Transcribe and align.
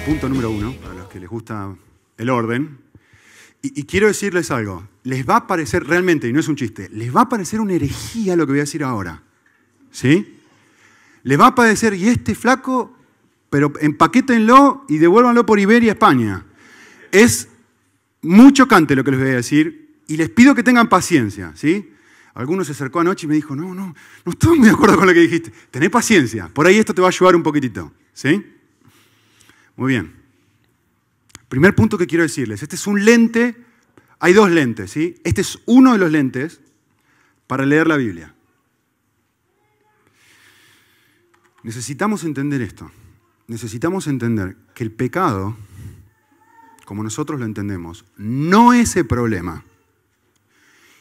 ese 0.00 0.06
punto 0.06 0.28
número 0.28 0.50
uno, 0.50 0.72
para 0.80 0.94
los 0.94 1.08
que 1.08 1.18
les 1.18 1.28
gusta 1.28 1.74
el 2.16 2.30
orden. 2.30 2.78
Y, 3.62 3.84
quiero 3.84 4.06
decirles 4.06 4.50
algo, 4.50 4.88
les 5.02 5.28
va 5.28 5.36
a 5.36 5.46
parecer 5.46 5.84
realmente, 5.86 6.28
y 6.28 6.32
no 6.32 6.40
es 6.40 6.48
un 6.48 6.56
chiste, 6.56 6.88
les 6.90 7.14
va 7.14 7.22
a 7.22 7.28
parecer 7.28 7.60
una 7.60 7.74
herejía 7.74 8.36
lo 8.36 8.46
que 8.46 8.52
voy 8.52 8.60
a 8.60 8.62
decir 8.62 8.82
ahora. 8.82 9.22
¿Sí? 9.90 10.38
Les 11.22 11.38
va 11.38 11.48
a 11.48 11.54
parecer, 11.54 11.94
y 11.94 12.08
este 12.08 12.34
flaco, 12.34 12.96
pero 13.50 13.72
empaquétenlo 13.80 14.86
y 14.88 14.98
devuélvanlo 14.98 15.44
por 15.44 15.60
Iberia, 15.60 15.92
España. 15.92 16.46
Es 17.12 17.48
muy 18.22 18.52
chocante 18.52 18.96
lo 18.96 19.04
que 19.04 19.10
les 19.10 19.20
voy 19.20 19.30
a 19.30 19.36
decir 19.36 19.98
y 20.06 20.16
les 20.16 20.30
pido 20.30 20.54
que 20.54 20.62
tengan 20.62 20.88
paciencia, 20.88 21.52
¿sí? 21.54 21.92
Alguno 22.34 22.64
se 22.64 22.72
acercó 22.72 23.00
anoche 23.00 23.26
y 23.26 23.28
me 23.28 23.34
dijo, 23.34 23.54
no, 23.54 23.74
no, 23.74 23.94
no 24.24 24.32
estoy 24.32 24.58
muy 24.58 24.68
de 24.68 24.74
acuerdo 24.74 24.96
con 24.96 25.06
lo 25.06 25.12
que 25.12 25.20
dijiste. 25.20 25.52
Tené 25.70 25.90
paciencia, 25.90 26.48
por 26.48 26.66
ahí 26.66 26.78
esto 26.78 26.94
te 26.94 27.02
va 27.02 27.08
a 27.08 27.10
ayudar 27.10 27.36
un 27.36 27.42
poquitito, 27.42 27.92
¿sí? 28.14 28.59
Muy 29.80 29.92
bien. 29.92 30.12
Primer 31.48 31.74
punto 31.74 31.96
que 31.96 32.06
quiero 32.06 32.22
decirles, 32.22 32.62
este 32.62 32.76
es 32.76 32.86
un 32.86 33.02
lente, 33.02 33.56
hay 34.18 34.34
dos 34.34 34.50
lentes, 34.50 34.90
¿sí? 34.90 35.14
Este 35.24 35.40
es 35.40 35.58
uno 35.64 35.92
de 35.92 35.98
los 35.98 36.10
lentes 36.10 36.60
para 37.46 37.64
leer 37.64 37.86
la 37.86 37.96
Biblia. 37.96 38.34
Necesitamos 41.62 42.24
entender 42.24 42.60
esto. 42.60 42.90
Necesitamos 43.46 44.06
entender 44.06 44.54
que 44.74 44.84
el 44.84 44.92
pecado, 44.92 45.56
como 46.84 47.02
nosotros 47.02 47.40
lo 47.40 47.46
entendemos, 47.46 48.04
no 48.18 48.74
es 48.74 48.96
el 48.96 49.06
problema. 49.06 49.64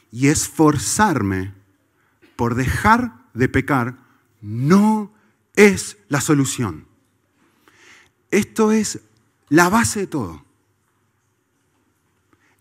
Y 0.10 0.28
esforzarme 0.28 1.52
por 2.38 2.56
dejar 2.56 3.26
de 3.34 3.50
pecar 3.50 3.98
no 4.40 5.14
es 5.58 5.98
la 6.08 6.22
solución. 6.22 6.89
Esto 8.32 8.72
es 8.72 9.02
la 9.50 9.70
base 9.70 10.02
de 10.02 10.08
todo. 10.08 10.46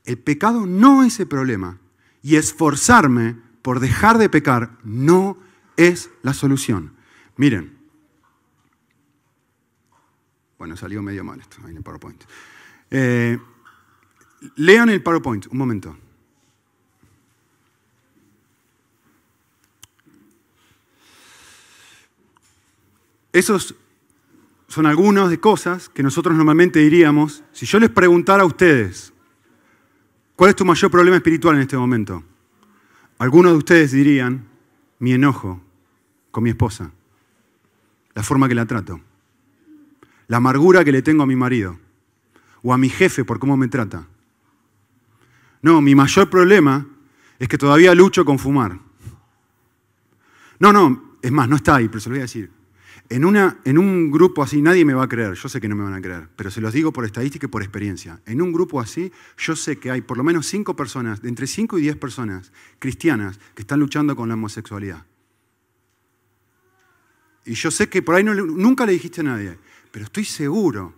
El 0.04 0.18
pecado 0.18 0.66
no 0.66 1.04
es 1.04 1.20
el 1.20 1.28
problema. 1.28 1.78
Y 2.22 2.36
esforzarme 2.36 3.36
por 3.62 3.80
dejar 3.80 4.18
de 4.18 4.28
pecar 4.28 4.78
no 4.82 5.38
es 5.76 6.10
la 6.22 6.34
solución. 6.34 6.94
Miren, 7.36 7.78
bueno, 10.58 10.76
salió 10.76 11.02
medio 11.02 11.22
mal 11.22 11.40
esto 11.40 11.58
en 11.68 11.76
el 11.76 11.82
PowerPoint. 11.82 12.24
Eh, 12.90 13.38
lean 14.56 14.88
el 14.88 15.02
PowerPoint, 15.02 15.46
un 15.46 15.58
momento. 15.58 15.96
Esos 23.32 23.74
son 24.68 24.86
algunas 24.86 25.30
de 25.30 25.40
cosas 25.40 25.88
que 25.88 26.02
nosotros 26.02 26.36
normalmente 26.36 26.78
diríamos, 26.78 27.42
si 27.52 27.66
yo 27.66 27.80
les 27.80 27.90
preguntara 27.90 28.44
a 28.44 28.46
ustedes, 28.46 29.12
¿cuál 30.36 30.50
es 30.50 30.56
tu 30.56 30.64
mayor 30.64 30.90
problema 30.90 31.16
espiritual 31.16 31.56
en 31.56 31.62
este 31.62 31.76
momento? 31.76 32.22
Algunos 33.18 33.52
de 33.52 33.58
ustedes 33.58 33.90
dirían, 33.90 34.46
mi 35.00 35.12
enojo 35.12 35.60
con 36.30 36.44
mi 36.44 36.50
esposa, 36.50 36.92
la 38.14 38.22
forma 38.22 38.46
que 38.46 38.54
la 38.54 38.66
trato 38.66 39.00
la 40.28 40.36
amargura 40.36 40.84
que 40.84 40.92
le 40.92 41.02
tengo 41.02 41.24
a 41.24 41.26
mi 41.26 41.34
marido 41.34 41.78
o 42.62 42.72
a 42.72 42.78
mi 42.78 42.88
jefe 42.88 43.24
por 43.24 43.38
cómo 43.38 43.56
me 43.56 43.68
trata. 43.68 44.06
No, 45.62 45.80
mi 45.80 45.94
mayor 45.94 46.30
problema 46.30 46.86
es 47.38 47.48
que 47.48 47.58
todavía 47.58 47.94
lucho 47.94 48.24
con 48.24 48.38
fumar. 48.38 48.78
No, 50.60 50.72
no, 50.72 51.16
es 51.22 51.32
más, 51.32 51.48
no 51.48 51.56
está 51.56 51.76
ahí, 51.76 51.88
pero 51.88 52.00
se 52.00 52.08
lo 52.08 52.14
voy 52.14 52.20
a 52.20 52.22
decir. 52.22 52.50
En, 53.10 53.24
una, 53.24 53.58
en 53.64 53.78
un 53.78 54.10
grupo 54.10 54.42
así 54.42 54.60
nadie 54.60 54.84
me 54.84 54.92
va 54.92 55.04
a 55.04 55.08
creer, 55.08 55.32
yo 55.34 55.48
sé 55.48 55.60
que 55.60 55.68
no 55.68 55.74
me 55.74 55.82
van 55.82 55.94
a 55.94 56.00
creer, 56.02 56.28
pero 56.36 56.50
se 56.50 56.60
los 56.60 56.74
digo 56.74 56.92
por 56.92 57.06
estadística 57.06 57.46
y 57.46 57.48
por 57.48 57.62
experiencia. 57.62 58.20
En 58.26 58.42
un 58.42 58.52
grupo 58.52 58.80
así 58.80 59.10
yo 59.38 59.56
sé 59.56 59.78
que 59.78 59.90
hay 59.90 60.02
por 60.02 60.18
lo 60.18 60.24
menos 60.24 60.46
cinco 60.46 60.76
personas, 60.76 61.20
entre 61.24 61.46
cinco 61.46 61.78
y 61.78 61.82
diez 61.82 61.96
personas 61.96 62.52
cristianas 62.78 63.40
que 63.54 63.62
están 63.62 63.80
luchando 63.80 64.14
con 64.14 64.28
la 64.28 64.34
homosexualidad. 64.34 65.06
Y 67.46 67.54
yo 67.54 67.70
sé 67.70 67.88
que 67.88 68.02
por 68.02 68.14
ahí 68.14 68.24
nunca 68.24 68.84
le 68.84 68.92
dijiste 68.92 69.22
a 69.22 69.24
nadie, 69.24 69.58
pero 69.90 70.04
estoy 70.04 70.26
seguro 70.26 70.92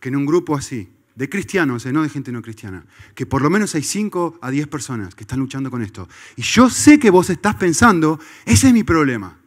que 0.00 0.08
en 0.08 0.16
un 0.16 0.26
grupo 0.26 0.56
así, 0.56 0.88
de 1.14 1.28
cristianos, 1.28 1.86
eh, 1.86 1.92
no 1.92 2.02
de 2.02 2.08
gente 2.08 2.32
no 2.32 2.42
cristiana, 2.42 2.84
que 3.14 3.24
por 3.24 3.40
lo 3.40 3.50
menos 3.50 3.74
hay 3.74 3.82
5 3.82 4.38
a 4.42 4.50
10 4.50 4.66
personas 4.66 5.14
que 5.14 5.22
están 5.22 5.38
luchando 5.38 5.70
con 5.70 5.82
esto. 5.82 6.08
Y 6.36 6.42
yo 6.42 6.68
sé 6.68 6.98
que 6.98 7.10
vos 7.10 7.30
estás 7.30 7.54
pensando, 7.54 8.20
ese 8.44 8.66
es 8.66 8.72
mi 8.72 8.82
problema. 8.82 9.38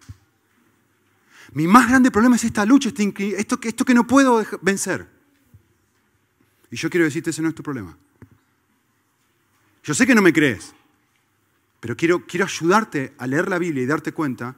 Mi 1.53 1.67
más 1.67 1.89
grande 1.89 2.11
problema 2.11 2.35
es 2.35 2.43
esta 2.43 2.65
lucha, 2.65 2.89
este 2.89 3.13
esto, 3.39 3.59
esto 3.61 3.85
que 3.85 3.93
no 3.93 4.05
puedo 4.05 4.43
vencer. 4.61 5.07
Y 6.71 6.75
yo 6.75 6.89
quiero 6.89 7.05
decirte, 7.05 7.31
ese 7.31 7.41
no 7.41 7.49
es 7.49 7.55
tu 7.55 7.63
problema. 7.63 7.97
Yo 9.83 9.93
sé 9.93 10.05
que 10.05 10.13
no 10.13 10.21
me 10.21 10.33
crees, 10.33 10.73
pero 11.79 11.95
quiero, 11.95 12.23
ayudarte 12.43 13.13
a 13.17 13.25
leer 13.25 13.49
la 13.49 13.57
Biblia 13.57 13.83
y 13.83 13.85
darte 13.85 14.11
cuenta 14.11 14.55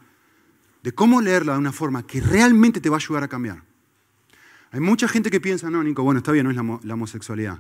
de 0.84 0.91
cómo 0.94 1.22
leerla 1.22 1.53
de 1.53 1.59
una 1.59 1.72
forma 1.72 2.06
que 2.06 2.19
realmente 2.19 2.81
te 2.81 2.90
va 2.90 2.97
a 2.97 3.00
ayudar 3.00 3.23
a 3.23 3.28
cambiar. 3.28 3.63
Hay 4.72 4.79
mucha 4.79 5.08
gente 5.08 5.29
que 5.29 5.40
piensa, 5.40 5.69
no, 5.69 5.84
Nico, 5.84 6.03
bueno, 6.03 6.19
está 6.19 6.31
bien, 6.31 6.46
no 6.46 6.50
es 6.50 6.84
la, 6.85 6.94
homosexualidad. 6.94 7.59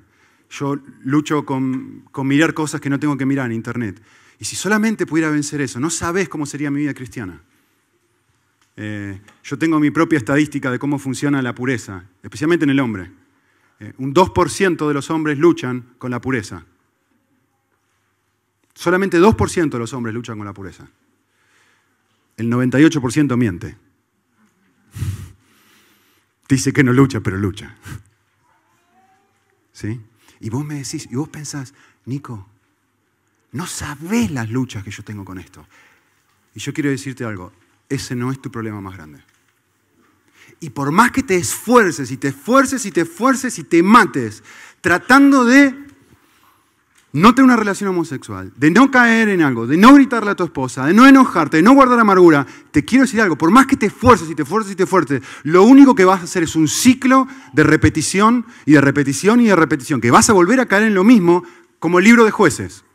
Yo 0.49 0.79
lucho 1.03 1.45
con, 1.45 2.03
mirar 2.23 2.53
cosas 2.53 2.81
que 2.81 2.89
no 2.89 2.99
tengo 2.99 3.17
que 3.17 3.25
mirar 3.25 3.45
en 3.45 3.53
Internet. 3.53 4.01
Y 4.39 4.45
si 4.45 4.55
solamente 4.55 5.05
pudiera 5.05 5.29
vencer 5.29 5.61
eso, 5.61 5.79
no 5.79 5.89
sabes 5.89 6.29
cómo 6.29 6.45
sería 6.45 6.71
mi 6.71 6.81
vida 6.81 6.93
cristiana. 6.93 7.41
Eh, 8.83 9.21
yo 9.43 9.59
tengo 9.59 9.79
mi 9.79 9.91
propia 9.91 10.17
estadística 10.17 10.71
de 10.71 10.79
cómo 10.79 10.97
funciona 10.97 11.39
la 11.43 11.53
pureza, 11.53 12.05
especialmente 12.23 12.63
en 12.63 12.71
el 12.71 12.79
hombre. 12.79 13.11
Eh, 13.79 13.93
un 13.99 14.11
2% 14.11 14.87
de 14.87 14.93
los 14.95 15.11
hombres 15.11 15.37
luchan 15.37 15.93
con 15.99 16.09
la 16.09 16.19
pureza. 16.19 16.65
Solamente 18.73 19.19
2% 19.19 19.69
de 19.69 19.77
los 19.77 19.93
hombres 19.93 20.15
luchan 20.15 20.35
con 20.37 20.47
la 20.47 20.53
pureza. 20.53 20.89
El 22.37 22.49
98% 22.51 23.37
miente. 23.37 23.77
Dice 26.49 26.73
que 26.73 26.83
no 26.83 26.91
lucha, 26.91 27.19
pero 27.19 27.37
lucha. 27.37 27.77
¿Sí? 29.73 30.01
Y 30.39 30.49
vos 30.49 30.65
me 30.65 30.73
decís, 30.73 31.07
y 31.11 31.15
vos 31.15 31.29
pensás, 31.29 31.75
Nico, 32.05 32.49
no 33.51 33.67
sabés 33.67 34.31
las 34.31 34.49
luchas 34.49 34.83
que 34.83 34.89
yo 34.89 35.03
tengo 35.03 35.23
con 35.23 35.37
esto. 35.37 35.67
Y 36.55 36.59
yo 36.59 36.73
quiero 36.73 36.89
decirte 36.89 37.23
algo, 37.23 37.53
ese 37.91 38.15
no 38.15 38.31
es 38.31 38.41
tu 38.41 38.49
problema 38.49 38.81
más 38.81 38.95
grande. 38.95 39.23
Y 40.59 40.69
por 40.69 40.91
más 40.91 41.11
que 41.11 41.23
te 41.23 41.35
esfuerces 41.35 42.11
y 42.11 42.17
te 42.17 42.29
esfuerces 42.29 42.85
y 42.85 42.91
te 42.91 43.01
esfuerces 43.01 43.57
y 43.59 43.63
te 43.63 43.83
mates 43.83 44.43
tratando 44.81 45.43
de 45.43 45.75
no 47.13 47.35
tener 47.35 47.45
una 47.45 47.57
relación 47.57 47.89
homosexual, 47.89 48.53
de 48.55 48.71
no 48.71 48.89
caer 48.89 49.27
en 49.29 49.41
algo, 49.41 49.67
de 49.67 49.75
no 49.75 49.93
gritarle 49.93 50.31
a 50.31 50.35
tu 50.35 50.45
esposa, 50.45 50.85
de 50.85 50.93
no 50.93 51.05
enojarte, 51.05 51.57
de 51.57 51.63
no 51.63 51.73
guardar 51.73 51.99
amargura, 51.99 52.47
te 52.71 52.85
quiero 52.85 53.03
decir 53.03 53.19
algo, 53.19 53.37
por 53.37 53.51
más 53.51 53.67
que 53.67 53.75
te 53.75 53.87
esfuerces 53.87 54.29
y 54.29 54.35
te 54.35 54.43
esfuerces 54.43 54.71
y 54.71 54.75
te 54.75 54.83
esfuerces, 54.83 55.21
lo 55.43 55.63
único 55.63 55.93
que 55.93 56.05
vas 56.05 56.21
a 56.21 56.23
hacer 56.23 56.43
es 56.43 56.55
un 56.55 56.69
ciclo 56.69 57.27
de 57.51 57.63
repetición 57.63 58.45
y 58.65 58.73
de 58.73 58.81
repetición 58.81 59.41
y 59.41 59.47
de 59.47 59.55
repetición, 59.55 59.99
que 59.99 60.11
vas 60.11 60.29
a 60.29 60.33
volver 60.33 60.61
a 60.61 60.67
caer 60.67 60.83
en 60.83 60.93
lo 60.93 61.03
mismo 61.03 61.43
como 61.79 61.99
el 61.99 62.05
libro 62.05 62.23
de 62.23 62.31
jueces. 62.31 62.85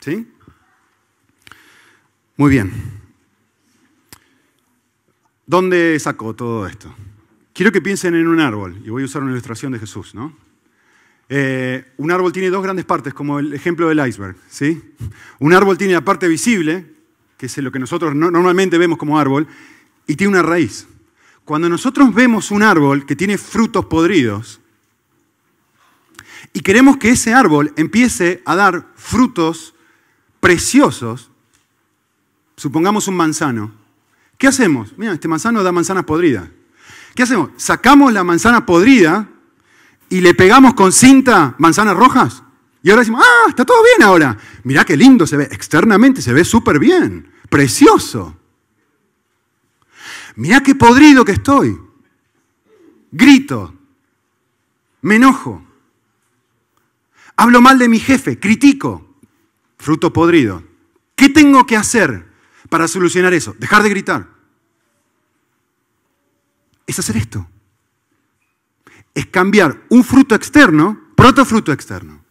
¿Sí? 0.00 0.26
Muy 2.36 2.50
bien. 2.50 2.72
¿Dónde 5.46 5.98
sacó 6.00 6.34
todo 6.34 6.66
esto? 6.66 6.94
Quiero 7.52 7.72
que 7.72 7.82
piensen 7.82 8.14
en 8.14 8.26
un 8.26 8.40
árbol, 8.40 8.80
y 8.84 8.88
voy 8.88 9.02
a 9.02 9.04
usar 9.04 9.22
una 9.22 9.32
ilustración 9.32 9.72
de 9.72 9.78
Jesús, 9.78 10.14
¿no? 10.14 10.34
Eh, 11.28 11.92
un 11.96 12.10
árbol 12.10 12.32
tiene 12.32 12.50
dos 12.50 12.62
grandes 12.62 12.84
partes, 12.84 13.12
como 13.14 13.38
el 13.38 13.52
ejemplo 13.54 13.88
del 13.88 14.06
iceberg. 14.06 14.36
¿sí? 14.48 14.82
Un 15.38 15.54
árbol 15.54 15.78
tiene 15.78 15.94
la 15.94 16.04
parte 16.04 16.28
visible, 16.28 16.86
que 17.36 17.46
es 17.46 17.58
lo 17.58 17.72
que 17.72 17.78
nosotros 17.78 18.14
normalmente 18.14 18.78
vemos 18.78 18.98
como 18.98 19.18
árbol, 19.18 19.46
y 20.06 20.16
tiene 20.16 20.32
una 20.32 20.42
raíz. 20.42 20.86
Cuando 21.44 21.68
nosotros 21.68 22.14
vemos 22.14 22.50
un 22.50 22.62
árbol 22.62 23.04
que 23.04 23.16
tiene 23.16 23.36
frutos 23.38 23.86
podridos, 23.86 24.60
y 26.52 26.60
queremos 26.60 26.98
que 26.98 27.10
ese 27.10 27.34
árbol 27.34 27.72
empiece 27.76 28.42
a 28.44 28.54
dar 28.54 28.86
frutos 28.94 29.74
preciosos, 30.40 31.31
supongamos 32.62 33.08
un 33.08 33.16
manzano, 33.16 33.72
¿qué 34.38 34.46
hacemos? 34.46 34.96
Mira, 34.96 35.12
este 35.12 35.26
manzano 35.26 35.64
da 35.64 35.72
manzanas 35.72 36.04
podridas. 36.04 36.48
¿Qué 37.12 37.24
hacemos? 37.24 37.50
Sacamos 37.56 38.12
la 38.12 38.22
manzana 38.22 38.64
podrida 38.64 39.28
y 40.08 40.20
le 40.20 40.32
pegamos 40.32 40.74
con 40.74 40.92
cinta 40.92 41.56
manzanas 41.58 41.96
rojas. 41.96 42.44
Y 42.84 42.90
ahora 42.90 43.00
decimos, 43.00 43.24
ah, 43.24 43.48
está 43.48 43.64
todo 43.64 43.82
bien 43.82 44.06
ahora. 44.06 44.38
Mirá 44.62 44.84
qué 44.84 44.96
lindo 44.96 45.26
se 45.26 45.36
ve. 45.36 45.48
Externamente 45.50 46.22
se 46.22 46.32
ve 46.32 46.44
súper 46.44 46.78
bien. 46.78 47.32
Precioso. 47.50 48.36
Mirá 50.36 50.62
qué 50.62 50.76
podrido 50.76 51.24
que 51.24 51.32
estoy. 51.32 51.76
Grito. 53.10 53.74
Me 55.00 55.16
enojo. 55.16 55.64
Hablo 57.36 57.60
mal 57.60 57.76
de 57.78 57.88
mi 57.88 57.98
jefe. 57.98 58.38
Critico. 58.38 59.16
Fruto 59.78 60.12
podrido. 60.12 60.62
¿Qué 61.16 61.28
tengo 61.28 61.66
que 61.66 61.76
hacer 61.76 62.31
para 62.72 62.88
solucionar 62.88 63.34
eso? 63.34 63.54
Dejar 63.58 63.82
de 63.82 63.90
gritar. 63.90 64.26
es 66.86 66.98
hacer 66.98 67.18
esto. 67.18 67.46
Es 69.12 69.26
cambiar 69.26 69.82
un 69.90 70.02
fruto 70.02 70.34
externo 70.34 70.98
por 71.14 71.26
otro 71.26 71.44
fruto 71.44 71.70
externo. 71.70 72.24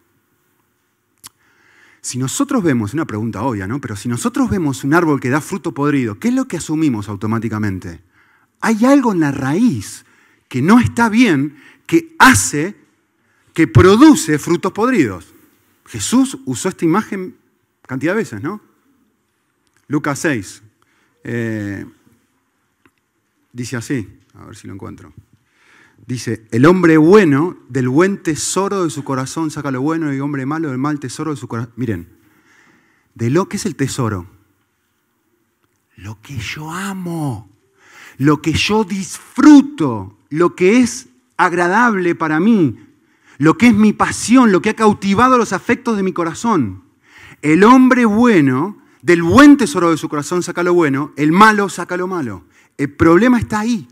Si 2.02 2.18
nosotros 2.18 2.64
vemos, 2.64 2.96
una 2.96 3.06
pregunta 3.06 3.44
obvia, 3.44 3.68
¿no? 3.68 3.80
Pero 3.80 3.96
si 3.96 4.10
nosotros 4.10 4.50
vemos 4.50 4.84
un 4.84 4.96
árbol 4.96 5.20
que 5.20 5.30
da 5.30 5.42
fruto 5.42 5.76
podrido, 5.76 6.18
¿qué 6.18 6.30
es 6.30 6.34
lo 6.34 6.48
que 6.48 6.58
asumimos 6.58 7.08
automáticamente? 7.08 8.02
Hay 8.62 8.84
algo 8.84 9.12
en 9.12 9.20
la 9.20 9.32
raíz 9.32 10.06
que 10.50 10.64
no 10.64 10.80
está 10.80 11.08
bien, 11.10 11.56
que 11.86 12.16
hace, 12.18 12.76
que 13.54 13.68
produce 13.68 14.40
frutos 14.40 14.72
podridos. 14.72 15.36
Jesús 15.86 16.40
usó 16.46 16.70
esta 16.70 16.84
imagen 16.84 17.38
cantidad 17.86 18.14
de 18.14 18.18
veces, 18.18 18.42
¿no? 18.42 18.71
Lucas 19.92 20.20
6. 20.20 20.64
Eh, 21.26 21.86
dice 23.52 23.76
así, 23.76 24.08
a 24.36 24.46
ver 24.46 24.56
si 24.56 24.66
lo 24.66 24.74
encuentro. 24.74 25.14
Dice, 26.08 26.48
el 26.52 26.66
hombre 26.66 26.96
bueno 26.96 27.58
del 27.68 27.90
buen 27.90 28.24
tesoro 28.24 28.86
de 28.86 28.90
su 28.90 29.04
corazón 29.04 29.52
saca 29.52 29.70
lo 29.70 29.82
bueno 29.82 30.10
y 30.12 30.16
el 30.16 30.22
hombre 30.22 30.46
malo 30.46 30.70
del 30.70 30.78
mal 30.78 31.02
tesoro 31.02 31.32
de 31.32 31.38
su 31.38 31.50
corazón. 31.50 31.74
Miren, 31.76 32.08
de 33.16 33.30
lo 33.30 33.50
que 33.50 33.58
es 33.58 33.66
el 33.66 33.76
tesoro, 33.76 34.28
lo 35.98 36.22
que 36.22 36.38
yo 36.38 36.72
amo, 36.72 37.50
lo 38.18 38.42
que 38.42 38.54
yo 38.54 38.86
disfruto, 38.86 40.18
lo 40.30 40.56
que 40.56 40.80
es 40.80 41.10
agradable 41.36 42.16
para 42.16 42.40
mí, 42.40 42.80
lo 43.40 43.58
que 43.58 43.68
es 43.68 43.74
mi 43.74 43.92
pasión, 43.92 44.54
lo 44.54 44.62
que 44.62 44.70
ha 44.70 44.76
cautivado 44.76 45.38
los 45.38 45.52
afectos 45.52 45.98
de 45.98 46.04
mi 46.04 46.14
corazón. 46.14 46.82
El 47.42 47.66
hombre 47.66 48.06
bueno, 48.06 48.81
del 49.02 49.24
buen 49.24 49.58
tesoro 49.58 49.92
de 49.92 49.98
su 49.98 50.10
corazón 50.10 50.44
saca 50.44 50.64
lo 50.64 50.74
bueno, 50.74 51.14
el 51.16 51.32
malo 51.32 51.70
saca 51.70 51.98
lo 51.98 52.08
malo. 52.08 52.44
El 52.78 52.92
problema 52.92 53.40
está 53.40 53.60
ahí 53.60 53.88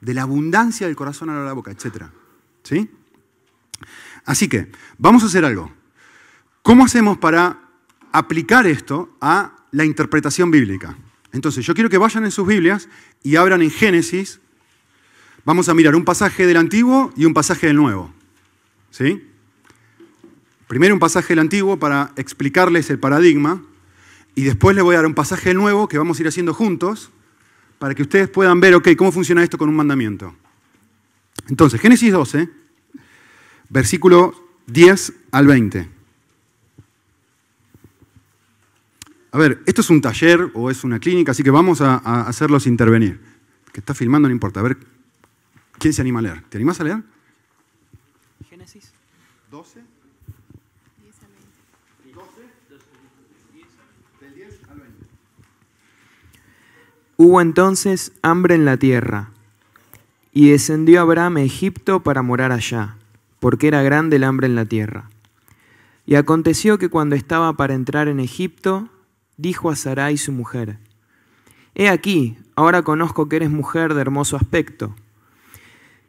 de 0.00 0.14
la 0.14 0.22
abundancia 0.22 0.86
del 0.86 0.96
corazón 0.96 1.30
a 1.30 1.44
la 1.44 1.52
boca, 1.52 1.70
etc. 1.70 2.04
¿Sí? 2.62 2.90
Así 4.24 4.48
que, 4.48 4.70
vamos 4.98 5.22
a 5.22 5.26
hacer 5.26 5.44
algo. 5.44 5.72
¿Cómo 6.62 6.84
hacemos 6.84 7.18
para 7.18 7.58
aplicar 8.12 8.66
esto 8.66 9.16
a 9.20 9.56
la 9.70 9.84
interpretación 9.84 10.50
bíblica? 10.50 10.96
Entonces, 11.32 11.64
yo 11.66 11.74
quiero 11.74 11.90
que 11.90 11.98
vayan 11.98 12.24
en 12.24 12.30
sus 12.30 12.46
Biblias 12.46 12.88
y 13.22 13.36
abran 13.36 13.60
en 13.62 13.70
Génesis. 13.70 14.40
Vamos 15.44 15.68
a 15.68 15.74
mirar 15.74 15.94
un 15.94 16.04
pasaje 16.04 16.46
del 16.46 16.56
Antiguo 16.56 17.12
y 17.16 17.24
un 17.24 17.34
pasaje 17.34 17.66
del 17.66 17.76
Nuevo. 17.76 18.12
¿Sí? 18.90 19.26
Primero 20.68 20.94
un 20.94 21.00
pasaje 21.00 21.28
del 21.28 21.40
Antiguo 21.40 21.78
para 21.78 22.12
explicarles 22.16 22.88
el 22.90 22.98
paradigma 22.98 23.62
y 24.34 24.42
después 24.44 24.74
les 24.74 24.84
voy 24.84 24.94
a 24.94 24.98
dar 24.98 25.06
un 25.06 25.14
pasaje 25.14 25.54
Nuevo 25.54 25.88
que 25.88 25.98
vamos 25.98 26.18
a 26.18 26.22
ir 26.22 26.28
haciendo 26.28 26.54
juntos 26.54 27.10
para 27.78 27.94
que 27.94 28.02
ustedes 28.02 28.28
puedan 28.28 28.60
ver, 28.60 28.74
ok, 28.74 28.88
cómo 28.96 29.12
funciona 29.12 29.42
esto 29.42 29.58
con 29.58 29.68
un 29.68 29.76
mandamiento. 29.76 30.34
Entonces, 31.48 31.80
Génesis 31.80 32.12
12, 32.12 32.48
versículo 33.68 34.34
10 34.66 35.12
al 35.32 35.46
20. 35.46 35.88
A 39.34 39.38
ver, 39.38 39.60
esto 39.66 39.80
es 39.80 39.90
un 39.90 40.00
taller 40.00 40.50
o 40.54 40.70
es 40.70 40.84
una 40.84 41.00
clínica, 41.00 41.32
así 41.32 41.42
que 41.42 41.50
vamos 41.50 41.80
a, 41.80 41.96
hacerlos 42.28 42.68
intervenir. 42.68 43.20
Que 43.72 43.80
está 43.80 43.92
filmando, 43.92 44.28
no 44.28 44.32
importa. 44.32 44.60
A 44.60 44.62
ver, 44.62 44.78
¿quién 45.78 45.92
se 45.92 46.00
anima 46.00 46.20
a 46.20 46.22
leer? 46.22 46.42
¿Te 46.44 46.56
animas 46.56 46.78
a 46.78 46.84
leer? 46.84 47.02
Génesis 48.48 48.92
12. 49.50 49.82
10 51.02 51.16
al 51.22 51.28
20. 52.04 52.20
12. 52.20 52.40
Del 54.20 54.34
10 54.36 54.60
al 54.70 54.78
20. 54.78 55.06
Hubo 57.16 57.40
entonces 57.40 58.12
hambre 58.22 58.56
en 58.56 58.64
la 58.64 58.76
tierra, 58.76 59.30
y 60.32 60.50
descendió 60.50 61.00
Abraham 61.00 61.36
a 61.36 61.42
Egipto 61.42 62.02
para 62.02 62.22
morar 62.22 62.50
allá, 62.50 62.96
porque 63.38 63.68
era 63.68 63.82
grande 63.82 64.16
el 64.16 64.24
hambre 64.24 64.48
en 64.48 64.56
la 64.56 64.64
tierra. 64.64 65.10
Y 66.06 66.16
aconteció 66.16 66.76
que 66.76 66.88
cuando 66.88 67.14
estaba 67.14 67.52
para 67.52 67.74
entrar 67.74 68.08
en 68.08 68.18
Egipto, 68.18 68.88
dijo 69.36 69.70
a 69.70 69.76
Sarai 69.76 70.16
su 70.16 70.32
mujer, 70.32 70.78
He 71.76 71.88
aquí, 71.88 72.36
ahora 72.56 72.82
conozco 72.82 73.28
que 73.28 73.36
eres 73.36 73.50
mujer 73.50 73.94
de 73.94 74.00
hermoso 74.00 74.36
aspecto. 74.36 74.96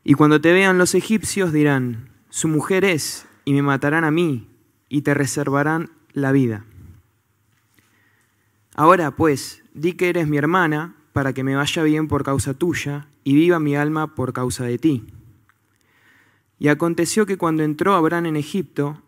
Y 0.03 0.13
cuando 0.13 0.41
te 0.41 0.53
vean 0.53 0.79
los 0.79 0.95
egipcios 0.95 1.53
dirán, 1.53 2.09
Su 2.29 2.47
mujer 2.47 2.83
es, 2.83 3.27
y 3.45 3.53
me 3.53 3.61
matarán 3.61 4.03
a 4.03 4.11
mí, 4.11 4.49
y 4.89 5.03
te 5.03 5.13
reservarán 5.13 5.91
la 6.13 6.31
vida. 6.31 6.65
Ahora 8.75 9.11
pues, 9.11 9.63
di 9.75 9.93
que 9.93 10.09
eres 10.09 10.27
mi 10.27 10.37
hermana, 10.37 10.95
para 11.11 11.33
que 11.33 11.43
me 11.43 11.55
vaya 11.55 11.83
bien 11.83 12.07
por 12.07 12.23
causa 12.23 12.53
tuya, 12.53 13.07
y 13.23 13.35
viva 13.35 13.59
mi 13.59 13.75
alma 13.75 14.15
por 14.15 14.33
causa 14.33 14.63
de 14.63 14.77
ti. 14.77 15.05
Y 16.57 16.69
aconteció 16.69 17.25
que 17.25 17.37
cuando 17.37 17.63
entró 17.63 17.93
Abraham 17.93 18.27
en 18.27 18.35
Egipto, 18.37 19.01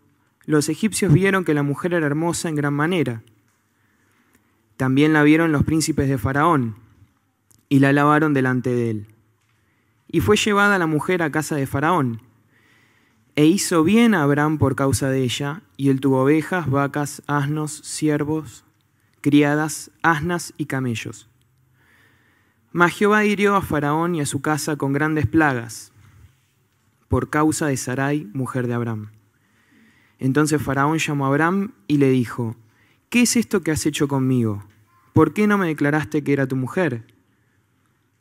los 0.44 0.68
egipcios 0.68 1.12
vieron 1.12 1.44
que 1.44 1.54
la 1.54 1.62
mujer 1.62 1.94
era 1.94 2.06
hermosa 2.06 2.48
en 2.48 2.54
gran 2.54 2.74
manera. 2.74 3.22
También 4.76 5.12
la 5.12 5.22
vieron 5.22 5.52
los 5.52 5.64
príncipes 5.64 6.08
de 6.08 6.18
Faraón, 6.18 6.76
y 7.70 7.78
la 7.78 7.88
alabaron 7.88 8.34
delante 8.34 8.70
de 8.70 8.90
él. 8.90 9.06
Y 10.06 10.20
fue 10.20 10.36
llevada 10.36 10.78
la 10.78 10.86
mujer 10.86 11.22
a 11.22 11.32
casa 11.32 11.56
de 11.56 11.66
Faraón, 11.66 12.20
e 13.36 13.46
hizo 13.46 13.84
bien 13.84 14.14
a 14.14 14.22
Abraham 14.22 14.58
por 14.58 14.76
causa 14.76 15.08
de 15.08 15.22
ella, 15.22 15.62
y 15.78 15.88
él 15.88 16.00
tuvo 16.00 16.22
ovejas, 16.22 16.68
vacas, 16.70 17.22
asnos, 17.26 17.72
siervos, 17.72 18.64
criadas, 19.20 19.90
asnas 20.02 20.54
y 20.56 20.66
camellos. 20.66 21.28
Mas 22.72 22.92
Jehová 22.92 23.24
hirió 23.24 23.56
a 23.56 23.62
Faraón 23.62 24.14
y 24.14 24.20
a 24.20 24.26
su 24.26 24.40
casa 24.40 24.76
con 24.76 24.92
grandes 24.92 25.26
plagas, 25.26 25.92
por 27.08 27.30
causa 27.30 27.66
de 27.66 27.76
Sarai, 27.76 28.28
mujer 28.34 28.66
de 28.66 28.74
Abraham. 28.74 29.10
Entonces 30.18 30.60
Faraón 30.60 30.98
llamó 30.98 31.24
a 31.24 31.28
Abraham 31.28 31.72
y 31.86 31.98
le 31.98 32.10
dijo, 32.10 32.56
¿qué 33.08 33.22
es 33.22 33.36
esto 33.36 33.62
que 33.62 33.70
has 33.70 33.86
hecho 33.86 34.08
conmigo? 34.08 34.64
¿Por 35.12 35.32
qué 35.32 35.46
no 35.46 35.58
me 35.58 35.66
declaraste 35.66 36.22
que 36.22 36.32
era 36.32 36.46
tu 36.46 36.56
mujer? 36.56 37.04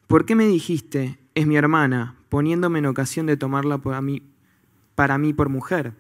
¿Por 0.08 0.26
qué 0.26 0.36
me 0.36 0.48
dijiste, 0.48 1.20
es 1.36 1.46
mi 1.46 1.58
hermana, 1.58 2.16
poniéndome 2.30 2.80
en 2.80 2.86
ocasión 2.86 3.26
de 3.26 3.38
tomarla 3.38 3.80
para 3.80 4.02
mí, 4.02 4.24
para 4.96 5.18
mí 5.18 5.34
por 5.34 5.50
mujer? 5.50 5.94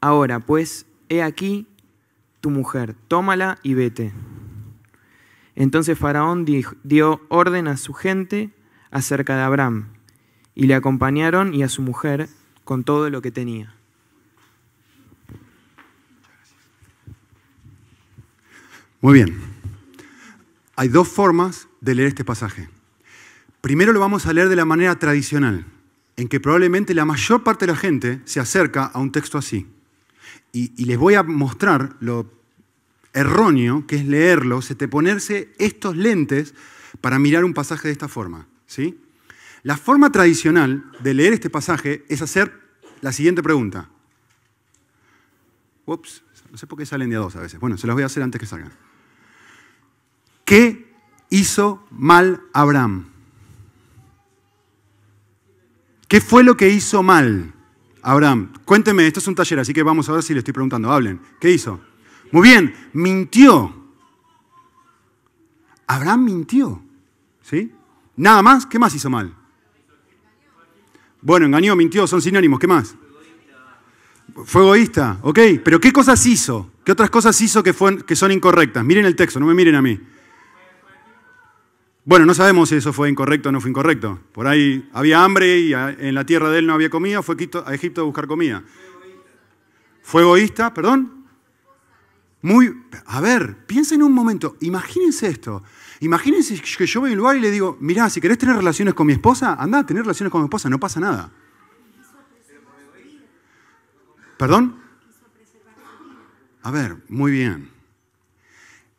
Ahora, 0.00 0.40
pues, 0.40 0.86
he 1.08 1.22
aquí 1.22 1.68
tu 2.42 2.50
mujer, 2.50 2.94
tómala 3.08 3.58
y 3.62 3.72
vete. 3.72 4.12
Entonces 5.54 5.96
Faraón 5.96 6.44
dio 6.82 7.20
orden 7.28 7.68
a 7.68 7.76
su 7.76 7.94
gente 7.94 8.50
acerca 8.90 9.36
de 9.36 9.42
Abraham, 9.42 9.86
y 10.54 10.66
le 10.66 10.74
acompañaron 10.74 11.54
y 11.54 11.62
a 11.62 11.68
su 11.68 11.80
mujer 11.80 12.28
con 12.64 12.84
todo 12.84 13.08
lo 13.10 13.22
que 13.22 13.30
tenía. 13.30 13.74
Muy 19.00 19.14
bien. 19.14 19.40
Hay 20.76 20.88
dos 20.88 21.08
formas 21.08 21.68
de 21.80 21.94
leer 21.94 22.08
este 22.08 22.24
pasaje. 22.24 22.68
Primero 23.60 23.92
lo 23.92 24.00
vamos 24.00 24.26
a 24.26 24.32
leer 24.32 24.48
de 24.48 24.56
la 24.56 24.64
manera 24.64 24.98
tradicional, 24.98 25.64
en 26.16 26.28
que 26.28 26.40
probablemente 26.40 26.92
la 26.92 27.04
mayor 27.04 27.44
parte 27.44 27.66
de 27.66 27.72
la 27.72 27.78
gente 27.78 28.20
se 28.24 28.40
acerca 28.40 28.84
a 28.84 28.98
un 28.98 29.12
texto 29.12 29.38
así. 29.38 29.66
Y, 30.52 30.84
les 30.84 30.98
voy 30.98 31.14
a 31.14 31.22
mostrar 31.22 31.96
lo 32.00 32.30
erróneo 33.14 33.86
que 33.86 33.96
es 33.96 34.06
leerlo, 34.06 34.62
se 34.62 34.74
te 34.74 34.88
ponerse 34.88 35.52
estos 35.58 35.96
lentes 35.96 36.54
para 37.00 37.18
mirar 37.18 37.44
un 37.44 37.54
pasaje 37.54 37.88
de 37.88 37.92
esta 37.92 38.08
forma. 38.08 38.46
¿sí? 38.66 39.00
La 39.62 39.76
forma 39.76 40.10
tradicional 40.10 40.84
de 41.00 41.14
leer 41.14 41.32
este 41.32 41.50
pasaje 41.50 42.04
es 42.08 42.22
hacer 42.22 42.60
la 43.00 43.12
siguiente 43.12 43.42
pregunta. 43.42 43.88
Ups, 45.86 46.22
no 46.50 46.58
sé 46.58 46.66
por 46.66 46.78
qué 46.78 46.86
salen 46.86 47.10
de 47.10 47.16
a 47.16 47.20
dos 47.20 47.36
a 47.36 47.40
veces. 47.40 47.58
Bueno, 47.58 47.76
se 47.76 47.86
las 47.86 47.94
voy 47.94 48.02
a 48.02 48.06
hacer 48.06 48.22
antes 48.22 48.38
que 48.38 48.46
salgan. 48.46 48.72
¿Qué 50.44 50.92
hizo 51.30 51.86
mal 51.90 52.42
Abraham? 52.52 53.06
¿Qué 56.08 56.20
fue 56.20 56.44
lo 56.44 56.56
que 56.58 56.68
hizo 56.68 57.02
mal 57.02 57.54
Abraham? 58.02 58.52
Cuénteme, 58.64 59.06
esto 59.06 59.20
es 59.20 59.26
un 59.26 59.34
taller, 59.34 59.60
así 59.60 59.72
que 59.72 59.82
vamos 59.82 60.08
a 60.08 60.12
ver 60.12 60.22
si 60.22 60.32
le 60.32 60.40
estoy 60.40 60.52
preguntando. 60.52 60.90
Hablen. 60.92 61.20
¿Qué 61.40 61.50
hizo? 61.50 61.80
Muy 62.32 62.48
bien, 62.48 62.74
mintió. 62.92 63.74
Abraham 65.86 66.24
mintió. 66.24 66.82
¿Sí? 67.42 67.72
Nada 68.16 68.42
más, 68.42 68.66
¿qué 68.66 68.78
más 68.78 68.94
hizo 68.94 69.10
mal? 69.10 69.34
Bueno, 71.20 71.46
engañó, 71.46 71.76
mintió, 71.76 72.06
son 72.06 72.20
sinónimos, 72.20 72.58
¿qué 72.58 72.66
más? 72.66 72.96
Fue 74.44 74.62
egoísta, 74.62 75.18
ok, 75.22 75.38
pero 75.62 75.78
¿qué 75.78 75.92
cosas 75.92 76.24
hizo? 76.26 76.70
¿Qué 76.84 76.92
otras 76.92 77.10
cosas 77.10 77.38
hizo 77.40 77.62
que, 77.62 77.74
que 78.06 78.16
son 78.16 78.32
incorrectas? 78.32 78.84
Miren 78.84 79.04
el 79.04 79.14
texto, 79.14 79.38
no 79.38 79.46
me 79.46 79.54
miren 79.54 79.74
a 79.74 79.82
mí. 79.82 80.00
Bueno, 82.04 82.26
no 82.26 82.34
sabemos 82.34 82.68
si 82.68 82.76
eso 82.76 82.92
fue 82.92 83.08
incorrecto 83.08 83.48
o 83.48 83.52
no 83.52 83.60
fue 83.60 83.70
incorrecto. 83.70 84.18
Por 84.32 84.48
ahí 84.48 84.88
había 84.92 85.22
hambre 85.22 85.60
y 85.60 85.72
en 85.72 86.14
la 86.14 86.26
tierra 86.26 86.50
de 86.50 86.58
él 86.58 86.66
no 86.66 86.74
había 86.74 86.90
comida, 86.90 87.22
fue 87.22 87.36
a 87.64 87.74
Egipto 87.74 88.00
a 88.00 88.04
buscar 88.04 88.26
comida. 88.26 88.64
¿Fue 90.02 90.22
egoísta? 90.22 90.74
¿Perdón? 90.74 91.26
Muy, 92.42 92.76
a 93.06 93.20
ver, 93.20 93.66
piensen 93.66 94.02
un 94.02 94.12
momento, 94.12 94.56
imagínense 94.60 95.28
esto. 95.28 95.62
Imagínense 96.00 96.60
que 96.60 96.86
yo 96.86 97.00
voy 97.00 97.10
a 97.10 97.12
un 97.12 97.18
lugar 97.18 97.36
y 97.36 97.40
le 97.40 97.52
digo, 97.52 97.76
mirá, 97.80 98.10
si 98.10 98.20
querés 98.20 98.36
tener 98.36 98.56
relaciones 98.56 98.94
con 98.94 99.06
mi 99.06 99.12
esposa, 99.12 99.54
anda 99.54 99.86
tener 99.86 100.02
relaciones 100.02 100.32
con 100.32 100.40
mi 100.40 100.46
esposa, 100.46 100.68
no 100.68 100.80
pasa 100.80 100.98
nada. 100.98 101.30
¿Perdón? 104.36 104.76
A 106.62 106.70
ver, 106.72 106.96
muy 107.08 107.30
bien. 107.30 107.70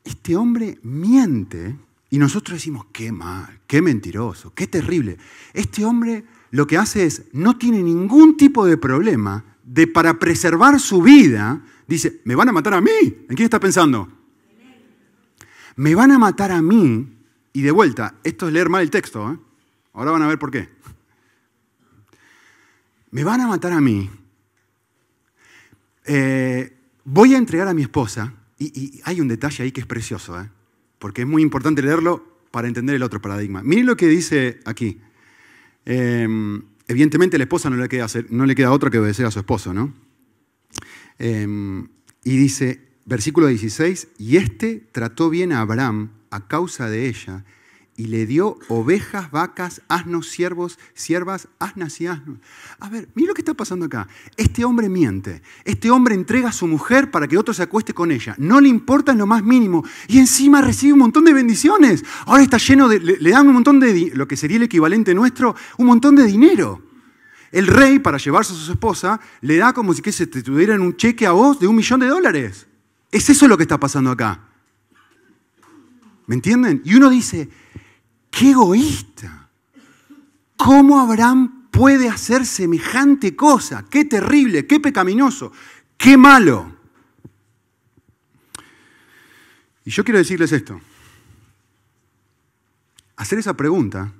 Este 0.05 0.37
hombre 0.37 0.79
miente 0.81 1.75
y 2.13 2.19
nosotros 2.19 2.59
decimos, 2.59 2.85
qué 2.91 3.11
mal, 3.11 3.61
qué 3.65 3.81
mentiroso, 3.81 4.53
qué 4.53 4.67
terrible. 4.67 5.17
Este 5.51 5.83
hombre 5.83 6.23
lo 6.51 6.67
que 6.67 6.77
hace 6.77 7.07
es, 7.07 7.23
no 7.31 7.57
tiene 7.57 7.81
ningún 7.81 8.37
tipo 8.37 8.67
de 8.67 8.77
problema 8.77 9.43
de 9.63 9.87
para 9.87 10.19
preservar 10.19 10.79
su 10.79 11.01
vida, 11.01 11.63
dice, 11.87 12.21
me 12.25 12.35
van 12.35 12.49
a 12.49 12.51
matar 12.51 12.75
a 12.75 12.81
mí. 12.81 12.91
¿En 13.01 13.35
quién 13.35 13.45
está 13.45 13.59
pensando? 13.59 14.07
Me 15.75 15.95
van 15.95 16.11
a 16.11 16.19
matar 16.19 16.51
a 16.51 16.61
mí. 16.61 17.17
Y 17.51 17.63
de 17.63 17.71
vuelta, 17.71 18.13
esto 18.23 18.45
es 18.45 18.53
leer 18.53 18.69
mal 18.69 18.83
el 18.83 18.91
texto. 18.91 19.33
¿eh? 19.33 19.39
Ahora 19.93 20.11
van 20.11 20.21
a 20.21 20.27
ver 20.27 20.37
por 20.37 20.51
qué. 20.51 20.69
Me 23.09 23.23
van 23.23 23.41
a 23.41 23.47
matar 23.47 23.71
a 23.71 23.81
mí. 23.81 24.07
Eh, 26.05 26.77
voy 27.05 27.33
a 27.33 27.39
entregar 27.39 27.67
a 27.67 27.73
mi 27.73 27.81
esposa. 27.81 28.35
Y, 28.59 29.01
hay 29.03 29.19
un 29.19 29.27
detalle 29.27 29.63
ahí 29.63 29.71
que 29.71 29.81
es 29.81 29.87
precioso, 29.87 30.39
¿eh? 30.39 30.47
Porque 31.03 31.23
es 31.23 31.27
muy 31.27 31.41
importante 31.41 31.81
leerlo 31.81 32.23
para 32.49 32.69
entender 32.69 32.95
el 32.95 33.03
otro 33.03 33.21
paradigma. 33.21 33.61
Miren 33.61 33.87
lo 33.87 33.97
que 33.97 34.07
dice 34.07 34.61
aquí. 34.63 35.01
Em, 35.83 36.61
evidentemente 36.87 37.37
la 37.37 37.43
esposa 37.43 37.69
no 37.69 37.75
le, 37.75 37.89
queda, 37.89 38.07
no 38.29 38.45
le 38.45 38.55
queda 38.55 38.71
otra 38.71 38.89
que 38.89 38.99
obedecer 38.99 39.25
a 39.25 39.31
su 39.31 39.39
esposo, 39.39 39.73
¿no? 39.73 39.93
Em, 41.19 41.89
y 42.23 42.37
dice, 42.37 42.87
versículo 43.03 43.47
16, 43.47 44.07
y 44.17 44.37
este 44.37 44.87
trató 44.93 45.29
bien 45.29 45.51
a 45.51 45.59
Abraham 45.59 46.11
a 46.29 46.47
causa 46.47 46.89
de 46.89 47.09
ella, 47.09 47.43
y 47.95 48.07
le 48.07 48.25
dio 48.25 48.57
ovejas, 48.69 49.29
vacas, 49.29 49.81
asnos, 49.87 50.27
siervos, 50.27 50.79
siervas, 50.95 51.47
asnas 51.59 52.01
y 52.01 52.07
asnos. 52.07 52.39
A 52.79 52.89
ver, 52.89 53.07
mira 53.13 53.29
lo 53.29 53.33
que 53.35 53.41
está 53.41 53.53
pasando 53.53 53.85
acá. 53.85 54.07
Este 54.35 54.65
hombre 54.65 54.89
miente. 54.89 55.43
Este 55.63 55.91
hombre 55.91 56.15
entrega 56.15 56.49
a 56.49 56.53
su 56.53 56.65
mujer 56.65 57.11
para 57.11 57.27
que 57.27 57.37
otro 57.37 57.53
se 57.53 57.61
acueste 57.61 57.93
con 57.93 58.11
ella. 58.11 58.33
No 58.39 58.59
le 58.59 58.67
importa 58.67 59.11
en 59.11 59.19
lo 59.19 59.27
más 59.27 59.43
mínimo. 59.43 59.85
Y 60.07 60.17
encima 60.17 60.61
recibe 60.61 60.93
un 60.93 60.99
montón 60.99 61.23
de 61.23 61.33
bendiciones. 61.33 62.03
Ahora 62.25 62.41
está 62.41 62.57
lleno 62.57 62.87
de... 62.87 62.99
Le, 62.99 63.29
dan 63.29 63.47
un 63.47 63.53
montón 63.53 63.79
de... 63.79 64.11
Lo 64.15 64.27
que 64.27 64.37
sería 64.37 64.57
el 64.57 64.63
equivalente 64.63 65.13
nuestro, 65.13 65.55
un 65.77 65.85
montón 65.85 66.15
de 66.15 66.23
dinero. 66.23 66.81
El 67.51 67.67
rey, 67.67 67.99
para 67.99 68.17
llevarse 68.17 68.53
a 68.53 68.55
su 68.55 68.71
esposa, 68.71 69.19
le 69.41 69.57
da 69.57 69.73
como 69.73 69.93
si 69.93 70.01
que 70.01 70.11
se 70.11 70.25
te 70.25 70.41
tuvieran 70.41 70.81
un 70.81 70.97
cheque 70.97 71.27
a 71.27 71.31
vos 71.31 71.59
de 71.59 71.67
un 71.67 71.75
millón 71.75 71.99
de 71.99 72.07
dólares. 72.07 72.65
Es 73.11 73.29
eso 73.29 73.47
lo 73.47 73.55
que 73.55 73.63
está 73.63 73.79
pasando 73.79 74.09
acá. 74.09 74.39
¿Me 76.25 76.33
entienden? 76.35 76.81
Y 76.83 76.95
uno 76.95 77.11
dice, 77.11 77.49
qué 78.37 78.51
egoísta. 78.51 79.49
¿Cómo 80.57 80.99
Abraham 80.99 81.67
puede 81.71 82.09
hacer 82.09 82.45
semejante 82.45 83.35
cosa? 83.35 83.85
Qué 83.89 84.05
terrible, 84.05 84.65
qué 84.65 84.79
pecaminoso, 84.79 85.51
qué 85.97 86.17
malo. 86.17 86.75
Y 89.85 89.91
yo 89.91 90.03
quiero 90.03 90.17
decirles 90.17 90.51
esto. 90.51 90.79
Hacer 93.15 93.39
esa 93.39 93.55
pregunta 93.55 94.11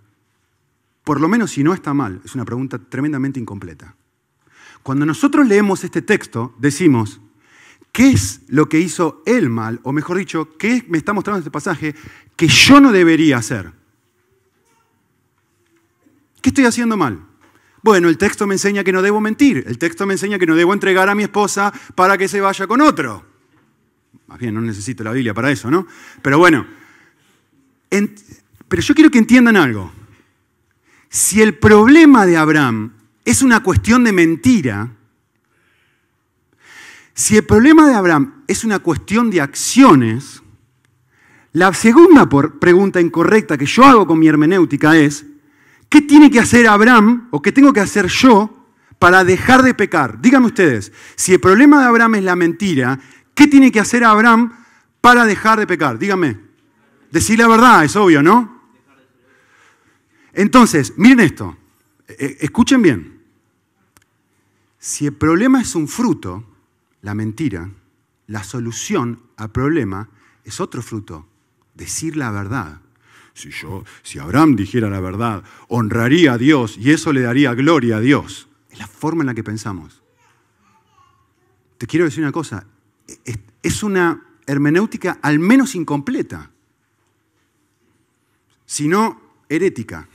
por 1.04 1.20
lo 1.20 1.28
menos 1.28 1.52
si 1.52 1.64
no 1.64 1.74
está 1.74 1.94
mal, 1.94 2.22
es 2.24 2.34
una 2.36 2.46
pregunta 2.46 2.80
tremendamente 2.80 3.40
incompleta. 3.40 3.96
Cuando 4.82 5.06
nosotros 5.06 5.48
leemos 5.48 5.84
este 5.84 6.02
texto, 6.02 6.56
decimos, 6.60 7.20
¿qué 7.92 8.12
es 8.12 8.42
lo 8.48 8.70
que 8.70 8.80
hizo 8.80 9.22
él 9.26 9.50
mal? 9.50 9.80
O 9.84 9.92
mejor 9.92 10.18
dicho, 10.18 10.58
¿qué 10.58 10.86
me 10.88 10.98
está 10.98 11.14
mostrando 11.14 11.40
este 11.40 11.52
pasaje 11.52 11.96
que 12.36 12.48
yo 12.48 12.80
no 12.80 12.92
debería 12.92 13.38
hacer? 13.38 13.72
¿Qué 16.44 16.50
estoy 16.50 16.66
haciendo 16.66 16.98
mal? 16.98 17.26
Bueno, 17.82 18.10
el 18.10 18.18
texto 18.18 18.46
me 18.46 18.56
enseña 18.56 18.84
que 18.84 18.92
no 18.92 19.02
debo 19.02 19.22
mentir, 19.22 19.64
el 19.66 19.78
texto 19.78 20.06
me 20.06 20.14
enseña 20.14 20.38
que 20.38 20.46
no 20.46 20.56
debo 20.56 20.74
entregar 20.74 21.08
a 21.08 21.16
mi 21.16 21.24
esposa 21.24 21.74
para 21.96 22.18
que 22.18 22.28
se 22.28 22.42
vaya 22.42 22.68
con 22.68 22.82
otro. 22.82 23.26
Más 24.28 24.40
bien, 24.40 24.54
no 24.54 24.60
necesito 24.60 25.06
la 25.06 25.14
Biblia 25.14 25.34
para 25.34 25.52
eso, 25.52 25.72
¿no? 25.72 25.88
Pero 26.22 26.38
bueno, 26.38 26.68
pero 28.68 28.82
yo 28.82 28.94
quiero 28.94 29.10
que 29.10 29.20
entiendan 29.20 29.56
algo. 29.56 29.90
Si 31.08 31.42
el 31.42 31.58
problema 31.58 32.26
de 32.26 32.36
Abraham 32.36 32.92
es 33.24 33.42
una 33.42 33.64
cuestión 33.64 34.04
de 34.04 34.12
mentira, 34.12 34.92
si 37.14 37.38
el 37.38 37.46
problema 37.46 37.88
de 37.88 37.96
Abraham 37.96 38.44
es 38.48 38.66
una 38.66 38.80
cuestión 38.80 39.30
de 39.30 39.40
acciones, 39.40 40.44
la 41.54 41.74
segunda 41.74 42.28
pregunta 42.28 43.00
incorrecta 43.00 43.58
que 43.58 43.66
yo 43.66 43.86
hago 43.86 44.06
con 44.06 44.20
mi 44.20 44.28
hermenéutica 44.28 44.98
es, 44.98 45.26
¿qué 45.94 46.02
tiene 46.02 46.32
que 46.32 46.40
hacer 46.40 46.68
Abraham 46.68 47.28
o 47.30 47.40
qué 47.40 47.52
tengo 47.52 47.72
que 47.72 47.80
hacer 47.80 48.08
yo 48.08 48.66
para 48.98 49.24
dejar 49.24 49.62
de 49.62 49.76
pecar? 49.76 50.20
Díganme 50.20 50.48
ustedes, 50.48 50.92
si 51.16 51.34
el 51.34 51.40
problema 51.40 51.80
de 51.80 51.86
Abraham 51.86 52.16
es 52.16 52.24
la 52.24 52.36
mentira, 52.36 53.00
¿qué 53.36 53.46
tiene 53.46 53.72
que 53.72 53.80
hacer 53.80 54.04
Abraham 54.04 54.58
para 55.02 55.24
dejar 55.24 55.60
de 55.60 55.68
pecar? 55.68 56.00
Díganme. 56.00 56.40
Decir 57.12 57.38
la 57.38 57.48
verdad, 57.48 57.84
es 57.86 57.96
obvio, 57.96 58.24
¿no? 58.24 58.60
Entonces, 60.34 60.94
miren 60.98 61.20
esto, 61.20 61.56
e, 62.08 62.16
e, 62.18 62.38
escuchen 62.40 62.82
bien. 62.82 63.22
Si 64.80 65.06
el 65.06 65.14
problema 65.14 65.62
es 65.62 65.76
un 65.76 65.88
fruto, 65.88 66.44
la 67.04 67.14
mentira, 67.14 67.70
la 68.26 68.44
solución 68.44 69.20
al 69.38 69.52
problema 69.52 70.10
es 70.44 70.60
otro 70.60 70.82
fruto, 70.82 71.28
decir 71.76 72.18
la 72.18 72.32
verdad. 72.32 72.82
Si 73.34 73.50
yo, 73.50 73.84
si 74.04 74.20
Abraham 74.20 74.56
dijera 74.56 74.90
la 74.90 75.00
verdad, 75.00 75.44
honraría 75.68 76.34
a 76.34 76.38
Dios 76.38 76.78
y 76.78 76.92
eso 76.92 77.12
le 77.12 77.22
daría 77.22 77.54
gloria 77.54 77.98
a 77.98 78.00
Dios. 78.00 78.48
Es 78.70 78.80
la 78.80 78.88
forma 78.88 79.24
en 79.24 79.28
la 79.28 79.34
que 79.34 79.44
pensamos. 79.44 80.02
Te 81.78 81.88
quiero 81.88 82.06
decir 82.06 82.24
una 82.24 82.32
cosa, 82.32 82.66
es 83.62 83.84
una 83.84 84.24
hermenéutica 84.46 85.20
al 85.22 85.40
menos 85.40 85.76
incompleta, 85.76 86.52
sino 88.66 89.22
herética 89.50 90.08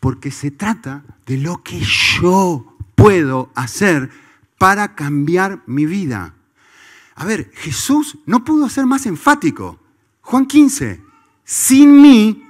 porque 0.00 0.30
se 0.30 0.50
trata 0.50 1.04
de 1.26 1.36
lo 1.36 1.62
que 1.62 1.78
yo 1.80 2.74
puedo 2.94 3.52
hacer 3.54 4.10
para 4.58 4.94
cambiar 4.94 5.62
mi 5.66 5.84
vida. 5.84 6.34
A 7.14 7.26
ver, 7.26 7.50
Jesús 7.54 8.18
no 8.24 8.44
pudo 8.44 8.68
ser 8.70 8.86
más 8.86 9.04
enfático. 9.04 9.78
Juan 10.22 10.46
15, 10.46 11.02
sin 11.50 12.00
mí, 12.00 12.44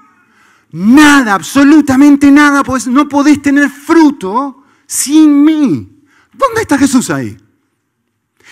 nada, 0.72 1.32
absolutamente 1.32 2.30
nada, 2.30 2.62
pues 2.62 2.86
no 2.86 3.08
podés 3.08 3.40
tener 3.40 3.70
fruto 3.70 4.62
sin 4.86 5.42
mí. 5.42 6.04
¿Dónde 6.34 6.60
está 6.60 6.76
Jesús 6.76 7.08
ahí? 7.08 7.34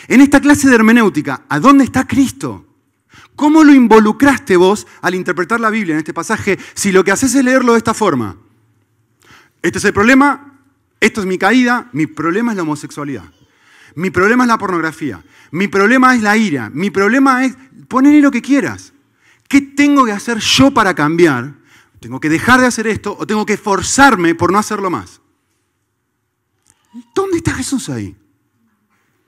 En 0.07 0.23
esta 0.23 0.40
clase 0.40 0.67
de 0.67 0.75
hermenéutica, 0.75 1.43
¿a 1.50 1.61
dónde 1.61 1.85
está 1.85 2.07
Cristo? 2.07 2.64
¿Cómo 3.37 3.62
lo 3.62 3.75
involucraste 3.75 4.57
vos 4.57 4.87
al 5.02 5.14
interpretar 5.14 5.61
la 5.61 5.69
Biblia 5.69 5.93
en 5.93 5.99
este 5.99 6.14
pasaje 6.14 6.59
si 6.73 6.93
lo 6.93 7.05
que 7.05 7.12
haces 7.12 7.35
es 7.35 7.45
leerlo 7.45 7.73
de 7.73 7.78
esta 7.78 7.93
forma? 7.93 8.38
Este 9.61 9.76
es 9.76 9.85
el 9.85 9.93
problema, 9.93 10.61
esto 10.99 11.21
es 11.21 11.26
mi 11.26 11.37
caída, 11.37 11.90
mi 11.93 12.07
problema 12.07 12.52
es 12.52 12.57
la 12.57 12.62
homosexualidad. 12.62 13.31
Mi 13.97 14.09
problema 14.09 14.45
es 14.45 14.49
la 14.49 14.57
pornografía. 14.57 15.23
Mi 15.50 15.69
problema 15.69 16.14
es 16.14 16.23
la 16.23 16.38
ira. 16.38 16.71
Mi 16.73 16.88
problema 16.88 17.45
es 17.45 17.55
ponerle 17.87 18.23
lo 18.23 18.31
que 18.31 18.40
quieras. 18.40 18.95
¿Qué 19.49 19.61
tengo 19.61 20.05
que 20.05 20.12
hacer 20.12 20.38
yo 20.38 20.71
para 20.71 20.95
cambiar? 20.95 21.55
¿Tengo 22.00 22.21
que 22.21 22.28
dejar 22.28 22.61
de 22.61 22.67
hacer 22.67 22.87
esto 22.87 23.17
o 23.19 23.26
tengo 23.26 23.45
que 23.45 23.57
forzarme 23.57 24.35
por 24.35 24.52
no 24.52 24.59
hacerlo 24.59 24.90
más? 24.90 25.21
¿Dónde 27.14 27.38
está 27.38 27.52
Jesús 27.52 27.88
ahí? 27.88 28.14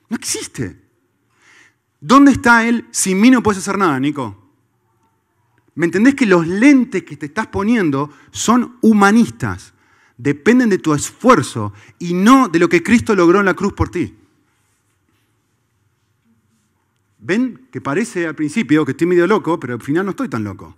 No 0.09 0.17
existe. 0.17 0.81
¿Dónde 2.01 2.33
está 2.33 2.67
Él? 2.67 2.87
Sin 2.91 3.21
mí 3.21 3.31
no 3.31 3.43
puedes 3.43 3.59
hacer 3.59 3.79
nada, 3.79 3.99
Nico. 3.99 4.37
¿Me 5.75 5.87
entendés 5.87 6.15
que 6.15 6.27
los 6.27 6.47
lentes 6.47 7.03
que 7.05 7.17
te 7.17 7.27
estás 7.27 7.47
poniendo 7.47 8.11
son 8.31 8.77
humanistas? 8.83 9.73
dependen 10.23 10.69
de 10.69 10.79
tu 10.79 10.93
esfuerzo 10.93 11.73
y 11.99 12.13
no 12.13 12.49
de 12.49 12.59
lo 12.59 12.69
que 12.69 12.83
Cristo 12.83 13.15
logró 13.15 13.41
en 13.41 13.47
la 13.47 13.55
cruz 13.55 13.73
por 13.73 13.91
ti. 13.91 14.15
¿Ven 17.21 17.69
que 17.71 17.81
parece 17.81 18.27
al 18.27 18.35
principio 18.35 18.85
que 18.85 18.93
estoy 18.93 19.07
medio 19.07 19.27
loco, 19.27 19.61
pero 19.61 19.75
al 19.75 19.83
final 19.83 20.05
no 20.05 20.11
estoy 20.11 20.29
tan 20.29 20.45
loco? 20.45 20.77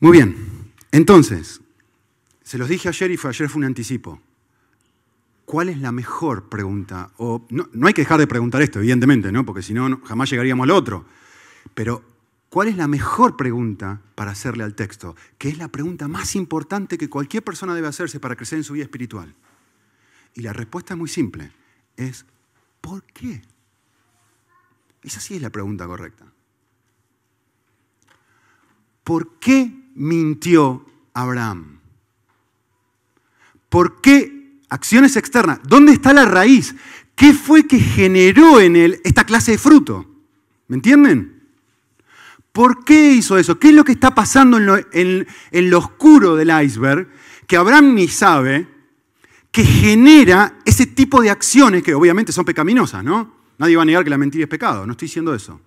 Muy 0.00 0.12
bien, 0.12 0.36
entonces, 0.92 1.60
se 2.42 2.58
los 2.58 2.68
dije 2.68 2.88
ayer 2.88 3.10
y 3.10 3.16
fue, 3.16 3.30
ayer 3.30 3.48
fue 3.48 3.60
un 3.60 3.64
anticipo. 3.64 4.20
¿Cuál 5.44 5.70
es 5.70 5.78
la 5.80 5.92
mejor 5.92 6.48
pregunta? 6.48 7.10
O, 7.16 7.46
no, 7.50 7.68
no 7.72 7.86
hay 7.86 7.94
que 7.94 8.02
dejar 8.02 8.20
de 8.20 8.26
preguntar 8.26 8.62
esto, 8.62 8.78
evidentemente, 8.78 9.32
¿no? 9.32 9.44
porque 9.44 9.62
si 9.62 9.72
no, 9.72 10.00
jamás 10.04 10.30
llegaríamos 10.30 10.64
al 10.64 10.70
otro. 10.70 11.06
Pero 11.74 12.04
¿Cuál 12.48 12.68
es 12.68 12.76
la 12.76 12.88
mejor 12.88 13.36
pregunta 13.36 14.00
para 14.14 14.30
hacerle 14.30 14.64
al 14.64 14.74
texto? 14.74 15.14
Que 15.36 15.50
es 15.50 15.58
la 15.58 15.68
pregunta 15.68 16.08
más 16.08 16.34
importante 16.34 16.96
que 16.96 17.10
cualquier 17.10 17.42
persona 17.42 17.74
debe 17.74 17.88
hacerse 17.88 18.20
para 18.20 18.36
crecer 18.36 18.58
en 18.58 18.64
su 18.64 18.72
vida 18.72 18.84
espiritual. 18.84 19.34
Y 20.34 20.40
la 20.40 20.54
respuesta 20.54 20.94
es 20.94 20.98
muy 20.98 21.08
simple. 21.08 21.52
Es 21.96 22.24
¿por 22.80 23.02
qué? 23.04 23.42
Esa 25.02 25.20
sí 25.20 25.36
es 25.36 25.42
la 25.42 25.50
pregunta 25.50 25.86
correcta. 25.86 26.26
¿Por 29.04 29.38
qué 29.38 29.72
mintió 29.94 30.84
Abraham? 31.14 31.80
¿Por 33.68 34.00
qué 34.00 34.60
acciones 34.68 35.16
externas? 35.16 35.60
¿Dónde 35.64 35.92
está 35.92 36.12
la 36.12 36.24
raíz? 36.24 36.74
¿Qué 37.14 37.32
fue 37.32 37.66
que 37.66 37.78
generó 37.78 38.60
en 38.60 38.76
él 38.76 39.00
esta 39.04 39.24
clase 39.24 39.52
de 39.52 39.58
fruto? 39.58 40.06
¿Me 40.68 40.76
entienden? 40.76 41.42
¿Por 42.52 42.84
qué 42.84 43.12
hizo 43.12 43.38
eso? 43.38 43.58
¿Qué 43.58 43.68
es 43.68 43.74
lo 43.74 43.84
que 43.84 43.92
está 43.92 44.14
pasando 44.14 44.58
en 44.58 45.70
lo, 45.70 45.78
oscuro 45.78 46.36
del 46.36 46.50
iceberg 46.64 47.08
que 47.46 47.56
Abraham 47.56 47.94
ni 47.94 48.08
sabe 48.08 48.66
que 49.50 49.64
genera 49.64 50.58
ese 50.64 50.86
tipo 50.86 51.22
de 51.22 51.30
acciones 51.30 51.82
que 51.82 51.94
obviamente 51.94 52.32
son 52.32 52.44
pecaminosas, 52.44 53.02
¿no? 53.02 53.37
Nadie 53.58 53.76
va 53.76 53.82
a 53.82 53.84
negar 53.84 54.04
que 54.04 54.10
la 54.10 54.18
mentira 54.18 54.44
es 54.44 54.48
pecado, 54.48 54.86
no 54.86 54.92
estoy 54.92 55.06
diciendo 55.06 55.34
eso. 55.34 55.60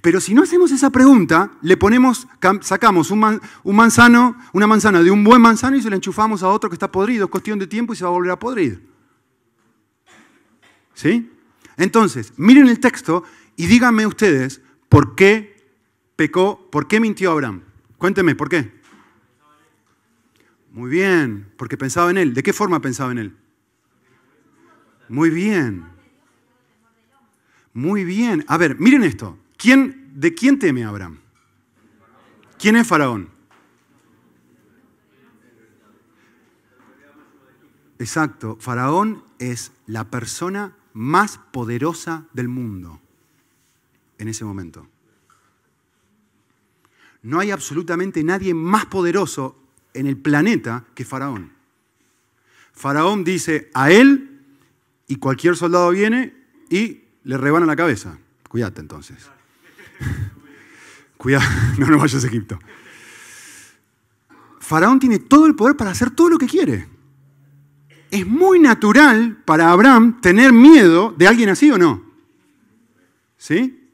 Pero 0.00 0.20
si 0.20 0.34
no 0.34 0.42
hacemos 0.42 0.70
esa 0.70 0.90
pregunta, 0.90 1.52
le 1.62 1.76
ponemos, 1.76 2.26
sacamos 2.62 3.10
un, 3.10 3.40
manzano, 3.64 4.36
una 4.52 4.66
manzana 4.66 5.02
de 5.02 5.10
un 5.10 5.22
buen 5.22 5.40
manzano 5.40 5.76
y 5.76 5.82
se 5.82 5.90
la 5.90 5.96
enchufamos 5.96 6.42
a 6.42 6.48
otro 6.48 6.70
que 6.70 6.74
está 6.74 6.90
podrido, 6.90 7.26
es 7.26 7.30
cuestión 7.30 7.58
de 7.58 7.66
tiempo 7.66 7.92
y 7.92 7.96
se 7.96 8.04
va 8.04 8.10
a 8.10 8.12
volver 8.12 8.32
a 8.32 8.38
podrir. 8.38 8.82
¿Sí? 10.94 11.30
Entonces, 11.76 12.32
miren 12.36 12.68
el 12.68 12.80
texto 12.80 13.24
y 13.56 13.66
díganme 13.66 14.06
ustedes 14.06 14.62
por 14.88 15.14
qué 15.14 15.54
pecó, 16.16 16.68
por 16.70 16.88
qué 16.88 17.00
mintió 17.00 17.32
Abraham. 17.32 17.62
Cuénteme, 17.98 18.34
¿por 18.34 18.48
qué? 18.48 18.72
Muy 20.72 20.90
bien, 20.90 21.52
porque 21.56 21.76
pensaba 21.76 22.10
en 22.10 22.18
él. 22.18 22.34
¿De 22.34 22.42
qué 22.42 22.52
forma 22.52 22.80
pensaba 22.80 23.12
en 23.12 23.18
él? 23.18 23.36
Muy 25.08 25.30
bien. 25.30 25.93
Muy 27.74 28.04
bien. 28.04 28.44
A 28.46 28.56
ver, 28.56 28.78
miren 28.78 29.02
esto. 29.02 29.36
¿Quién, 29.56 30.12
¿De 30.14 30.32
quién 30.32 30.58
teme 30.58 30.84
Abraham? 30.84 31.18
¿Quién 32.58 32.76
es 32.76 32.86
Faraón? 32.86 33.28
Exacto. 37.98 38.56
Faraón 38.60 39.24
es 39.38 39.72
la 39.86 40.10
persona 40.10 40.76
más 40.92 41.38
poderosa 41.52 42.26
del 42.32 42.48
mundo 42.48 43.00
en 44.18 44.28
ese 44.28 44.44
momento. 44.44 44.86
No 47.22 47.40
hay 47.40 47.50
absolutamente 47.50 48.22
nadie 48.22 48.54
más 48.54 48.86
poderoso 48.86 49.58
en 49.94 50.06
el 50.06 50.16
planeta 50.16 50.84
que 50.94 51.04
Faraón. 51.04 51.52
Faraón 52.72 53.24
dice 53.24 53.70
a 53.74 53.90
él 53.90 54.42
y 55.08 55.16
cualquier 55.16 55.56
soldado 55.56 55.90
viene 55.90 56.34
y 56.68 57.03
le 57.24 57.36
rebana 57.36 57.66
la 57.66 57.76
cabeza. 57.76 58.18
Cuídate 58.48 58.80
entonces. 58.80 59.28
Cuidado, 61.16 61.44
no, 61.78 61.86
no 61.86 61.98
vayas 61.98 62.22
a 62.24 62.26
Egipto. 62.26 62.58
Faraón 64.60 64.98
tiene 64.98 65.18
todo 65.18 65.46
el 65.46 65.54
poder 65.54 65.76
para 65.76 65.90
hacer 65.90 66.10
todo 66.10 66.30
lo 66.30 66.38
que 66.38 66.46
quiere. 66.46 66.88
¿Es 68.10 68.26
muy 68.26 68.60
natural 68.60 69.42
para 69.44 69.70
Abraham 69.70 70.20
tener 70.20 70.52
miedo 70.52 71.12
de 71.16 71.26
alguien 71.26 71.48
así 71.48 71.70
o 71.70 71.78
no? 71.78 72.02
¿Sí? 73.36 73.90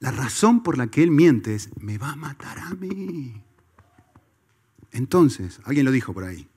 La 0.00 0.10
razón 0.10 0.62
por 0.62 0.78
la 0.78 0.86
que 0.86 1.02
él 1.02 1.10
miente 1.10 1.54
es, 1.54 1.70
me 1.80 1.98
va 1.98 2.12
a 2.12 2.16
matar 2.16 2.58
a 2.58 2.70
mí. 2.70 3.42
Entonces, 4.92 5.60
alguien 5.64 5.84
lo 5.84 5.92
dijo 5.92 6.12
por 6.12 6.24
ahí. 6.24 6.48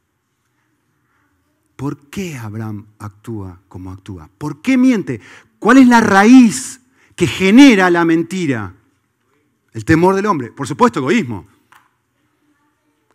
¿Por 1.82 1.98
qué 2.12 2.38
Abraham 2.38 2.86
actúa 3.00 3.60
como 3.68 3.92
actúa? 3.92 4.30
¿Por 4.38 4.62
qué 4.62 4.78
miente? 4.78 5.20
¿Cuál 5.58 5.78
es 5.78 5.88
la 5.88 6.00
raíz 6.00 6.80
que 7.16 7.26
genera 7.26 7.90
la 7.90 8.06
mentira? 8.06 8.76
El 9.74 9.84
temor 9.84 10.14
del 10.14 10.28
hombre. 10.28 10.52
Por 10.52 10.68
supuesto, 10.68 11.00
egoísmo. 11.00 11.48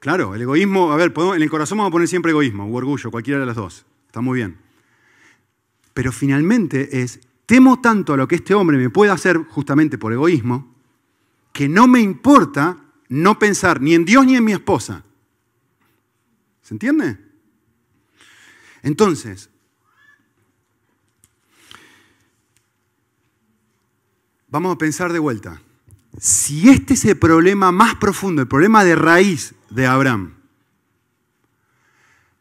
Claro, 0.00 0.34
el 0.34 0.42
egoísmo, 0.42 0.90
a 0.90 0.96
ver, 0.96 1.14
en 1.16 1.42
el 1.42 1.48
corazón 1.48 1.78
vamos 1.78 1.90
a 1.90 1.92
poner 1.92 2.08
siempre 2.08 2.32
egoísmo 2.32 2.64
o 2.64 2.74
orgullo, 2.74 3.12
cualquiera 3.12 3.38
de 3.38 3.46
las 3.46 3.54
dos. 3.54 3.86
Está 4.08 4.20
muy 4.20 4.38
bien. 4.38 4.56
Pero 5.94 6.10
finalmente 6.10 7.02
es, 7.02 7.20
temo 7.46 7.80
tanto 7.80 8.14
a 8.14 8.16
lo 8.16 8.26
que 8.26 8.34
este 8.34 8.52
hombre 8.52 8.78
me 8.78 8.90
puede 8.90 9.12
hacer 9.12 9.44
justamente 9.44 9.96
por 9.96 10.12
egoísmo, 10.12 10.74
que 11.52 11.68
no 11.68 11.86
me 11.86 12.00
importa 12.00 12.78
no 13.10 13.38
pensar 13.38 13.80
ni 13.80 13.94
en 13.94 14.04
Dios 14.04 14.26
ni 14.26 14.34
en 14.34 14.44
mi 14.44 14.50
esposa. 14.50 15.04
¿Se 16.62 16.74
entiende? 16.74 17.25
Entonces, 18.86 19.50
vamos 24.46 24.76
a 24.76 24.78
pensar 24.78 25.12
de 25.12 25.18
vuelta. 25.18 25.60
Si 26.20 26.68
este 26.68 26.94
es 26.94 27.04
el 27.04 27.18
problema 27.18 27.72
más 27.72 27.96
profundo, 27.96 28.42
el 28.42 28.46
problema 28.46 28.84
de 28.84 28.94
raíz 28.94 29.56
de 29.70 29.88
Abraham, 29.88 30.34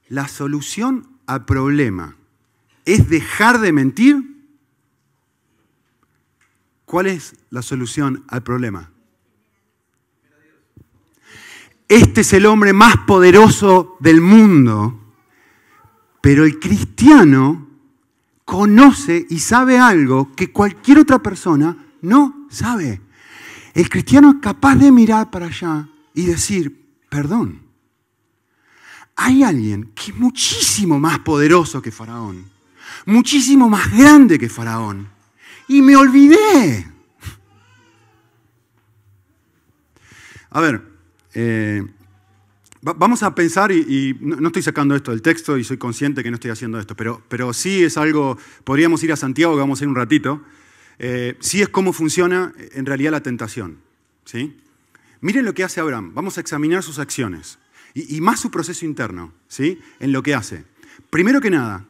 la 0.08 0.28
solución 0.28 1.18
al 1.26 1.46
problema 1.46 2.16
es 2.86 3.10
dejar 3.10 3.60
de 3.60 3.74
mentir, 3.74 4.46
¿cuál 6.86 7.08
es 7.08 7.34
la 7.50 7.64
solución 7.64 8.24
al 8.28 8.44
problema? 8.44 8.92
este 11.88 12.22
es 12.22 12.34
el 12.34 12.46
hombre 12.46 12.74
más 12.74 12.98
poderoso 12.98 13.98
del 14.00 14.22
mundo, 14.22 15.05
pero 16.26 16.44
el 16.44 16.58
cristiano 16.58 17.68
conoce 18.46 19.28
y 19.30 19.38
sabe 19.38 19.78
algo 19.78 20.34
que 20.36 20.52
cualquier 20.52 20.98
otra 20.98 21.20
persona 21.20 21.78
no 22.02 22.48
sabe. 22.50 23.00
El 23.76 23.88
cristiano 23.90 24.32
es 24.32 24.36
capaz 24.42 24.74
de 24.74 24.92
mirar 24.92 25.30
para 25.30 25.46
allá 25.46 25.88
y 26.16 26.26
decir, 26.26 26.84
perdón, 27.10 27.62
hay 29.16 29.44
alguien 29.44 29.92
que 29.94 30.10
es 30.10 30.18
muchísimo 30.18 30.98
más 31.00 31.20
poderoso 31.20 31.80
que 31.80 31.92
Faraón, 31.92 32.50
muchísimo 33.06 33.70
más 33.70 33.96
grande 33.96 34.40
que 34.40 34.50
Faraón, 34.50 35.08
y 35.68 35.84
me 35.84 35.96
olvidé. 35.96 36.92
A 40.50 40.60
ver, 40.60 40.92
eh, 41.36 41.86
vamos 42.94 43.24
a 43.24 43.34
pensar, 43.34 43.72
y, 43.72 44.16
no, 44.22 44.48
estoy 44.48 44.62
sacando 44.62 44.96
esto 44.96 45.12
del 45.12 45.22
texto 45.22 45.58
y 45.58 45.64
soy 45.64 45.78
consciente 45.78 46.24
que 46.24 46.30
no 46.30 46.36
estoy 46.36 46.52
haciendo 46.52 46.80
esto, 46.80 46.96
pero, 46.96 47.24
pero 47.28 47.52
sí 47.54 47.84
es 47.84 47.98
algo, 47.98 48.38
podríamos 48.64 49.04
ir 49.04 49.12
a 49.12 49.16
Santiago, 49.16 49.54
que 49.54 49.60
vamos 49.60 49.82
a 49.82 49.84
ir 49.84 49.90
un 49.90 49.96
ratito, 49.96 50.42
eh, 51.00 51.36
sí 51.40 51.62
es 51.62 51.70
cómo 51.70 51.94
funciona 51.94 52.54
en 52.74 52.86
realidad 52.86 53.12
la 53.12 53.24
tentación. 53.24 53.80
¿sí? 54.24 54.56
Miren 55.22 55.46
lo 55.46 55.54
que 55.54 55.64
hace 55.64 55.80
Abraham, 55.80 56.14
vamos 56.14 56.38
a 56.38 56.42
examinar 56.42 56.84
sus 56.84 57.00
acciones 57.00 57.58
y, 57.96 58.18
y 58.18 58.22
más 58.22 58.40
su 58.40 58.52
proceso 58.52 58.86
interno 58.86 59.34
¿sí? 59.48 59.80
en 60.00 60.12
lo 60.12 60.22
que 60.22 60.36
hace. 60.36 60.64
Primero 61.10 61.42
que 61.42 61.50
nada, 61.50 61.86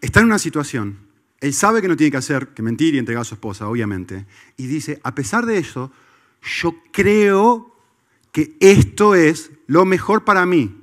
está 0.00 0.18
en 0.20 0.26
una 0.26 0.40
situación, 0.40 0.98
él 1.40 1.54
sabe 1.54 1.80
que 1.80 1.88
no 1.88 1.96
tiene 1.96 2.10
que 2.10 2.16
hacer, 2.16 2.48
que 2.48 2.62
mentir 2.62 2.94
y 2.94 2.98
entregar 2.98 3.22
a 3.22 3.24
su 3.24 3.34
esposa, 3.34 3.68
obviamente, 3.68 4.26
y 4.56 4.66
dice, 4.66 5.00
a 5.04 5.14
pesar 5.14 5.46
de 5.46 5.58
eso, 5.58 5.92
yo 6.42 6.74
creo 6.90 7.73
que 8.34 8.56
esto 8.58 9.14
es 9.14 9.52
lo 9.68 9.84
mejor 9.84 10.24
para 10.24 10.44
mí. 10.44 10.76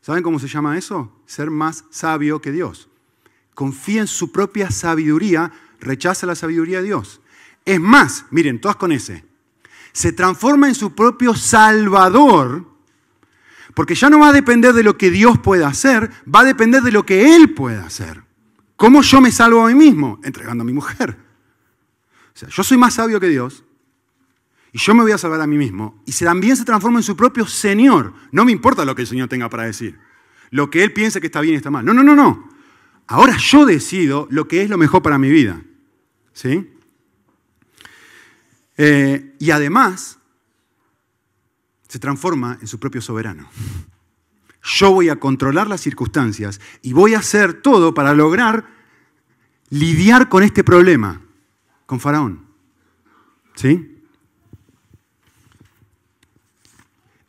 ¿Saben 0.00 0.22
cómo 0.22 0.38
se 0.38 0.48
llama 0.48 0.78
eso? 0.78 1.12
Ser 1.26 1.50
más 1.50 1.84
sabio 1.90 2.40
que 2.40 2.52
Dios. 2.52 2.88
Confía 3.52 4.00
en 4.00 4.06
su 4.06 4.32
propia 4.32 4.70
sabiduría, 4.70 5.52
rechaza 5.78 6.26
la 6.26 6.34
sabiduría 6.34 6.78
de 6.78 6.84
Dios. 6.84 7.20
Es 7.66 7.78
más, 7.78 8.24
miren, 8.30 8.62
todas 8.62 8.76
con 8.76 8.92
ese. 8.92 9.26
Se 9.92 10.12
transforma 10.12 10.66
en 10.66 10.74
su 10.74 10.94
propio 10.94 11.34
salvador, 11.34 12.64
porque 13.74 13.94
ya 13.94 14.08
no 14.08 14.20
va 14.20 14.30
a 14.30 14.32
depender 14.32 14.72
de 14.72 14.84
lo 14.84 14.96
que 14.96 15.10
Dios 15.10 15.38
pueda 15.38 15.68
hacer, 15.68 16.10
va 16.34 16.40
a 16.40 16.44
depender 16.44 16.80
de 16.80 16.92
lo 16.92 17.04
que 17.04 17.36
Él 17.36 17.52
pueda 17.52 17.84
hacer. 17.84 18.22
¿Cómo 18.76 19.02
yo 19.02 19.20
me 19.20 19.32
salvo 19.32 19.66
a 19.66 19.68
mí 19.68 19.74
mismo? 19.74 20.18
Entregando 20.24 20.62
a 20.62 20.64
mi 20.64 20.72
mujer. 20.72 21.14
O 22.34 22.38
sea, 22.38 22.48
yo 22.48 22.64
soy 22.64 22.78
más 22.78 22.94
sabio 22.94 23.20
que 23.20 23.28
Dios, 23.28 23.64
y 24.74 24.78
yo 24.78 24.92
me 24.92 25.02
voy 25.02 25.12
a 25.12 25.18
salvar 25.18 25.40
a 25.40 25.46
mí 25.46 25.56
mismo. 25.56 26.02
Y 26.04 26.12
también 26.12 26.56
se 26.56 26.64
transforma 26.64 26.98
en 26.98 27.04
su 27.04 27.16
propio 27.16 27.46
Señor. 27.46 28.12
No 28.32 28.44
me 28.44 28.50
importa 28.50 28.84
lo 28.84 28.96
que 28.96 29.02
el 29.02 29.08
Señor 29.08 29.28
tenga 29.28 29.48
para 29.48 29.62
decir. 29.62 30.00
Lo 30.50 30.68
que 30.68 30.82
Él 30.82 30.92
piense 30.92 31.20
que 31.20 31.28
está 31.28 31.40
bien 31.40 31.54
y 31.54 31.56
está 31.58 31.70
mal. 31.70 31.84
No, 31.84 31.94
no, 31.94 32.02
no, 32.02 32.16
no. 32.16 32.48
Ahora 33.06 33.36
yo 33.36 33.66
decido 33.66 34.26
lo 34.32 34.48
que 34.48 34.62
es 34.62 34.68
lo 34.68 34.76
mejor 34.76 35.00
para 35.00 35.16
mi 35.16 35.30
vida. 35.30 35.62
¿Sí? 36.32 36.68
Eh, 38.76 39.36
y 39.38 39.52
además, 39.52 40.18
se 41.86 42.00
transforma 42.00 42.58
en 42.60 42.66
su 42.66 42.80
propio 42.80 43.00
soberano. 43.00 43.48
Yo 44.60 44.90
voy 44.90 45.08
a 45.08 45.20
controlar 45.20 45.68
las 45.68 45.82
circunstancias 45.82 46.60
y 46.82 46.94
voy 46.94 47.14
a 47.14 47.20
hacer 47.20 47.62
todo 47.62 47.94
para 47.94 48.12
lograr 48.12 48.66
lidiar 49.70 50.28
con 50.28 50.42
este 50.42 50.64
problema, 50.64 51.20
con 51.86 52.00
Faraón. 52.00 52.44
¿Sí? 53.54 53.93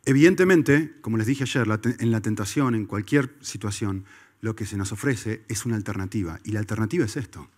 Evidentemente, 0.05 0.95
como 1.01 1.17
les 1.17 1.27
dije 1.27 1.43
ayer, 1.43 1.67
en 1.99 2.11
la 2.11 2.21
tentación, 2.21 2.75
en 2.75 2.85
cualquier 2.85 3.35
situación, 3.41 4.05
lo 4.41 4.55
que 4.55 4.65
se 4.65 4.77
nos 4.77 4.91
ofrece 4.91 5.43
es 5.47 5.65
una 5.65 5.75
alternativa. 5.75 6.39
Y 6.43 6.51
la 6.51 6.59
alternativa 6.59 7.05
es 7.05 7.17
esto. 7.17 7.49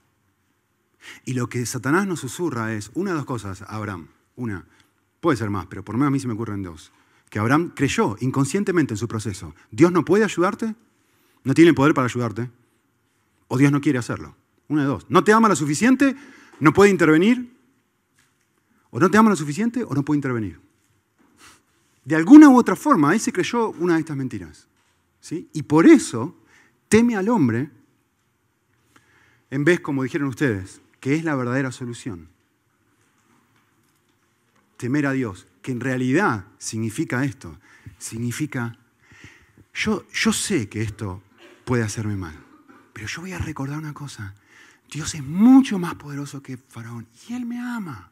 Y 1.25 1.33
lo 1.33 1.49
que 1.49 1.65
Satanás 1.65 2.07
nos 2.07 2.21
susurra 2.21 2.73
es 2.73 2.91
una 2.93 3.11
de 3.11 3.17
dos 3.17 3.25
cosas 3.25 3.63
Abraham. 3.67 4.07
Una, 4.35 4.65
puede 5.19 5.37
ser 5.37 5.49
más, 5.49 5.67
pero 5.67 5.83
por 5.83 5.95
lo 5.95 5.99
menos 5.99 6.07
a 6.07 6.11
mí 6.11 6.19
se 6.19 6.27
me 6.27 6.33
ocurren 6.33 6.63
dos. 6.63 6.91
Que 7.29 7.39
Abraham 7.39 7.73
creyó 7.75 8.15
inconscientemente 8.21 8.93
en 8.93 8.97
su 8.97 9.07
proceso. 9.07 9.53
Dios 9.71 9.91
no 9.91 10.05
puede 10.05 10.23
ayudarte, 10.23 10.75
no 11.43 11.53
tiene 11.53 11.73
poder 11.73 11.93
para 11.93 12.05
ayudarte, 12.05 12.49
o 13.47 13.57
Dios 13.57 13.71
no 13.71 13.81
quiere 13.81 13.99
hacerlo. 13.99 14.35
Una 14.69 14.83
de 14.83 14.87
dos. 14.87 15.05
No 15.09 15.23
te 15.23 15.33
ama 15.33 15.49
lo 15.49 15.55
suficiente, 15.55 16.15
no 16.59 16.73
puede 16.73 16.91
intervenir, 16.91 17.53
o 18.89 18.99
no 18.99 19.09
te 19.11 19.17
ama 19.17 19.29
lo 19.29 19.35
suficiente 19.35 19.83
o 19.83 19.93
no 19.93 20.03
puede 20.03 20.17
intervenir. 20.17 20.66
De 22.07 22.15
alguna 22.15 22.47
u 22.47 22.57
otra 22.57 22.77
forma, 22.77 23.13
él 23.13 23.19
se 23.19 23.33
creyó 23.33 23.71
una 23.71 23.95
de 23.95 23.99
estas 23.99 24.15
mentiras. 24.15 24.65
¿sí? 25.19 25.49
Y 25.51 25.63
por 25.63 25.85
eso 25.85 26.41
teme 26.87 27.17
al 27.17 27.27
hombre 27.27 27.69
en 29.51 29.65
vez, 29.65 29.81
como 29.81 30.03
dijeron 30.03 30.29
ustedes, 30.29 30.79
que 31.01 31.15
es 31.15 31.25
la 31.25 31.35
verdadera 31.35 31.69
solución. 31.73 32.29
Temer 34.77 35.05
a 35.05 35.11
Dios, 35.11 35.47
que 35.61 35.73
en 35.73 35.81
realidad 35.81 36.45
significa 36.57 37.25
esto. 37.25 37.59
Significa, 37.97 38.77
yo, 39.73 40.07
yo 40.13 40.31
sé 40.31 40.69
que 40.69 40.83
esto 40.83 41.21
puede 41.65 41.83
hacerme 41.83 42.15
mal, 42.15 42.39
pero 42.93 43.07
yo 43.07 43.19
voy 43.19 43.33
a 43.33 43.37
recordar 43.37 43.79
una 43.79 43.93
cosa. 43.93 44.33
Dios 44.89 45.13
es 45.13 45.25
mucho 45.25 45.77
más 45.77 45.95
poderoso 45.95 46.41
que 46.41 46.55
Faraón 46.55 47.05
y 47.27 47.33
Él 47.33 47.45
me 47.45 47.59
ama. 47.59 48.11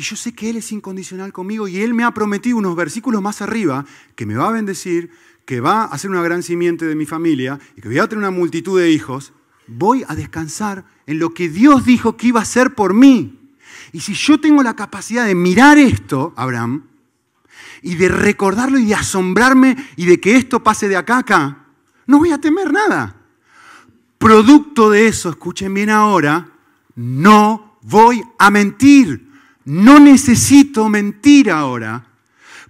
Y 0.00 0.02
yo 0.02 0.16
sé 0.16 0.32
que 0.32 0.48
Él 0.48 0.56
es 0.56 0.72
incondicional 0.72 1.30
conmigo 1.30 1.68
y 1.68 1.82
Él 1.82 1.92
me 1.92 2.04
ha 2.04 2.14
prometido 2.14 2.56
unos 2.56 2.74
versículos 2.74 3.20
más 3.20 3.42
arriba 3.42 3.84
que 4.14 4.24
me 4.24 4.34
va 4.34 4.48
a 4.48 4.52
bendecir, 4.52 5.10
que 5.44 5.60
va 5.60 5.82
a 5.82 5.84
hacer 5.88 6.08
una 6.08 6.22
gran 6.22 6.42
simiente 6.42 6.86
de 6.86 6.94
mi 6.94 7.04
familia 7.04 7.60
y 7.76 7.82
que 7.82 7.88
voy 7.88 7.98
a 7.98 8.08
tener 8.08 8.20
una 8.24 8.30
multitud 8.30 8.80
de 8.80 8.90
hijos. 8.90 9.34
Voy 9.66 10.02
a 10.08 10.14
descansar 10.14 10.86
en 11.06 11.18
lo 11.18 11.34
que 11.34 11.50
Dios 11.50 11.84
dijo 11.84 12.16
que 12.16 12.28
iba 12.28 12.40
a 12.40 12.44
hacer 12.44 12.74
por 12.74 12.94
mí. 12.94 13.52
Y 13.92 14.00
si 14.00 14.14
yo 14.14 14.40
tengo 14.40 14.62
la 14.62 14.74
capacidad 14.74 15.26
de 15.26 15.34
mirar 15.34 15.76
esto, 15.76 16.32
Abraham, 16.34 16.84
y 17.82 17.96
de 17.96 18.08
recordarlo 18.08 18.78
y 18.78 18.86
de 18.86 18.94
asombrarme 18.94 19.76
y 19.96 20.06
de 20.06 20.18
que 20.18 20.34
esto 20.34 20.62
pase 20.62 20.88
de 20.88 20.96
acá 20.96 21.16
a 21.16 21.18
acá, 21.18 21.66
no 22.06 22.20
voy 22.20 22.32
a 22.32 22.40
temer 22.40 22.72
nada. 22.72 23.16
Producto 24.16 24.88
de 24.88 25.08
eso, 25.08 25.28
escuchen 25.28 25.74
bien 25.74 25.90
ahora, 25.90 26.48
no 26.94 27.76
voy 27.82 28.22
a 28.38 28.50
mentir. 28.50 29.28
No 29.64 29.98
necesito 30.00 30.88
mentir 30.88 31.50
ahora 31.50 32.06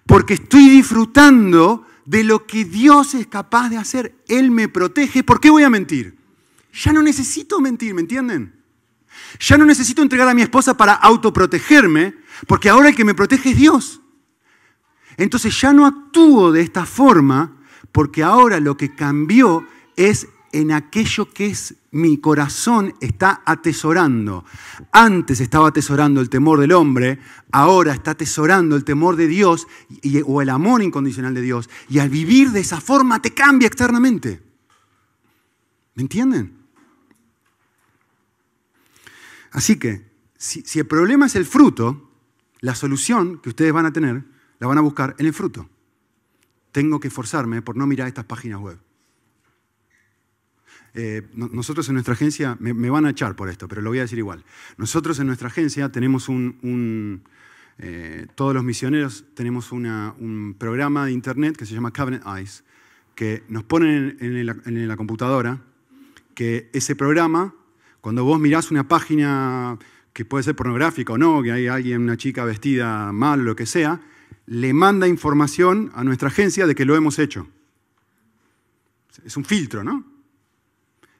porque 0.06 0.34
estoy 0.34 0.68
disfrutando 0.68 1.86
de 2.04 2.24
lo 2.24 2.46
que 2.46 2.64
Dios 2.64 3.14
es 3.14 3.28
capaz 3.28 3.68
de 3.68 3.76
hacer. 3.76 4.16
Él 4.26 4.50
me 4.50 4.68
protege. 4.68 5.22
¿Por 5.22 5.40
qué 5.40 5.50
voy 5.50 5.62
a 5.62 5.70
mentir? 5.70 6.18
Ya 6.72 6.92
no 6.92 7.02
necesito 7.02 7.60
mentir, 7.60 7.94
¿me 7.94 8.00
entienden? 8.00 8.60
Ya 9.38 9.56
no 9.56 9.64
necesito 9.64 10.02
entregar 10.02 10.28
a 10.28 10.34
mi 10.34 10.42
esposa 10.42 10.76
para 10.76 10.94
autoprotegerme, 10.94 12.16
porque 12.46 12.68
ahora 12.68 12.88
el 12.88 12.96
que 12.96 13.04
me 13.04 13.14
protege 13.14 13.50
es 13.50 13.56
Dios. 13.56 14.00
Entonces 15.16 15.60
ya 15.60 15.72
no 15.72 15.86
actúo 15.86 16.50
de 16.50 16.62
esta 16.62 16.86
forma, 16.86 17.56
porque 17.92 18.22
ahora 18.22 18.58
lo 18.60 18.76
que 18.76 18.94
cambió 18.94 19.66
es 19.96 20.28
en 20.52 20.72
aquello 20.72 21.30
que 21.30 21.46
es 21.46 21.74
mi 21.92 22.18
corazón 22.18 22.94
está 23.00 23.42
atesorando. 23.44 24.44
Antes 24.92 25.40
estaba 25.40 25.68
atesorando 25.68 26.20
el 26.20 26.30
temor 26.30 26.60
del 26.60 26.72
hombre, 26.72 27.18
ahora 27.52 27.92
está 27.92 28.12
atesorando 28.12 28.76
el 28.76 28.84
temor 28.84 29.16
de 29.16 29.26
Dios 29.26 29.66
o 30.24 30.42
el 30.42 30.50
amor 30.50 30.82
incondicional 30.82 31.34
de 31.34 31.42
Dios. 31.42 31.68
Y 31.88 31.98
al 31.98 32.10
vivir 32.10 32.50
de 32.50 32.60
esa 32.60 32.80
forma 32.80 33.20
te 33.20 33.32
cambia 33.32 33.66
externamente. 33.66 34.42
¿Me 35.94 36.02
entienden? 36.02 36.56
Así 39.52 39.76
que, 39.76 40.08
si, 40.36 40.62
si 40.62 40.78
el 40.78 40.86
problema 40.86 41.26
es 41.26 41.34
el 41.34 41.44
fruto, 41.44 42.10
la 42.60 42.74
solución 42.74 43.38
que 43.38 43.48
ustedes 43.48 43.72
van 43.72 43.86
a 43.86 43.92
tener 43.92 44.24
la 44.58 44.66
van 44.66 44.78
a 44.78 44.82
buscar 44.82 45.16
en 45.18 45.26
el 45.26 45.34
fruto. 45.34 45.68
Tengo 46.70 47.00
que 47.00 47.08
esforzarme 47.08 47.62
por 47.62 47.76
no 47.76 47.86
mirar 47.86 48.06
estas 48.06 48.26
páginas 48.26 48.60
web. 48.60 48.78
Eh, 50.94 51.22
nosotros 51.34 51.88
en 51.88 51.94
nuestra 51.94 52.14
agencia, 52.14 52.56
me, 52.58 52.90
van 52.90 53.06
a 53.06 53.10
echar 53.10 53.36
por 53.36 53.48
esto, 53.48 53.68
pero 53.68 53.80
lo 53.80 53.90
voy 53.90 53.98
a 53.98 54.02
decir 54.02 54.18
igual. 54.18 54.44
Nosotros 54.76 55.18
en 55.20 55.26
nuestra 55.26 55.48
agencia 55.48 55.90
tenemos 55.90 56.28
un, 56.28 57.22
eh, 57.78 58.26
todos 58.34 58.54
los 58.54 58.64
misioneros 58.64 59.24
tenemos 59.34 59.72
un 59.72 60.56
programa 60.58 61.06
de 61.06 61.12
internet 61.12 61.56
que 61.56 61.66
se 61.66 61.74
llama 61.74 61.92
Cabinet 61.92 62.22
Eyes, 62.26 62.64
que 63.14 63.44
nos 63.48 63.64
ponen 63.64 64.16
en, 64.20 64.88
la 64.88 64.96
computadora 64.96 65.60
que 66.34 66.70
ese 66.72 66.96
programa, 66.96 67.54
cuando 68.00 68.24
vos 68.24 68.40
mirás 68.40 68.70
una 68.70 68.88
página 68.88 69.78
que 70.12 70.24
puede 70.24 70.42
ser 70.42 70.56
pornográfica 70.56 71.12
o 71.12 71.18
no, 71.18 71.42
que 71.42 71.52
hay 71.52 71.66
alguien, 71.66 72.02
una 72.02 72.16
chica 72.16 72.44
vestida 72.44 73.12
mal 73.12 73.44
lo 73.44 73.54
que 73.54 73.66
sea, 73.66 74.00
le 74.46 74.72
manda 74.72 75.06
información 75.06 75.92
a 75.94 76.02
nuestra 76.02 76.28
agencia 76.28 76.66
de 76.66 76.74
que 76.74 76.84
lo 76.84 76.96
hemos 76.96 77.18
hecho. 77.18 77.46
Es 79.24 79.36
un 79.36 79.44
filtro, 79.44 79.84
¿no? 79.84 80.09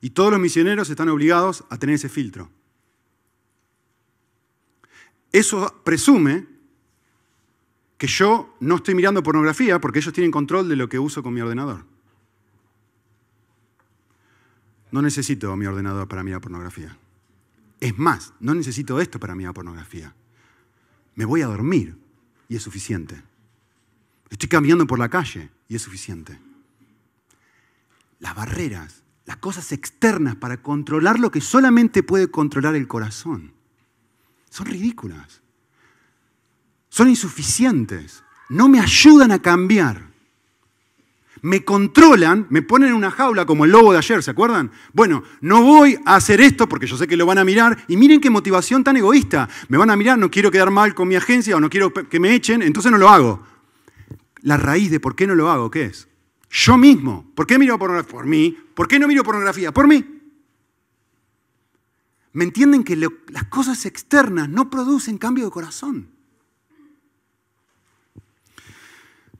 Y 0.01 0.11
todos 0.11 0.31
los 0.31 0.41
misioneros 0.41 0.89
están 0.89 1.09
obligados 1.09 1.65
a 1.69 1.79
tener 1.79 1.97
ese 1.97 2.09
filtro. 2.09 2.51
Eso 5.33 5.83
presume 5.85 6.47
que 7.99 8.07
yo 8.07 8.57
no 8.61 8.77
estoy 8.77 8.95
mirando 8.95 9.23
pornografía 9.23 9.81
porque 9.81 9.99
ellos 9.99 10.15
tienen 10.15 10.31
control 10.31 10.69
de 10.69 10.77
lo 10.77 10.89
que 10.89 10.99
uso 10.99 11.23
con 11.23 11.35
mi 11.35 11.41
ordenador. 11.41 11.85
No 14.91 15.03
necesito 15.03 15.55
mi 15.57 15.67
ordenador 15.67 16.09
para 16.09 16.25
mirar 16.25 16.41
pornografía. 16.41 16.97
Es 17.79 17.97
más, 17.99 18.33
no 18.41 18.55
necesito 18.55 19.01
esto 19.01 19.21
para 19.21 19.35
mirar 19.35 19.55
pornografía. 19.55 20.15
Me 21.15 21.25
voy 21.25 21.43
a 21.43 21.47
dormir 21.47 21.97
y 22.49 22.57
es 22.57 22.63
suficiente. 22.63 23.23
Estoy 24.31 24.49
caminando 24.49 24.87
por 24.87 24.99
la 24.99 25.09
calle 25.09 25.51
y 25.69 25.77
es 25.77 25.83
suficiente. 25.83 26.39
Las 28.19 28.35
barreras 28.35 29.03
las 29.31 29.37
cosas 29.37 29.71
externas 29.71 30.35
para 30.35 30.57
controlar 30.57 31.21
lo 31.21 31.31
que 31.31 31.41
solamente 31.41 32.03
puede 32.03 32.33
controlar 32.33 32.75
el 32.75 32.89
corazón. 32.89 33.53
Son 34.51 34.67
ridículas. 34.67 35.41
Son 36.89 37.09
insuficientes. 37.09 38.25
No 38.49 38.67
me 38.67 38.81
ayudan 38.81 39.31
a 39.31 39.39
cambiar. 39.39 40.09
Me 41.43 41.65
controlan, 41.65 42.49
me 42.51 42.63
ponen 42.63 42.89
en 42.89 42.97
una 42.97 43.13
jaula 43.13 43.47
como 43.47 43.65
el 43.65 43.71
lobo 43.71 43.93
de 43.93 43.99
ayer, 43.99 44.21
¿se 44.21 44.33
acuerdan? 44.33 44.73
Bueno, 44.93 45.23
no 45.41 45.63
voy 45.63 45.97
a 46.07 46.17
hacer 46.17 46.41
esto 46.41 46.69
porque 46.69 46.89
yo 46.89 46.97
sé 46.97 47.07
que 47.07 47.17
lo 47.17 47.25
van 47.25 47.39
a 47.39 47.45
mirar. 47.45 47.85
Y 47.87 47.97
miren 47.97 48.21
qué 48.21 48.31
motivación 48.31 48.83
tan 48.83 48.97
egoísta. 48.97 49.49
Me 49.69 49.79
van 49.79 49.91
a 49.91 49.97
mirar, 49.97 50.19
no 50.19 50.29
quiero 50.29 50.51
quedar 50.51 50.73
mal 50.73 50.93
con 50.93 51.07
mi 51.07 51.15
agencia 51.15 51.57
o 51.57 51.61
no 51.61 51.71
quiero 51.71 51.95
que 51.95 52.19
me 52.19 52.35
echen, 52.35 52.63
entonces 52.63 52.91
no 52.91 52.99
lo 52.99 53.09
hago. 53.09 53.47
La 54.41 54.57
raíz 54.57 54.91
de 54.91 54.99
por 54.99 55.15
qué 55.15 55.29
no 55.29 55.37
lo 55.37 55.53
hago, 55.53 55.71
¿qué 55.71 55.85
es? 55.85 56.09
Yo 56.51 56.77
mismo. 56.77 57.31
¿Por 57.35 57.47
qué 57.47 57.59
miro 57.59 57.79
pornografía? 57.79 58.13
Por 58.13 58.27
mí. 58.27 58.57
¿Por 58.75 58.89
qué 58.89 58.99
no 58.99 59.07
miro 59.07 59.23
pornografía? 59.23 59.73
Por 59.73 59.87
mí. 59.87 60.05
¿Me 62.33 62.45
entienden 62.45 62.85
que 62.85 62.97
las 62.97 63.45
cosas 63.49 63.87
externas 63.87 64.49
no 64.49 64.69
producen 64.69 65.19
cambio 65.19 65.45
de 65.45 65.51
corazón? 65.51 66.11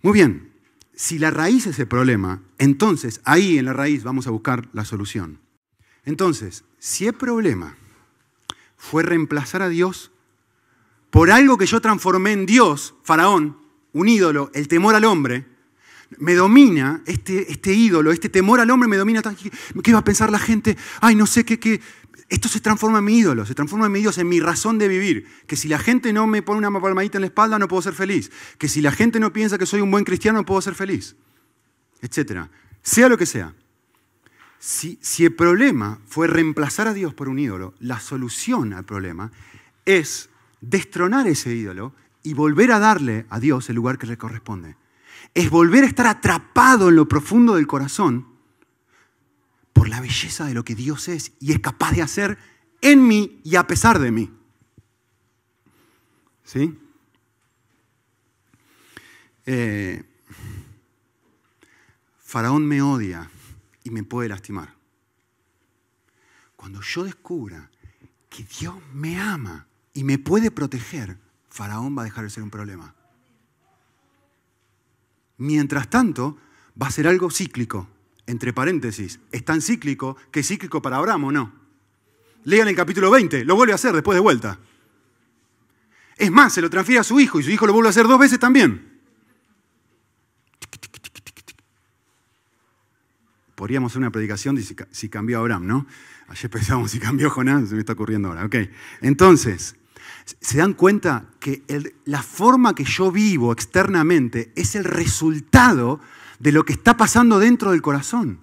Muy 0.03 0.13
bien, 0.13 0.53
si 0.95 1.19
la 1.19 1.31
raíz 1.31 1.67
es 1.67 1.79
el 1.79 1.87
problema, 1.87 2.43
entonces 2.59 3.21
ahí 3.25 3.59
en 3.59 3.67
la 3.67 3.73
raíz 3.73 4.03
vamos 4.03 4.27
a 4.27 4.31
buscar 4.31 4.69
la 4.73 4.85
solución. 4.85 5.41
Entonces, 6.05 6.65
si 6.79 7.07
el 7.07 7.13
problema 7.13 7.77
fue 8.77 9.03
reemplazar 9.03 9.63
a 9.63 9.69
Dios 9.69 10.11
por 11.11 11.31
algo 11.31 11.59
que 11.59 11.67
yo 11.67 11.81
transformé 11.81 12.33
en 12.33 12.47
Dios, 12.47 12.95
Faraón, 13.03 13.59
un 13.93 14.09
ídolo, 14.09 14.51
el 14.55 14.69
temor 14.69 14.95
al 14.95 15.05
hombre, 15.05 15.47
me 16.19 16.35
domina 16.35 17.03
este, 17.07 17.51
este 17.53 17.73
ídolo, 17.73 18.13
este 18.13 18.29
temor 18.29 18.61
al 18.61 18.71
hombre 18.71 18.89
me 18.89 18.97
domina. 18.97 19.23
¿Qué 19.83 19.93
va 19.93 20.01
a 20.01 20.05
pensar 20.05 20.31
la 20.31 20.39
gente? 20.39 20.77
Ay, 21.01 21.15
no 21.15 21.27
sé 21.27 21.45
qué, 21.45 21.59
qué. 21.59 21.81
Esto 22.29 22.49
se 22.49 22.61
transforma 22.61 22.99
en 22.99 23.05
mi 23.05 23.19
ídolo, 23.19 23.45
se 23.47 23.55
transforma 23.55 23.87
en 23.87 23.93
mi 23.93 24.01
Dios, 24.01 24.19
en 24.19 24.29
mi 24.29 24.41
razón 24.41 24.79
de 24.79 24.89
vivir. 24.89 25.27
Que 25.47 25.57
si 25.57 25.69
la 25.69 25.79
gente 25.79 26.13
no 26.13 26.27
me 26.27 26.43
pone 26.43 26.67
una 26.67 26.81
palmadita 26.81 27.19
en 27.19 27.23
la 27.23 27.27
espalda, 27.27 27.59
no 27.59 27.69
puedo 27.69 27.83
ser 27.83 27.95
feliz. 27.95 28.31
Que 28.59 28.69
si 28.69 28.81
la 28.81 28.93
gente 28.93 29.21
no 29.21 29.33
piensa 29.33 29.59
que 29.59 29.67
soy 29.67 29.81
un 29.81 29.91
buen 29.91 30.05
cristiano, 30.05 30.39
no 30.41 30.47
puedo 30.47 30.61
ser 30.61 30.75
feliz. 30.75 31.17
Etcétera. 32.01 32.51
Sea 32.83 33.09
lo 33.09 33.17
que 33.17 33.27
sea. 33.27 33.55
Si, 34.59 34.99
si 35.01 35.25
el 35.25 35.35
problema 35.35 36.01
fue 36.07 36.27
reemplazar 36.27 36.87
a 36.87 36.95
Dios 36.95 37.15
por 37.15 37.29
un 37.29 37.39
ídolo, 37.39 37.75
la 37.81 37.99
solución 37.99 38.75
al 38.75 38.85
problema 38.85 39.33
es 39.87 40.29
destronar 40.61 41.27
ese 41.27 41.55
ídolo 41.55 41.95
y 42.23 42.35
volver 42.35 42.73
a 42.73 42.79
darle 42.79 43.27
a 43.31 43.41
Dios 43.41 43.71
el 43.71 43.77
lugar 43.77 43.97
que 43.97 44.07
le 44.07 44.19
corresponde 44.19 44.77
es 45.35 45.51
volver 45.51 45.85
a 45.85 45.87
estar 45.87 46.07
atrapado 46.07 46.89
en 46.89 46.97
lo 46.97 47.09
profundo 47.09 47.55
del 47.55 47.67
corazón 47.67 48.27
por 49.73 49.89
la 49.89 50.01
belleza 50.01 50.45
de 50.47 50.55
lo 50.55 50.65
que 50.65 50.75
Dios 50.75 51.09
es 51.09 51.33
y 51.41 51.53
es 51.53 51.61
capaz 51.61 51.93
de 51.93 52.03
hacer 52.03 52.39
en 52.81 53.07
mí 53.07 53.41
y 53.45 53.57
a 53.57 53.67
pesar 53.67 53.99
de 53.99 54.11
mí. 54.11 54.31
¿Sí? 56.45 56.77
Eh, 59.47 60.05
Faraón 62.19 62.67
me 62.67 62.83
odia 62.83 63.31
y 63.85 63.91
me 63.91 64.05
puede 64.05 64.29
lastimar. 64.29 64.75
Cuando 66.57 66.81
yo 66.81 67.05
descubra 67.05 67.71
que 68.29 68.45
Dios 68.45 68.75
me 68.93 69.19
ama 69.19 69.67
y 69.95 70.05
me 70.05 70.19
puede 70.19 70.51
proteger, 70.51 71.19
Faraón 71.49 71.97
va 71.97 72.03
a 72.03 72.05
dejar 72.05 72.25
de 72.25 72.31
ser 72.31 72.43
un 72.43 72.51
problema. 72.51 72.95
Mientras 75.41 75.89
tanto, 75.89 76.37
va 76.81 76.89
a 76.89 76.91
ser 76.91 77.09
algo 77.09 77.31
cíclico. 77.31 77.89
Entre 78.27 78.53
paréntesis, 78.53 79.21
es 79.33 79.43
tan 79.43 79.63
cíclico 79.63 80.17
que 80.31 80.41
es 80.41 80.47
cíclico 80.47 80.83
para 80.83 80.99
Abraham 80.99 81.25
o 81.25 81.33
no. 81.33 81.53
Lean 82.45 82.69
el 82.69 82.77
capítulo 82.77 83.11
20, 83.11 83.47
lo 83.47 83.57
vuelve 83.57 83.73
a 83.73 83.77
hacer 83.77 83.95
después 83.95 84.15
de 84.17 84.21
vuelta. 84.21 84.59
Es 86.19 86.31
más, 86.31 86.53
se 86.53 86.61
lo 86.61 86.69
transfiere 86.69 87.01
a 87.01 87.05
su 87.05 87.19
hijo 87.19 87.41
y 87.41 87.43
su 87.43 87.51
hijo 87.51 87.67
lo 87.67 87.73
vuelve 87.73 87.89
a 87.89 87.91
hacer 87.91 88.07
dos 88.07 88.21
veces 88.21 88.39
también. 88.39 89.01
Podríamos 93.55 93.93
hacer 93.93 94.01
una 94.01 94.13
predicación 94.13 94.57
de 94.57 94.63
si 94.91 95.09
cambió 95.09 95.39
Abraham, 95.39 95.67
¿no? 95.67 95.87
Ayer 96.29 96.51
pensábamos 96.51 96.91
si 96.91 97.01
cambió 97.01 97.31
Jonás, 97.31 97.71
se 97.71 97.75
me 97.75 97.81
está 97.81 97.95
ocurriendo 97.95 98.29
ahora. 98.29 98.45
Ok, 98.45 98.57
entonces, 99.01 99.75
¿se 100.41 100.59
dan 100.59 100.75
cuenta 100.75 101.27
que 101.39 101.63
la 102.05 102.23
forma 102.23 102.75
que 102.75 102.85
yo 102.85 103.11
vivo 103.11 103.53
externamente 103.53 104.53
es 104.57 104.75
el 104.75 104.85
resultado 104.85 106.01
de 106.39 106.53
lo 106.53 106.65
que 106.65 106.73
está 106.73 106.97
pasando 106.97 107.39
dentro 107.39 107.71
del 107.71 107.83
corazón? 107.83 108.41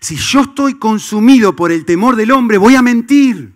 Si 0.00 0.16
yo 0.16 0.40
estoy 0.42 0.74
consumido 0.74 1.54
por 1.54 1.70
el 1.70 1.84
temor 1.84 2.16
del 2.16 2.32
hombre, 2.32 2.58
voy 2.58 2.74
a 2.74 2.82
mentir. 2.82 3.52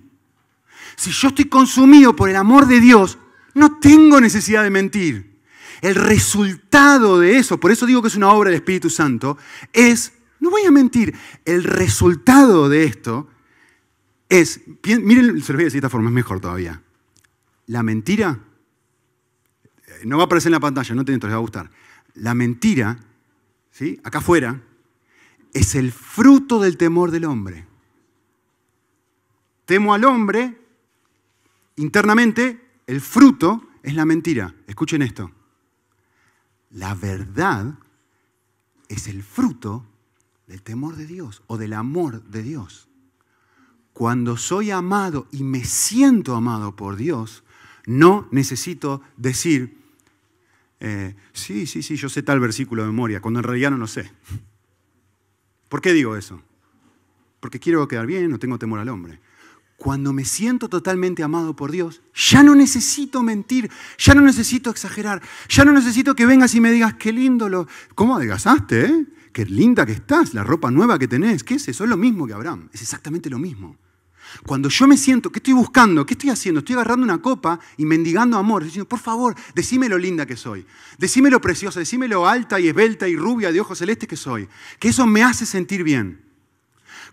Si 0.96 1.10
yo 1.10 1.28
estoy 1.28 1.46
consumido 1.46 2.14
por 2.14 2.28
el 2.28 2.36
amor 2.36 2.66
de 2.66 2.80
Dios, 2.80 3.18
no 3.54 3.78
tengo 3.78 4.20
necesidad 4.20 4.62
de 4.62 4.70
mentir. 4.70 5.40
El 5.82 5.94
resultado 5.94 7.18
de 7.18 7.36
eso, 7.36 7.58
por 7.58 7.70
eso 7.70 7.86
digo 7.86 8.00
que 8.00 8.08
es 8.08 8.16
una 8.16 8.30
obra 8.30 8.50
del 8.50 8.58
Espíritu 8.58 8.90
Santo, 8.90 9.36
es, 9.72 10.12
no 10.40 10.50
voy 10.50 10.62
a 10.62 10.70
mentir, 10.70 11.14
el 11.44 11.64
resultado 11.64 12.68
de 12.68 12.84
esto 12.84 13.28
es, 14.28 14.60
miren, 14.84 15.40
se 15.42 15.52
lo 15.52 15.56
voy 15.56 15.64
a 15.64 15.66
decir 15.66 15.80
de 15.80 15.86
esta 15.86 15.90
forma, 15.90 16.08
es 16.08 16.14
mejor 16.14 16.40
todavía. 16.40 16.82
La 17.66 17.82
mentira, 17.82 18.40
eh, 19.86 19.92
no 20.04 20.16
va 20.16 20.24
a 20.24 20.26
aparecer 20.26 20.48
en 20.48 20.54
la 20.54 20.60
pantalla, 20.60 20.94
no 20.94 21.04
te 21.04 21.12
les 21.12 21.22
va 21.22 21.34
a 21.34 21.38
gustar. 21.38 21.70
La 22.14 22.34
mentira, 22.34 22.98
¿sí? 23.70 24.00
acá 24.04 24.18
afuera, 24.18 24.62
es 25.52 25.74
el 25.74 25.92
fruto 25.92 26.60
del 26.60 26.76
temor 26.76 27.10
del 27.10 27.24
hombre. 27.24 27.66
Temo 29.64 29.94
al 29.94 30.04
hombre, 30.04 30.60
internamente, 31.76 32.60
el 32.86 33.00
fruto 33.00 33.68
es 33.82 33.94
la 33.94 34.04
mentira. 34.04 34.54
Escuchen 34.66 35.02
esto. 35.02 35.30
La 36.70 36.94
verdad 36.94 37.78
es 38.88 39.08
el 39.08 39.22
fruto 39.22 39.86
del 40.46 40.62
temor 40.62 40.96
de 40.96 41.06
Dios 41.06 41.42
o 41.46 41.56
del 41.56 41.72
amor 41.72 42.22
de 42.24 42.42
Dios. 42.42 42.85
Cuando 43.96 44.36
soy 44.36 44.70
amado 44.72 45.26
y 45.32 45.42
me 45.42 45.64
siento 45.64 46.34
amado 46.34 46.76
por 46.76 46.96
Dios, 46.96 47.44
no 47.86 48.28
necesito 48.30 49.00
decir, 49.16 49.78
eh, 50.80 51.14
sí, 51.32 51.66
sí, 51.66 51.82
sí, 51.82 51.96
yo 51.96 52.10
sé 52.10 52.22
tal 52.22 52.38
versículo 52.38 52.82
de 52.82 52.88
memoria, 52.88 53.22
cuando 53.22 53.40
en 53.40 53.44
realidad 53.44 53.70
no 53.70 53.78
lo 53.78 53.86
sé. 53.86 54.12
¿Por 55.70 55.80
qué 55.80 55.94
digo 55.94 56.14
eso? 56.14 56.42
Porque 57.40 57.58
quiero 57.58 57.88
quedar 57.88 58.04
bien, 58.04 58.30
no 58.30 58.38
tengo 58.38 58.58
temor 58.58 58.80
al 58.80 58.90
hombre. 58.90 59.18
Cuando 59.78 60.12
me 60.12 60.26
siento 60.26 60.68
totalmente 60.68 61.22
amado 61.22 61.56
por 61.56 61.70
Dios, 61.70 62.02
ya 62.14 62.42
no 62.42 62.54
necesito 62.54 63.22
mentir, 63.22 63.70
ya 63.96 64.14
no 64.14 64.20
necesito 64.20 64.68
exagerar, 64.68 65.22
ya 65.48 65.64
no 65.64 65.72
necesito 65.72 66.14
que 66.14 66.26
vengas 66.26 66.54
y 66.54 66.60
me 66.60 66.70
digas, 66.70 66.96
qué 66.96 67.14
lindo 67.14 67.48
lo... 67.48 67.66
¿Cómo 67.94 68.16
adelgazaste, 68.16 68.84
eh? 68.84 69.06
Qué 69.32 69.46
linda 69.46 69.86
que 69.86 69.92
estás, 69.92 70.34
la 70.34 70.44
ropa 70.44 70.70
nueva 70.70 70.98
que 70.98 71.08
tenés. 71.08 71.42
¿Qué 71.42 71.54
es 71.54 71.66
eso? 71.68 71.84
Es 71.84 71.88
lo 71.88 71.96
mismo 71.96 72.26
que 72.26 72.34
Abraham, 72.34 72.68
es 72.74 72.82
exactamente 72.82 73.30
lo 73.30 73.38
mismo. 73.38 73.78
Cuando 74.44 74.68
yo 74.68 74.86
me 74.86 74.96
siento, 74.96 75.30
¿qué 75.30 75.38
estoy 75.38 75.54
buscando? 75.54 76.04
¿Qué 76.04 76.14
estoy 76.14 76.30
haciendo? 76.30 76.60
Estoy 76.60 76.74
agarrando 76.74 77.04
una 77.04 77.22
copa 77.22 77.58
y 77.76 77.84
mendigando 77.84 78.36
amor, 78.36 78.64
diciendo, 78.64 78.88
por 78.88 78.98
favor, 78.98 79.34
decime 79.54 79.88
lo 79.88 79.98
linda 79.98 80.26
que 80.26 80.36
soy, 80.36 80.66
decime 80.98 81.30
lo 81.30 81.40
preciosa, 81.40 81.80
decime 81.80 82.08
lo 82.08 82.28
alta 82.28 82.60
y 82.60 82.68
esbelta 82.68 83.08
y 83.08 83.16
rubia 83.16 83.52
de 83.52 83.60
ojos 83.60 83.78
celestes 83.78 84.08
que 84.08 84.16
soy, 84.16 84.48
que 84.78 84.88
eso 84.88 85.06
me 85.06 85.22
hace 85.22 85.46
sentir 85.46 85.82
bien. 85.82 86.22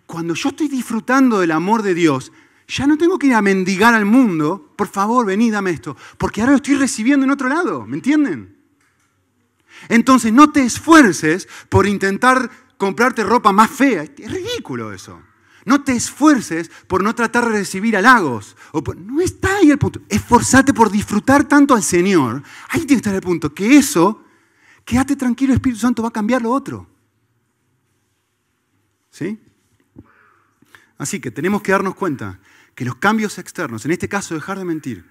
Cuando 0.06 0.34
yo 0.34 0.50
estoy 0.50 0.68
disfrutando 0.68 1.40
del 1.40 1.52
amor 1.52 1.82
de 1.82 1.94
Dios, 1.94 2.32
ya 2.68 2.88
no 2.88 2.98
tengo 2.98 3.20
que 3.20 3.28
ir 3.28 3.36
a 3.36 3.42
mendigar 3.42 3.94
al 3.94 4.06
mundo, 4.06 4.74
por 4.76 4.88
favor, 4.88 5.26
vení, 5.26 5.52
dame 5.52 5.72
esto, 5.72 5.96
porque 6.18 6.42
ahora 6.42 6.52
lo 6.52 6.58
estoy 6.58 6.76
recibiendo 6.76 7.26
en 7.26 7.32
otro 7.32 7.48
lado, 7.48 7.86
¿me 7.86 7.96
entienden? 7.96 8.58
Entonces 9.90 10.32
no 10.32 10.52
te 10.52 10.64
esfuerces 10.64 11.48
por 11.70 11.88
intentar 11.88 12.50
comprarte 12.78 13.24
ropa 13.24 13.52
más 13.52 13.70
fea, 13.70 14.04
es 14.04 14.32
ridículo 14.32 14.94
eso. 14.94 15.22
No 15.66 15.84
te 15.84 15.94
esfuerces 15.94 16.70
por 16.88 17.04
no 17.04 17.16
tratar 17.16 17.46
de 17.46 17.60
recibir 17.60 17.96
halagos. 17.96 18.56
no 18.98 19.22
está 19.22 19.58
ahí 19.58 19.72
el 19.72 19.78
punto. 19.78 20.02
Esforzate 20.10 20.74
por 20.74 20.92
disfrutar 20.92 21.48
tanto 21.48 21.74
al 21.74 21.84
Señor. 21.84 22.44
Ahí 22.70 22.82
tiene 22.82 22.88
que 23.02 23.10
estar 23.10 23.16
el 23.16 23.22
punto. 23.22 23.54
Que 23.54 23.78
eso, 23.78 24.24
quédate 24.84 25.16
tranquilo, 25.16 25.54
Espíritu 25.54 25.80
Santo 25.80 26.02
va 26.02 26.10
a 26.10 26.14
cambiar 26.14 26.42
lo 26.42 26.52
otro. 26.52 26.88
¿Sí? 29.10 29.40
Así 30.98 31.20
que 31.20 31.32
tenemos 31.32 31.62
que 31.62 31.72
darnos 31.72 31.96
cuenta 31.96 32.40
que 32.76 32.86
los 32.86 32.96
cambios 32.96 33.38
externos, 33.38 33.86
en 33.86 33.92
este 33.92 34.10
caso 34.10 34.34
dejar 34.36 34.58
de 34.58 34.66
mentir, 34.66 35.06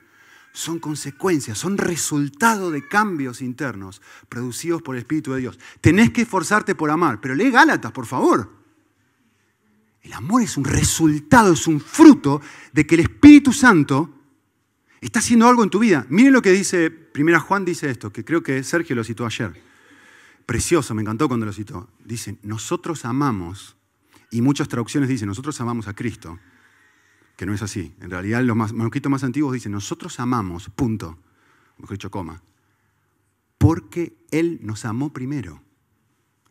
son 0.53 0.79
consecuencias, 0.79 1.57
son 1.57 1.79
resultado 1.79 2.71
de 2.71 2.87
cambios 2.87 3.41
internos 3.41 4.03
producidos 4.29 4.83
por 4.83 4.97
el 4.97 5.01
Espíritu 5.01 5.33
de 5.33 5.41
Dios. 5.41 5.59
Tenés 5.81 6.11
que 6.11 6.23
esforzarte 6.23 6.75
por 6.75 6.91
amar, 6.91 7.21
pero 7.21 7.35
lee 7.35 7.51
Gálatas, 7.51 7.93
por 7.93 8.07
favor. 8.07 8.62
El 10.03 10.13
amor 10.15 10.43
es 10.43 10.57
un 10.57 10.65
resultado, 10.65 11.53
es 11.53 11.67
un 11.67 11.81
fruto 11.81 12.41
de 12.73 12.87
que 12.87 12.97
el 12.97 13.03
Espíritu 13.03 13.53
Santo 13.53 14.11
está 15.01 15.21
haciendo 15.21 15.47
algo 15.47 15.63
en 15.63 15.71
tu 15.71 15.79
vida. 15.79 16.07
Miren 16.09 16.33
lo 16.33 16.43
que 16.43 16.51
dice, 16.51 16.91
primera 16.91 17.39
Juan 17.39 17.65
dice 17.65 17.89
esto, 17.89 18.13
que 18.13 18.25
creo 18.25 18.43
que 18.43 18.65
Sergio 18.65 18.97
lo 18.97 19.05
citó 19.05 19.25
ayer. 19.25 19.61
Precioso, 20.45 20.95
me 20.95 21.03
encantó 21.03 21.29
cuando 21.29 21.47
lo 21.47 21.53
citó. 21.53 21.89
Dice, 22.05 22.37
nosotros 22.43 23.05
amamos, 23.05 23.77
y 24.31 24.43
muchas 24.43 24.67
traducciones 24.67 25.09
dicen, 25.09 25.29
nosotros 25.29 25.61
amamos 25.61 25.87
a 25.87 25.95
Cristo, 25.95 26.39
que 27.37 27.47
no 27.47 27.55
es 27.55 27.63
así. 27.63 27.95
En 28.01 28.11
realidad 28.11 28.43
los 28.43 28.57
manuscritos 28.57 29.11
más 29.11 29.23
antiguos 29.23 29.53
dicen, 29.53 29.71
nosotros 29.71 30.19
amamos, 30.19 30.69
punto, 30.71 31.19
mejor 31.79 31.97
dicho, 31.97 32.11
coma, 32.11 32.43
porque 33.57 34.17
Él 34.33 34.59
nos 34.63 34.85
amó 34.85 35.13
primero. 35.13 35.63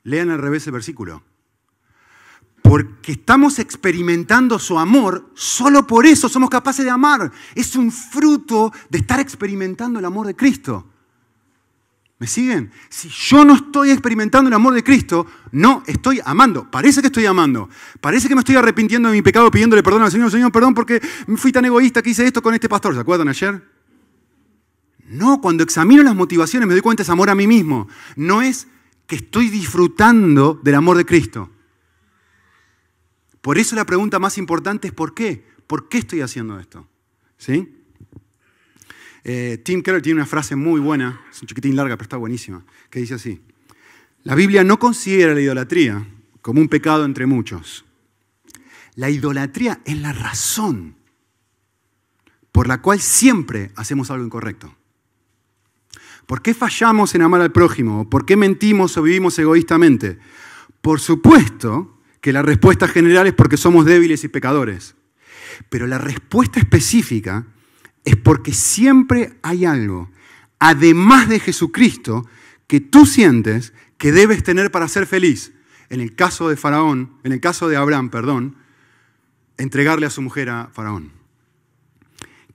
Lean 0.04 0.30
al 0.30 0.40
revés 0.40 0.66
el 0.68 0.74
versículo 0.74 1.24
porque 2.62 3.14
estamos 3.14 3.60
experimentando 3.60 4.60
su 4.60 4.78
amor, 4.78 5.32
solo 5.34 5.86
por 5.88 6.06
eso 6.06 6.30
somos 6.30 6.50
capaces 6.50 6.86
de 6.86 6.92
amar. 6.92 7.32
Es 7.56 7.76
un 7.76 7.92
fruto 7.92 8.72
de 8.90 9.00
estar 9.00 9.20
experimentando 9.20 10.00
el 10.00 10.06
amor 10.06 10.28
de 10.28 10.36
Cristo. 10.36 10.88
¿Me 12.22 12.28
siguen? 12.28 12.70
Si 12.88 13.10
yo 13.10 13.44
no 13.44 13.56
estoy 13.56 13.90
experimentando 13.90 14.48
el 14.48 14.54
amor 14.54 14.76
de 14.76 14.84
Cristo, 14.84 15.26
no 15.54 15.82
estoy 15.88 16.22
amando. 16.24 16.70
Parece 16.70 17.02
que 17.02 17.08
estoy 17.08 17.26
amando. 17.26 17.68
Parece 18.00 18.28
que 18.28 18.36
me 18.36 18.42
estoy 18.42 18.56
arrepintiendo 18.58 19.10
de 19.10 19.16
mi 19.16 19.24
pecado 19.24 19.50
pidiéndole 19.50 19.82
perdón 19.82 20.04
al 20.04 20.12
Señor. 20.12 20.30
Señor, 20.30 20.52
perdón 20.52 20.76
porque 20.76 21.02
fui 21.36 21.52
tan 21.52 21.66
egoísta 21.66 22.04
que 22.04 22.12
hice 22.12 22.24
esto 22.24 22.44
con 22.44 22.54
este 22.54 22.70
pastor. 22.70 22.94
¿Se 22.94 23.00
acuerdan 23.00 23.28
ayer? 23.28 23.68
No, 25.08 25.42
cuando 25.42 25.64
examino 25.64 26.04
las 26.04 26.16
motivaciones 26.16 26.68
me 26.68 26.76
doy 26.76 26.82
cuenta 26.82 27.02
es 27.02 27.10
amor 27.10 27.32
a 27.32 27.36
mí 27.36 27.48
mismo. 27.48 27.88
No 28.16 28.44
es 28.44 28.68
que 29.08 29.16
estoy 29.16 29.50
disfrutando 29.50 30.60
del 30.62 30.76
amor 30.76 30.98
de 30.98 31.06
Cristo. 31.08 31.50
Por 33.42 33.58
eso 33.58 33.76
la 33.76 33.86
pregunta 33.86 34.20
más 34.20 34.38
importante 34.38 34.88
es 34.88 34.94
¿por 34.94 35.14
qué? 35.14 35.44
¿Por 35.68 35.90
qué 35.90 36.00
estoy 36.00 36.22
haciendo 36.22 36.60
esto? 36.60 36.88
¿Sí? 37.38 37.76
Eh, 39.24 39.62
Tim 39.64 39.82
Keller 39.82 40.02
tiene 40.02 40.20
una 40.20 40.26
frase 40.26 40.56
muy 40.56 40.80
buena, 40.80 41.22
es 41.32 41.42
un 41.42 41.48
chiquitín 41.48 41.76
larga, 41.76 41.96
pero 41.96 42.04
está 42.04 42.18
buenísima, 42.18 42.64
que 42.90 43.00
dice 43.00 43.16
así. 43.16 43.42
La 44.24 44.36
Biblia 44.36 44.64
no 44.64 44.80
considera 44.80 45.34
la 45.34 45.42
idolatría 45.42 46.08
como 46.42 46.62
un 46.62 46.70
pecado 46.70 47.06
entre 47.06 47.26
muchos. 47.26 47.86
La 48.96 49.10
idolatría 49.10 49.82
es 49.86 49.98
la 49.98 50.14
razón 50.14 50.96
por 52.52 52.68
la 52.68 52.82
cual 52.82 53.00
siempre 53.00 53.72
hacemos 53.76 54.12
algo 54.12 54.26
incorrecto. 54.26 54.76
¿Por 56.26 56.42
qué 56.42 56.54
fallamos 56.54 57.16
en 57.16 57.22
amar 57.22 57.42
al 57.42 57.52
prójimo? 57.52 58.10
¿Por 58.10 58.26
qué 58.26 58.36
mentimos 58.36 58.98
o 58.98 59.02
vivimos 59.02 59.38
egoístamente? 59.40 60.20
Por 60.82 61.00
supuesto 61.00 62.01
que 62.22 62.32
la 62.32 62.44
respuesta 62.44 62.88
general 62.88 63.28
es 63.28 63.34
porque 63.34 63.58
somos 63.58 63.86
débiles 63.86 64.24
y 64.24 64.28
pecadores. 64.28 64.96
Pero 65.70 65.88
la 65.88 65.98
respuesta 65.98 66.60
específica 66.60 67.48
es 68.06 68.16
porque 68.16 68.54
siempre 68.54 69.34
hay 69.42 69.66
algo, 69.66 70.10
además 70.60 71.28
de 71.28 71.40
Jesucristo, 71.40 72.28
que 72.68 72.80
tú 72.80 73.06
sientes 73.06 73.74
que 73.98 74.12
debes 74.12 74.44
tener 74.44 74.72
para 74.72 74.88
ser 74.88 75.08
feliz. 75.08 75.52
En 75.90 76.00
el 76.00 76.16
caso 76.16 76.48
de 76.48 76.56
Faraón, 76.56 77.18
en 77.24 77.34
el 77.34 77.42
caso 77.42 77.68
de 77.68 77.76
Abraham, 77.76 78.10
perdón, 78.10 78.56
entregarle 79.58 80.06
a 80.06 80.12
su 80.12 80.22
mujer 80.22 80.50
a 80.50 80.70
Faraón. 80.72 81.12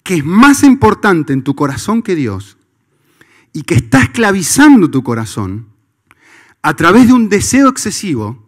Que 0.03 0.15
es 0.15 0.25
más 0.25 0.63
importante 0.63 1.33
en 1.33 1.43
tu 1.43 1.55
corazón 1.55 2.03
que 2.03 2.15
Dios 2.15 2.57
y 3.53 3.63
que 3.63 3.75
está 3.75 4.03
esclavizando 4.03 4.91
tu 4.91 5.03
corazón 5.03 5.69
a 6.63 6.75
través 6.75 7.09
de 7.09 7.13
un 7.13 7.29
deseo 7.29 7.69
excesivo 7.69 8.46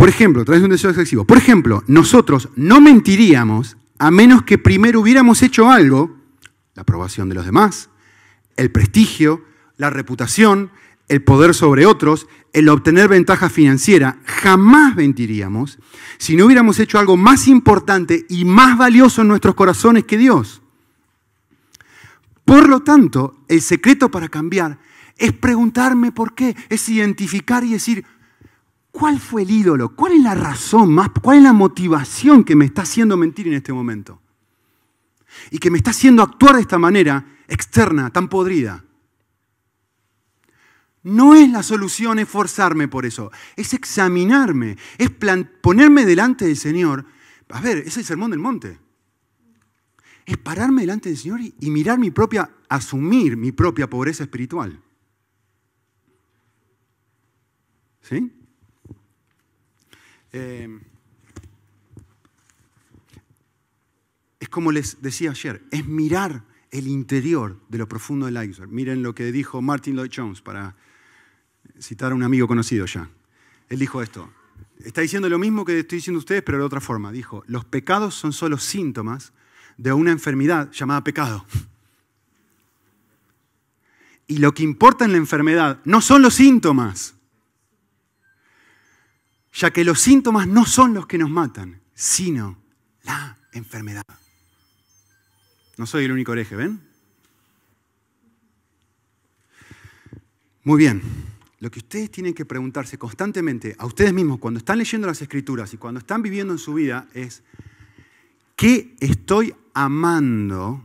Por 0.00 0.08
ejemplo, 0.08 0.46
traes 0.46 0.62
un 0.62 0.70
deseo 0.70 0.88
excesivo. 0.88 1.26
Por 1.26 1.36
ejemplo, 1.36 1.84
nosotros 1.86 2.48
no 2.56 2.80
mentiríamos 2.80 3.76
a 3.98 4.10
menos 4.10 4.44
que 4.44 4.56
primero 4.56 4.98
hubiéramos 4.98 5.42
hecho 5.42 5.70
algo, 5.70 6.16
la 6.74 6.80
aprobación 6.80 7.28
de 7.28 7.34
los 7.34 7.44
demás, 7.44 7.90
el 8.56 8.70
prestigio, 8.70 9.44
la 9.76 9.90
reputación, 9.90 10.70
el 11.08 11.22
poder 11.22 11.54
sobre 11.54 11.84
otros, 11.84 12.28
el 12.54 12.70
obtener 12.70 13.08
ventaja 13.08 13.50
financiera. 13.50 14.20
Jamás 14.24 14.96
mentiríamos 14.96 15.78
si 16.16 16.34
no 16.34 16.46
hubiéramos 16.46 16.78
hecho 16.78 16.98
algo 16.98 17.18
más 17.18 17.46
importante 17.46 18.24
y 18.30 18.46
más 18.46 18.78
valioso 18.78 19.20
en 19.20 19.28
nuestros 19.28 19.54
corazones 19.54 20.04
que 20.04 20.16
Dios. 20.16 20.62
Por 22.46 22.70
lo 22.70 22.80
tanto, 22.80 23.44
el 23.48 23.60
secreto 23.60 24.10
para 24.10 24.30
cambiar 24.30 24.78
es 25.18 25.34
preguntarme 25.34 26.10
por 26.10 26.34
qué, 26.34 26.56
es 26.70 26.88
identificar 26.88 27.64
y 27.64 27.72
decir, 27.72 28.06
¿cuál 28.90 29.18
fue 29.18 29.42
el 29.42 29.50
ídolo? 29.50 29.94
¿Cuál 29.94 30.12
es 30.12 30.22
la 30.22 30.34
razón 30.34 30.92
más? 30.92 31.10
¿Cuál 31.22 31.38
es 31.38 31.42
la 31.44 31.52
motivación 31.52 32.44
que 32.44 32.56
me 32.56 32.64
está 32.64 32.82
haciendo 32.82 33.16
mentir 33.16 33.48
en 33.48 33.54
este 33.54 33.72
momento? 33.72 34.20
Y 35.50 35.58
que 35.58 35.70
me 35.70 35.78
está 35.78 35.90
haciendo 35.90 36.22
actuar 36.22 36.56
de 36.56 36.62
esta 36.62 36.78
manera 36.78 37.24
externa, 37.48 38.10
tan 38.10 38.28
podrida. 38.28 38.84
No 41.02 41.34
es 41.34 41.48
la 41.50 41.62
solución 41.62 42.18
esforzarme 42.18 42.88
por 42.88 43.06
eso, 43.06 43.32
es 43.56 43.72
examinarme, 43.72 44.76
es 44.98 45.10
ponerme 45.62 46.04
delante 46.04 46.46
del 46.46 46.56
Señor. 46.56 47.06
A 47.48 47.60
ver, 47.60 47.78
es 47.78 47.96
el 47.96 48.04
sermón 48.04 48.30
del 48.30 48.40
monte 48.40 48.78
es 50.32 50.38
pararme 50.38 50.82
delante 50.82 51.08
del 51.08 51.18
Señor 51.18 51.40
y, 51.40 51.70
mirar 51.70 51.98
mi 51.98 52.10
propia, 52.10 52.50
asumir 52.68 53.36
mi 53.36 53.52
propia 53.52 53.90
pobreza 53.90 54.22
espiritual. 54.22 54.80
¿Sí? 58.02 58.32
Eh, 60.32 60.78
es 64.38 64.48
como 64.48 64.72
les 64.72 65.02
decía 65.02 65.30
ayer, 65.30 65.62
es 65.70 65.86
mirar 65.86 66.44
el 66.70 66.86
interior 66.86 67.58
de 67.68 67.78
lo 67.78 67.88
profundo 67.88 68.26
del 68.26 68.42
iceberg. 68.42 68.70
Miren 68.70 69.02
lo 69.02 69.14
que 69.14 69.32
dijo 69.32 69.60
Martin 69.60 69.96
Lloyd 69.96 70.12
Jones, 70.14 70.40
para 70.40 70.76
citar 71.78 72.12
a 72.12 72.14
un 72.14 72.22
amigo 72.22 72.46
conocido 72.46 72.86
ya. 72.86 73.08
Él 73.68 73.78
dijo 73.78 74.02
esto, 74.02 74.30
está 74.84 75.00
diciendo 75.00 75.28
lo 75.28 75.38
mismo 75.38 75.64
que 75.64 75.80
estoy 75.80 75.98
diciendo 75.98 76.18
ustedes, 76.18 76.42
pero 76.42 76.58
de 76.58 76.64
otra 76.64 76.80
forma. 76.80 77.12
Dijo, 77.12 77.44
los 77.46 77.64
pecados 77.64 78.14
son 78.14 78.32
solo 78.32 78.58
síntomas 78.58 79.32
de 79.76 79.92
una 79.92 80.10
enfermedad 80.10 80.70
llamada 80.72 81.04
pecado. 81.04 81.44
Y 84.26 84.38
lo 84.38 84.52
que 84.52 84.62
importa 84.62 85.04
en 85.04 85.12
la 85.12 85.18
enfermedad 85.18 85.80
no 85.84 86.00
son 86.00 86.22
los 86.22 86.34
síntomas, 86.34 87.14
ya 89.52 89.70
que 89.70 89.84
los 89.84 90.00
síntomas 90.00 90.46
no 90.46 90.64
son 90.64 90.94
los 90.94 91.06
que 91.06 91.18
nos 91.18 91.30
matan, 91.30 91.80
sino 91.94 92.58
la 93.02 93.38
enfermedad. 93.52 94.04
No 95.76 95.86
soy 95.86 96.04
el 96.04 96.12
único 96.12 96.32
hereje, 96.32 96.56
¿ven? 96.56 96.80
Muy 100.62 100.78
bien. 100.78 101.02
Lo 101.58 101.70
que 101.70 101.80
ustedes 101.80 102.10
tienen 102.10 102.32
que 102.32 102.46
preguntarse 102.46 102.98
constantemente 102.98 103.76
a 103.78 103.86
ustedes 103.86 104.14
mismos 104.14 104.38
cuando 104.38 104.58
están 104.58 104.78
leyendo 104.78 105.06
las 105.06 105.20
escrituras 105.20 105.72
y 105.74 105.76
cuando 105.76 106.00
están 106.00 106.22
viviendo 106.22 106.54
en 106.54 106.58
su 106.58 106.74
vida 106.74 107.06
es, 107.12 107.42
¿qué 108.56 108.96
estoy 109.00 109.54
amando 109.74 110.82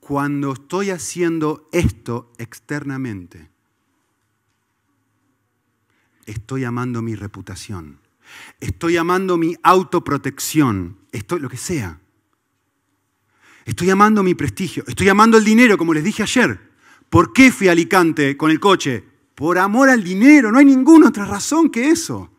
cuando 0.00 0.52
estoy 0.52 0.90
haciendo 0.90 1.68
esto 1.70 2.32
externamente? 2.38 3.53
Estoy 6.26 6.64
amando 6.64 7.02
mi 7.02 7.14
reputación. 7.14 7.98
Estoy 8.60 8.96
amando 8.96 9.36
mi 9.36 9.56
autoprotección. 9.62 10.98
Estoy 11.12 11.40
lo 11.40 11.48
que 11.48 11.56
sea. 11.56 12.00
Estoy 13.64 13.90
amando 13.90 14.22
mi 14.22 14.34
prestigio. 14.34 14.84
Estoy 14.86 15.08
amando 15.08 15.38
el 15.38 15.44
dinero, 15.44 15.78
como 15.78 15.94
les 15.94 16.04
dije 16.04 16.22
ayer. 16.22 16.72
¿Por 17.10 17.32
qué 17.32 17.52
fui 17.52 17.68
a 17.68 17.72
Alicante 17.72 18.36
con 18.36 18.50
el 18.50 18.60
coche? 18.60 19.04
Por 19.34 19.58
amor 19.58 19.88
al 19.88 20.02
dinero. 20.02 20.50
No 20.50 20.58
hay 20.58 20.64
ninguna 20.64 21.08
otra 21.08 21.24
razón 21.24 21.70
que 21.70 21.90
eso. 21.90 22.32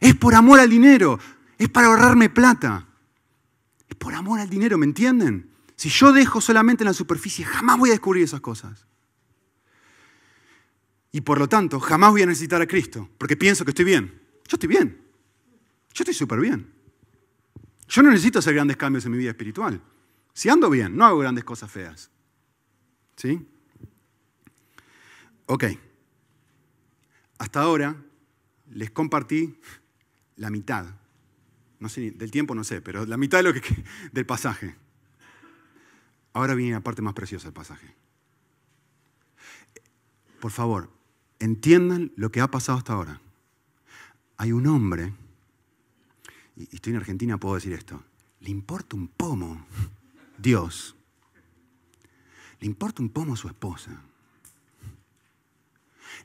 Es 0.00 0.14
por 0.14 0.34
amor 0.34 0.60
al 0.60 0.70
dinero. 0.70 1.18
Es 1.58 1.68
para 1.68 1.88
ahorrarme 1.88 2.30
plata 2.30 2.88
por 4.02 4.14
amor 4.14 4.40
al 4.40 4.50
dinero, 4.50 4.76
¿me 4.78 4.86
entienden? 4.86 5.48
Si 5.76 5.88
yo 5.88 6.12
dejo 6.12 6.40
solamente 6.40 6.82
en 6.82 6.88
la 6.88 6.92
superficie, 6.92 7.44
jamás 7.44 7.78
voy 7.78 7.90
a 7.90 7.92
descubrir 7.92 8.24
esas 8.24 8.40
cosas. 8.40 8.86
Y 11.12 11.20
por 11.20 11.38
lo 11.38 11.48
tanto, 11.48 11.78
jamás 11.78 12.10
voy 12.10 12.22
a 12.22 12.26
necesitar 12.26 12.60
a 12.60 12.66
Cristo, 12.66 13.08
porque 13.18 13.36
pienso 13.36 13.64
que 13.64 13.70
estoy 13.70 13.84
bien. 13.84 14.20
Yo 14.48 14.56
estoy 14.56 14.68
bien. 14.68 15.00
Yo 15.92 16.02
estoy 16.02 16.14
súper 16.14 16.40
bien. 16.40 16.72
Yo 17.86 18.02
no 18.02 18.10
necesito 18.10 18.38
hacer 18.38 18.54
grandes 18.54 18.76
cambios 18.76 19.04
en 19.04 19.12
mi 19.12 19.18
vida 19.18 19.30
espiritual. 19.30 19.80
Si 20.32 20.48
ando 20.48 20.70
bien, 20.70 20.96
no 20.96 21.04
hago 21.04 21.18
grandes 21.18 21.44
cosas 21.44 21.70
feas. 21.70 22.10
¿Sí? 23.16 23.46
Ok. 25.46 25.64
Hasta 27.38 27.60
ahora 27.60 27.94
les 28.70 28.90
compartí 28.90 29.58
la 30.36 30.48
mitad 30.48 30.86
no 31.82 31.88
sé, 31.88 32.12
del 32.12 32.30
tiempo 32.30 32.54
no 32.54 32.62
sé, 32.62 32.80
pero 32.80 33.04
la 33.06 33.16
mitad 33.16 33.38
de 33.38 33.42
lo 33.42 33.52
que, 33.52 33.60
del 34.12 34.24
pasaje. 34.24 34.76
Ahora 36.32 36.54
viene 36.54 36.74
la 36.74 36.80
parte 36.80 37.02
más 37.02 37.12
preciosa 37.12 37.48
del 37.48 37.54
pasaje. 37.54 37.92
Por 40.40 40.52
favor, 40.52 40.90
entiendan 41.42 42.12
lo 42.16 42.30
que 42.30 42.40
ha 42.40 42.50
pasado 42.50 42.78
hasta 42.78 42.92
ahora. 42.92 43.20
Hay 44.36 44.52
un 44.52 44.66
hombre, 44.66 45.12
y 46.56 46.74
estoy 46.74 46.92
en 46.92 46.98
Argentina, 46.98 47.38
puedo 47.38 47.54
decir 47.54 47.72
esto, 47.72 48.02
le 48.40 48.50
importa 48.50 48.96
un 48.96 49.08
pomo 49.08 49.66
Dios. 50.38 50.96
Le 52.60 52.66
importa 52.66 53.02
un 53.02 53.08
pomo 53.08 53.36
su 53.36 53.48
esposa. 53.48 54.00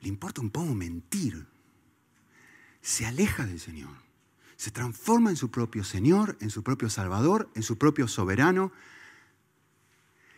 Le 0.01 0.09
importa 0.09 0.41
un 0.41 0.49
pomo 0.49 0.75
mentir. 0.75 1.45
Se 2.81 3.05
aleja 3.05 3.45
del 3.45 3.59
Señor 3.59 4.07
se 4.57 4.71
transforma 4.71 5.29
en 5.29 5.37
su 5.37 5.49
propio 5.49 5.83
Señor, 5.83 6.35
en 6.41 6.49
su 6.49 6.63
propio 6.63 6.89
Salvador, 6.89 7.49
en 7.53 7.61
su 7.61 7.77
propio 7.77 8.07
soberano. 8.07 8.71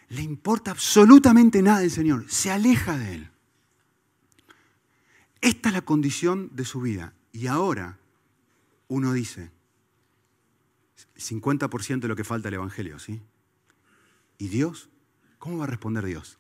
Le 0.10 0.22
importa 0.22 0.72
absolutamente 0.72 1.62
nada 1.62 1.80
del 1.80 1.92
Señor, 1.92 2.26
se 2.30 2.52
aleja 2.52 2.98
de 2.98 3.16
Él. 3.16 3.32
Esta 5.42 5.70
es 5.70 5.74
la 5.74 5.82
condición 5.82 6.50
de 6.54 6.66
su 6.66 6.82
vida. 6.82 7.14
Y 7.32 7.48
ahora 7.48 7.98
uno 8.88 9.14
dice, 9.14 9.52
50% 11.18 12.00
de 12.00 12.08
lo 12.08 12.16
que 12.16 12.24
falta 12.24 12.50
el 12.50 12.56
Evangelio, 12.56 13.00
¿sí? 13.00 13.22
¿Y 14.38 14.48
Dios? 14.50 14.90
¿Cómo 15.38 15.58
va 15.58 15.66
a 15.66 15.68
responder 15.68 16.06
Dios? 16.06 16.38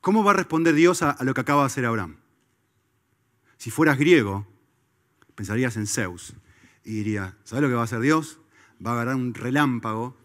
¿Cómo 0.00 0.24
va 0.24 0.32
a 0.32 0.34
responder 0.34 0.74
Dios 0.74 1.02
a, 1.02 1.10
a 1.10 1.24
lo 1.24 1.34
que 1.34 1.40
acaba 1.40 1.62
de 1.62 1.66
hacer 1.66 1.86
Abraham? 1.86 2.16
Si 3.56 3.70
fueras 3.70 3.98
griego, 3.98 4.46
pensarías 5.34 5.76
en 5.76 5.86
Zeus 5.86 6.34
y 6.84 6.92
dirías, 6.92 7.34
¿sabes 7.44 7.62
lo 7.62 7.68
que 7.68 7.74
va 7.74 7.82
a 7.82 7.84
hacer 7.84 8.00
Dios? 8.00 8.38
Va 8.84 8.90
a 8.90 8.94
agarrar 8.94 9.16
un 9.16 9.34
relámpago. 9.34 10.16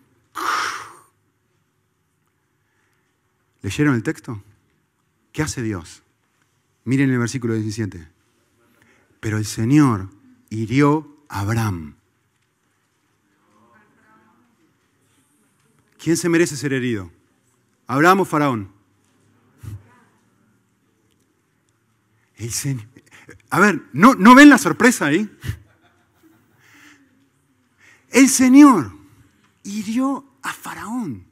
¿Leyeron 3.62 3.96
el 3.96 4.04
texto? 4.04 4.44
¿Qué 5.32 5.42
hace 5.42 5.62
Dios? 5.62 6.04
Miren 6.86 7.10
el 7.12 7.20
versículo 7.20 7.54
17. 7.54 8.08
Pero 9.20 9.38
el 9.38 9.46
Señor 9.46 10.10
hirió 10.50 11.24
a 11.28 11.42
Abraham. 11.42 11.96
¿Quién 15.98 16.16
se 16.16 16.30
merece 16.30 16.56
ser 16.56 16.74
herido? 16.74 17.12
¿Abraham 17.88 18.22
o 18.22 18.26
Faraón? 18.26 18.72
El, 22.38 22.52
Señor, 22.52 22.86
a 23.50 23.60
ver, 23.60 23.82
¿no, 23.92 24.16
¿no 24.16 24.34
ven 24.34 24.50
la 24.50 24.58
sorpresa 24.58 25.08
ahí? 25.08 25.30
El 28.12 28.30
Señor 28.30 28.94
hirió 29.64 30.26
a 30.42 30.54
Faraón, 30.54 31.26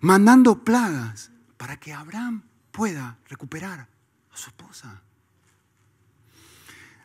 mandando 0.00 0.62
plagas 0.62 1.32
para 1.56 1.78
que 1.78 1.92
Abraham 1.92 2.42
pueda 2.70 3.18
recuperar 3.28 3.89
su 4.40 4.50
esposa. 4.50 5.02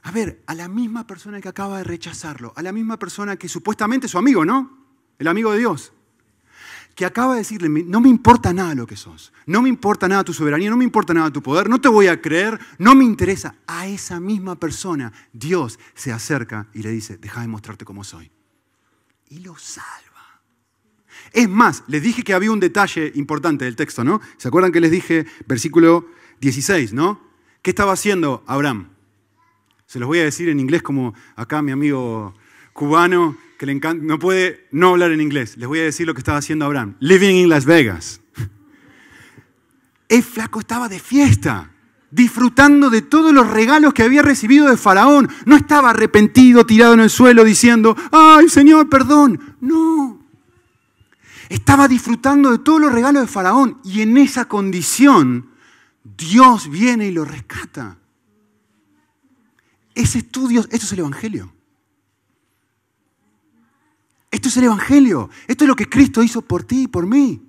A 0.04 0.12
ver, 0.12 0.44
a 0.46 0.56
la 0.56 0.68
misma 0.68 1.06
persona 1.08 1.42
que 1.42 1.50
acaba 1.50 1.80
de 1.80 1.84
rechazarlo, 1.84 2.54
a 2.56 2.62
la 2.62 2.72
misma 2.72 2.98
persona 2.98 3.38
que 3.38 3.50
supuestamente 3.50 4.06
es 4.06 4.12
su 4.12 4.18
amigo, 4.18 4.46
¿no? 4.46 4.86
El 5.18 5.28
amigo 5.28 5.52
de 5.52 5.60
Dios 5.60 5.92
que 6.96 7.06
acaba 7.06 7.34
de 7.34 7.40
decirle, 7.40 7.68
no 7.68 8.00
me 8.00 8.08
importa 8.08 8.54
nada 8.54 8.74
lo 8.74 8.88
que 8.88 8.96
sos, 8.96 9.34
no 9.46 9.62
me 9.62 9.68
importa 9.68 10.08
nada 10.08 10.24
tu 10.24 10.34
soberanía, 10.34 10.70
no 10.70 10.78
me 10.78 10.86
importa 10.86 11.14
nada 11.14 11.30
tu 11.30 11.44
poder, 11.44 11.70
no 11.70 11.80
te 11.80 11.90
voy 11.90 12.08
a 12.08 12.22
creer, 12.22 12.58
no 12.80 12.96
me 12.96 13.04
interesa. 13.04 13.56
A 13.68 13.86
esa 13.86 14.22
misma 14.22 14.56
persona 14.56 15.12
Dios 15.34 15.78
se 15.94 16.14
acerca 16.14 16.68
y 16.74 16.82
le 16.82 16.92
dice, 16.92 17.18
deja 17.18 17.42
de 17.42 17.50
mostrarte 17.50 17.84
cómo 17.84 18.06
soy. 18.06 18.32
Y 19.28 19.40
lo 19.40 19.58
salva. 19.58 20.42
Es 21.34 21.50
más, 21.50 21.84
les 21.88 22.02
dije 22.02 22.24
que 22.24 22.34
había 22.34 22.52
un 22.52 22.62
detalle 22.62 23.12
importante 23.16 23.66
del 23.66 23.76
texto, 23.76 24.06
¿no? 24.06 24.22
¿Se 24.38 24.48
acuerdan 24.48 24.72
que 24.72 24.80
les 24.80 24.92
dije 24.92 25.26
versículo 25.48 26.08
16, 26.40 26.94
¿no? 26.94 27.25
¿Qué 27.66 27.72
estaba 27.72 27.94
haciendo 27.94 28.44
Abraham? 28.46 28.90
Se 29.88 29.98
los 29.98 30.06
voy 30.06 30.20
a 30.20 30.24
decir 30.24 30.50
en 30.50 30.60
inglés 30.60 30.84
como 30.84 31.16
acá 31.36 31.64
mi 31.64 31.72
amigo 31.72 32.36
cubano 32.74 33.38
que 33.58 33.66
le 33.66 33.72
encanta, 33.72 34.06
no 34.06 34.20
puede 34.20 34.68
no 34.70 34.90
hablar 34.90 35.12
en 35.12 35.20
inglés. 35.20 35.58
Les 35.58 35.68
voy 35.68 35.80
a 35.80 35.84
decir 35.84 36.06
lo 36.06 36.14
que 36.14 36.20
estaba 36.20 36.38
haciendo 36.38 36.66
Abraham. 36.66 36.94
Living 37.00 37.34
in 37.34 37.50
Las 37.50 37.66
Vegas. 37.66 38.22
El 40.10 40.22
flaco 40.22 40.60
estaba 40.60 40.88
de 40.88 41.00
fiesta, 41.00 41.72
disfrutando 42.12 42.92
de 42.92 43.02
todos 43.02 43.34
los 43.34 43.50
regalos 43.50 43.96
que 43.96 44.04
había 44.04 44.22
recibido 44.22 44.70
de 44.70 44.78
Faraón. 44.78 45.28
No 45.48 45.56
estaba 45.56 45.90
arrepentido, 45.90 46.68
tirado 46.68 46.94
en 46.94 47.00
el 47.00 47.10
suelo, 47.10 47.44
diciendo, 47.44 47.98
ay 48.12 48.48
Señor, 48.48 48.90
perdón. 48.90 49.56
No. 49.60 50.24
Estaba 51.50 51.88
disfrutando 51.88 52.52
de 52.52 52.60
todos 52.60 52.80
los 52.80 52.92
regalos 52.92 53.24
de 53.24 53.28
Faraón 53.28 53.80
y 53.84 54.02
en 54.02 54.18
esa 54.18 54.46
condición 54.46 55.55
Dios 56.06 56.70
viene 56.70 57.08
y 57.08 57.12
lo 57.12 57.26
rescata. 57.26 57.98
Ese 59.96 60.20
estudio, 60.20 60.62
esto 60.62 60.86
es 60.86 60.92
el 60.92 61.00
Evangelio. 61.00 61.52
Esto 64.30 64.50
es 64.50 64.58
el 64.58 64.66
Evangelio. 64.66 65.30
Esto 65.48 65.64
es 65.64 65.68
lo 65.68 65.76
que 65.76 65.90
Cristo 65.90 66.22
hizo 66.22 66.42
por 66.42 66.64
ti 66.64 66.84
y 66.84 66.88
por 66.88 67.08
mí. 67.08 67.42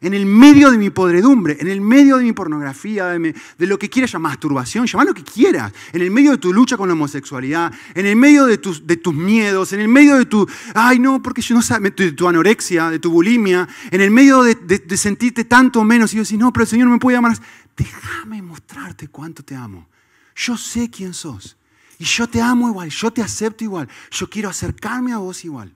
En 0.00 0.12
el 0.12 0.26
medio 0.26 0.70
de 0.70 0.76
mi 0.76 0.90
podredumbre, 0.90 1.56
en 1.58 1.66
el 1.66 1.80
medio 1.80 2.18
de 2.18 2.24
mi 2.24 2.32
pornografía, 2.32 3.06
de, 3.06 3.34
lo 3.58 3.78
que 3.78 3.88
quieras 3.88 4.12
llamar 4.12 4.32
masturbación, 4.32 4.86
llamar 4.86 5.06
lo 5.06 5.14
que 5.14 5.24
quieras, 5.24 5.72
en 5.94 6.02
el 6.02 6.10
medio 6.10 6.32
de 6.32 6.36
tu 6.36 6.52
lucha 6.52 6.76
con 6.76 6.88
la 6.88 6.92
homosexualidad, 6.92 7.72
en 7.94 8.04
el 8.04 8.14
medio 8.14 8.44
de 8.44 8.58
tus, 8.58 8.82
miedos, 9.14 9.72
en 9.72 9.80
el 9.80 9.88
medio 9.88 10.16
de 10.16 10.26
tu, 10.26 10.46
ay 10.74 10.98
no, 10.98 11.22
porque 11.22 11.40
yo 11.40 11.54
no 11.54 11.62
sé, 11.62 11.80
de 11.80 12.12
tu 12.12 12.28
anorexia, 12.28 12.90
de 12.90 12.98
tu 12.98 13.10
bulimia, 13.10 13.66
en 13.90 14.00
el 14.02 14.10
medio 14.10 14.42
de, 14.42 14.54
de 14.54 14.96
sentirte 14.98 15.44
tanto 15.44 15.82
menos 15.84 16.12
y 16.12 16.16
yo 16.16 16.22
decir, 16.22 16.38
no, 16.38 16.52
pero 16.52 16.64
el 16.64 16.68
Señor 16.68 16.88
no 16.88 16.92
me 16.92 17.00
puede 17.00 17.16
amar. 17.16 17.38
Déjame 17.76 18.42
mostrarte 18.42 19.08
cuánto 19.08 19.44
te 19.44 19.54
amo. 19.54 19.88
Yo 20.34 20.56
sé 20.56 20.90
quién 20.90 21.14
sos. 21.14 21.56
Y 21.98 22.04
yo 22.04 22.28
te 22.28 22.40
amo 22.40 22.68
igual, 22.68 22.90
yo 22.90 23.12
te 23.12 23.22
acepto 23.22 23.64
igual, 23.64 23.88
yo 24.10 24.28
quiero 24.28 24.48
acercarme 24.48 25.12
a 25.12 25.18
vos 25.18 25.44
igual. 25.44 25.72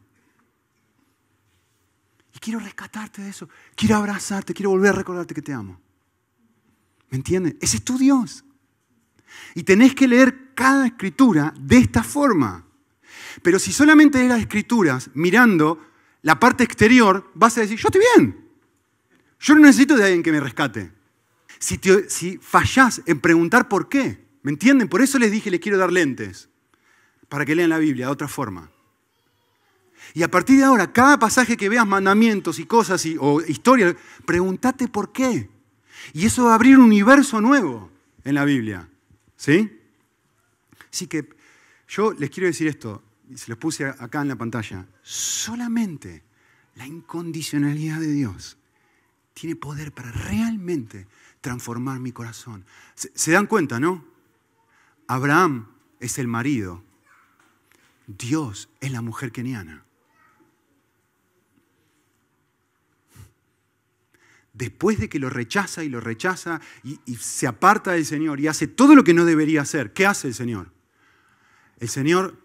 Y 2.34 2.38
quiero 2.38 2.58
rescatarte 2.58 3.22
de 3.22 3.30
eso, 3.30 3.48
quiero 3.74 3.96
abrazarte, 3.96 4.54
quiero 4.54 4.70
volver 4.70 4.90
a 4.90 4.98
recordarte 4.98 5.34
que 5.34 5.42
te 5.42 5.52
amo. 5.52 5.80
¿Me 7.10 7.16
entiendes? 7.16 7.54
Ese 7.60 7.78
es 7.78 7.84
tu 7.84 7.98
Dios. 7.98 8.44
Y 9.54 9.62
tenés 9.62 9.94
que 9.94 10.08
leer 10.08 10.54
cada 10.54 10.86
escritura 10.86 11.54
de 11.58 11.78
esta 11.78 12.02
forma. 12.02 12.64
Pero 13.42 13.58
si 13.58 13.72
solamente 13.72 14.18
lees 14.18 14.30
las 14.30 14.40
escrituras 14.40 15.10
mirando 15.14 15.86
la 16.22 16.38
parte 16.38 16.64
exterior, 16.64 17.30
vas 17.34 17.56
a 17.56 17.60
decir, 17.60 17.78
yo 17.78 17.88
estoy 17.88 18.02
bien. 18.14 18.48
Yo 19.40 19.54
no 19.54 19.60
necesito 19.60 19.96
de 19.96 20.04
alguien 20.04 20.22
que 20.22 20.32
me 20.32 20.40
rescate. 20.40 20.92
Si, 21.58 21.80
si 22.08 22.38
fallás 22.38 23.02
en 23.06 23.20
preguntar 23.20 23.68
por 23.68 23.88
qué, 23.88 24.28
¿Me 24.42 24.52
entienden? 24.52 24.88
Por 24.88 25.02
eso 25.02 25.18
les 25.18 25.30
dije, 25.30 25.50
les 25.50 25.60
quiero 25.60 25.78
dar 25.78 25.92
lentes, 25.92 26.48
para 27.28 27.44
que 27.44 27.54
lean 27.54 27.70
la 27.70 27.78
Biblia 27.78 28.06
de 28.06 28.12
otra 28.12 28.28
forma. 28.28 28.70
Y 30.14 30.22
a 30.22 30.30
partir 30.30 30.58
de 30.58 30.64
ahora, 30.64 30.92
cada 30.92 31.18
pasaje 31.18 31.56
que 31.56 31.68
veas 31.68 31.86
mandamientos 31.86 32.58
y 32.58 32.64
cosas 32.64 33.04
o 33.20 33.42
historias, 33.42 33.94
pregúntate 34.24 34.88
por 34.88 35.12
qué. 35.12 35.50
Y 36.14 36.24
eso 36.24 36.44
va 36.44 36.52
a 36.52 36.54
abrir 36.54 36.78
un 36.78 36.84
universo 36.84 37.40
nuevo 37.40 37.90
en 38.24 38.34
la 38.36 38.44
Biblia. 38.44 38.88
¿Sí? 39.36 39.70
Así 40.90 41.06
que 41.06 41.28
yo 41.88 42.12
les 42.12 42.30
quiero 42.30 42.46
decir 42.46 42.68
esto, 42.68 43.02
y 43.28 43.36
se 43.36 43.50
los 43.50 43.58
puse 43.58 43.84
acá 43.84 44.22
en 44.22 44.28
la 44.28 44.36
pantalla. 44.36 44.86
Solamente 45.02 46.22
la 46.76 46.86
incondicionalidad 46.86 48.00
de 48.00 48.12
Dios 48.12 48.56
tiene 49.34 49.56
poder 49.56 49.92
para 49.92 50.10
realmente 50.10 51.06
transformar 51.40 52.00
mi 52.00 52.12
corazón. 52.12 52.64
se 52.94 53.30
dan 53.30 53.46
cuenta, 53.46 53.80
no? 53.80 54.04
Abraham 55.06 55.68
es 56.00 56.18
el 56.18 56.28
marido, 56.28 56.82
Dios 58.06 58.68
es 58.80 58.92
la 58.92 59.02
mujer 59.02 59.32
keniana. 59.32 59.84
Después 64.52 64.98
de 64.98 65.08
que 65.08 65.20
lo 65.20 65.30
rechaza 65.30 65.84
y 65.84 65.88
lo 65.88 66.00
rechaza 66.00 66.60
y, 66.82 66.98
se 67.16 67.46
aparta 67.46 67.92
del 67.92 68.04
Señor 68.04 68.40
y 68.40 68.48
hace 68.48 68.66
todo 68.66 68.96
lo 68.96 69.04
que 69.04 69.14
no 69.14 69.24
debería 69.24 69.62
hacer, 69.62 69.92
¿qué 69.92 70.04
hace 70.04 70.26
el 70.26 70.34
Señor? 70.34 70.72
El 71.78 71.88
Señor 71.88 72.36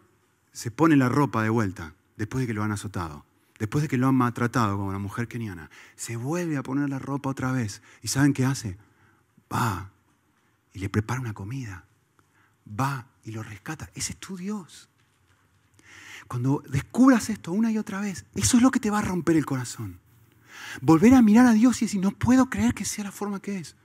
se 0.51 0.69
pone 0.69 0.95
la 0.95 1.09
ropa 1.09 1.41
de 1.41 1.49
vuelta 1.49 1.95
después 2.15 2.41
de 2.41 2.47
que 2.47 2.53
lo 2.53 2.61
han 2.61 2.71
azotado, 2.71 3.25
después 3.60 3.82
de 3.82 3.88
que 3.88 3.97
lo 3.97 4.08
han 4.08 4.16
maltratado 4.16 4.78
como 4.78 4.91
la 4.91 4.99
mujer 4.99 5.28
keniana. 5.28 5.70
Se 5.95 6.16
vuelve 6.16 6.58
a 6.58 6.64
poner 6.64 6.89
la 6.89 6.99
ropa 6.99 7.30
otra 7.30 7.51
vez. 7.51 7.82
¿Y 8.01 8.08
saben 8.08 8.34
qué 8.34 8.45
hace? 8.45 8.78
Va 9.51 9.91
y 10.74 10.80
le 10.80 10.89
prepara 10.89 11.22
una 11.22 11.34
comida 11.34 11.86
va 12.68 13.08
y 13.24 13.32
lo 13.32 13.43
rescata. 13.43 13.89
Ese 13.93 14.14
es 14.14 14.20
tu 14.20 14.38
Dios. 14.38 14.89
Cuando 16.28 16.64
descubras 16.70 17.30
esto 17.30 17.51
una 17.51 17.72
y 17.72 17.78
otra 17.78 17.99
vez, 17.99 18.26
eso 18.36 18.58
es 18.58 18.64
lo 18.64 18.72
que 18.72 18.80
te 18.80 18.89
va 18.89 18.99
a 18.99 19.04
romper 19.04 19.36
el 19.36 19.45
corazón. 19.45 19.99
Volver 20.82 21.14
a 21.14 21.22
mirar 21.22 21.45
a 21.45 21.54
Dios 21.54 21.82
y 21.82 21.86
decir, 21.86 22.01
no 22.01 22.12
puedo 22.12 22.49
creer 22.49 22.74
que 22.74 22.86
sea 22.86 23.04
la 23.04 23.12
forma 23.12 23.41
que 23.41 23.60
es. 23.60 23.76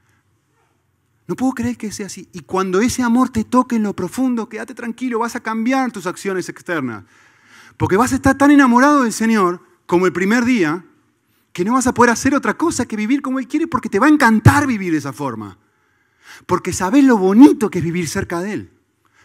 No 1.27 1.37
puedo 1.37 1.53
creer 1.53 1.77
que 1.77 1.93
sea 1.93 2.07
así. 2.07 2.29
Y 2.33 2.41
cuando 2.41 2.81
ese 2.81 3.03
amor 3.03 3.29
te 3.29 3.45
toque 3.45 3.77
en 3.77 3.83
lo 3.83 3.95
profundo, 3.95 4.49
quédate 4.49 4.75
tranquilo, 4.75 5.19
vas 5.19 5.37
a 5.37 5.41
cambiar 5.41 5.93
tus 5.93 6.07
acciones 6.07 6.49
externas. 6.49 7.05
Porque 7.79 7.97
vas 7.97 8.13
a 8.13 8.17
estar 8.17 8.37
tan 8.37 8.51
enamorado 8.51 9.05
del 9.05 9.13
Señor 9.13 9.63
como 9.87 10.05
el 10.05 10.13
primer 10.13 10.45
día, 10.45 10.85
que 11.53 11.65
no 11.65 11.73
vas 11.73 11.87
a 11.87 11.95
poder 11.95 12.11
hacer 12.11 12.35
otra 12.35 12.59
cosa 12.59 12.87
que 12.87 12.97
vivir 12.97 13.23
como 13.23 13.39
Él 13.39 13.49
quiere, 13.49 13.67
porque 13.67 13.89
te 13.89 13.99
va 13.99 14.07
a 14.07 14.11
encantar 14.11 14.67
vivir 14.67 14.93
de 14.93 14.99
esa 14.99 15.13
forma. 15.13 15.57
Porque 16.45 16.73
sabes 16.73 17.05
lo 17.05 17.17
bonito 17.17 17.71
que 17.71 17.79
es 17.79 17.85
vivir 17.85 18.09
cerca 18.09 18.41
de 18.41 18.53
Él. 18.53 18.71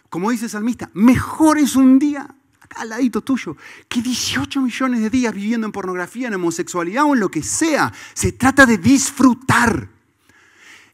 Como 0.08 0.30
dice 0.30 0.44
el 0.44 0.50
salmista, 0.50 0.88
mejor 0.94 1.58
es 1.58 1.74
un 1.74 1.98
día 1.98 2.32
acá 2.60 2.82
al 2.82 2.90
ladito 2.90 3.20
tuyo 3.20 3.56
que 3.88 4.00
18 4.00 4.60
millones 4.60 5.00
de 5.00 5.10
días 5.10 5.34
viviendo 5.34 5.66
en 5.66 5.72
pornografía, 5.72 6.28
en 6.28 6.34
homosexualidad 6.34 7.04
o 7.04 7.14
en 7.14 7.20
lo 7.20 7.30
que 7.30 7.42
sea. 7.42 7.92
Se 8.14 8.32
trata 8.32 8.66
de 8.66 8.78
disfrutar. 8.78 9.88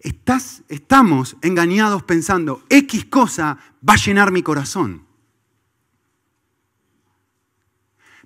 Estás, 0.00 0.62
estamos 0.68 1.36
engañados 1.42 2.02
pensando, 2.04 2.64
X 2.70 3.04
cosa 3.04 3.58
va 3.86 3.94
a 3.94 3.98
llenar 3.98 4.32
mi 4.32 4.42
corazón. 4.42 5.09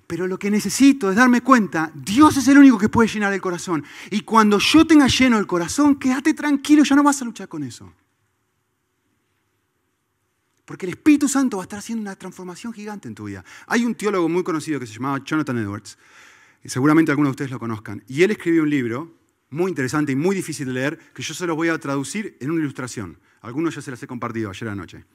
Pero 0.07 0.27
lo 0.27 0.37
que 0.37 0.51
necesito 0.51 1.09
es 1.09 1.15
darme 1.15 1.41
cuenta, 1.41 1.91
Dios 1.95 2.37
es 2.37 2.47
el 2.47 2.59
único 2.59 2.77
que 2.77 2.89
puede 2.89 3.09
llenar 3.09 3.33
el 3.33 3.41
corazón. 3.41 3.83
Y 4.11 4.21
cuando 4.21 4.59
yo 4.59 4.85
tenga 4.85 5.07
lleno 5.07 5.39
el 5.39 5.47
corazón, 5.47 5.95
quédate 5.95 6.33
tranquilo, 6.33 6.83
ya 6.83 6.95
no 6.95 7.03
vas 7.03 7.21
a 7.21 7.25
luchar 7.25 7.47
con 7.47 7.63
eso. 7.63 7.91
Porque 10.65 10.85
el 10.85 10.91
Espíritu 10.91 11.27
Santo 11.27 11.57
va 11.57 11.63
a 11.63 11.65
estar 11.65 11.79
haciendo 11.79 12.01
una 12.01 12.15
transformación 12.15 12.73
gigante 12.73 13.07
en 13.07 13.15
tu 13.15 13.25
vida. 13.25 13.43
Hay 13.67 13.85
un 13.85 13.95
teólogo 13.95 14.29
muy 14.29 14.43
conocido 14.43 14.79
que 14.79 14.87
se 14.87 14.93
llamaba 14.93 15.23
Jonathan 15.23 15.57
Edwards, 15.57 15.97
y 16.63 16.69
seguramente 16.69 17.11
algunos 17.11 17.29
de 17.29 17.31
ustedes 17.31 17.51
lo 17.51 17.59
conozcan, 17.59 18.03
y 18.07 18.23
él 18.23 18.31
escribió 18.31 18.63
un 18.63 18.69
libro 18.69 19.13
muy 19.51 19.69
interesante 19.69 20.11
y 20.11 20.15
muy 20.15 20.35
difícil 20.35 20.67
de 20.67 20.73
leer, 20.73 20.99
que 21.13 21.21
yo 21.21 21.33
se 21.33 21.45
los 21.47 21.55
voy 21.55 21.69
a 21.69 21.77
traducir 21.77 22.35
en 22.39 22.51
una 22.51 22.61
ilustración. 22.61 23.19
Algunos 23.41 23.75
ya 23.75 23.81
se 23.81 23.91
las 23.91 24.01
he 24.01 24.07
compartido 24.07 24.49
ayer 24.49 24.67
anoche. 24.67 25.05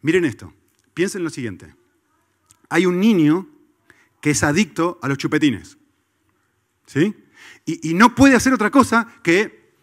Miren 0.00 0.24
esto, 0.24 0.52
piensen 0.94 1.20
en 1.20 1.24
lo 1.24 1.30
siguiente. 1.30 1.74
Hay 2.70 2.86
un 2.86 2.98
niño 2.98 3.46
es 4.30 4.42
adicto 4.42 4.98
a 5.02 5.08
los 5.08 5.18
chupetines. 5.18 5.78
¿Sí? 6.86 7.14
Y, 7.66 7.92
no 7.94 8.14
puede 8.14 8.34
hacer 8.34 8.52
otra 8.52 8.70
cosa 8.70 9.06
que 9.22 9.74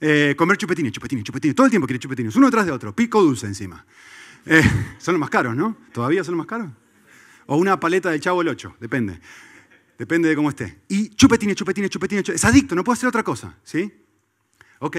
eh, 0.00 0.34
comer 0.36 0.58
chupetines, 0.58 0.92
chupetines, 0.92 1.24
chupetines. 1.24 1.54
Todo 1.54 1.66
el 1.66 1.70
tiempo 1.70 1.86
quiere 1.86 1.98
chupetines, 1.98 2.36
uno 2.36 2.46
detrás 2.46 2.66
de 2.66 2.72
otro, 2.72 2.94
pico 2.94 3.22
dulce 3.22 3.46
encima. 3.46 3.84
Eh, 4.44 4.62
son 4.98 5.14
los 5.14 5.20
más 5.20 5.30
caros, 5.30 5.56
¿no? 5.56 5.78
¿Todavía 5.92 6.22
son 6.22 6.36
los 6.36 6.38
más 6.38 6.46
caros? 6.46 6.70
O 7.46 7.56
una 7.56 7.80
paleta 7.80 8.10
del 8.10 8.20
chavo 8.20 8.42
el 8.42 8.48
8, 8.48 8.76
depende. 8.80 9.20
Depende 9.98 10.28
de 10.28 10.36
cómo 10.36 10.50
esté. 10.50 10.82
Y 10.88 11.08
chupetines, 11.10 11.56
chupetines, 11.56 11.90
chupetines, 11.90 12.24
chupetines. 12.24 12.44
Es 12.44 12.44
adicto, 12.44 12.74
no 12.74 12.84
puede 12.84 12.98
hacer 12.98 13.08
otra 13.08 13.22
cosa. 13.22 13.56
¿Sí? 13.64 13.90
Ok. 14.80 14.98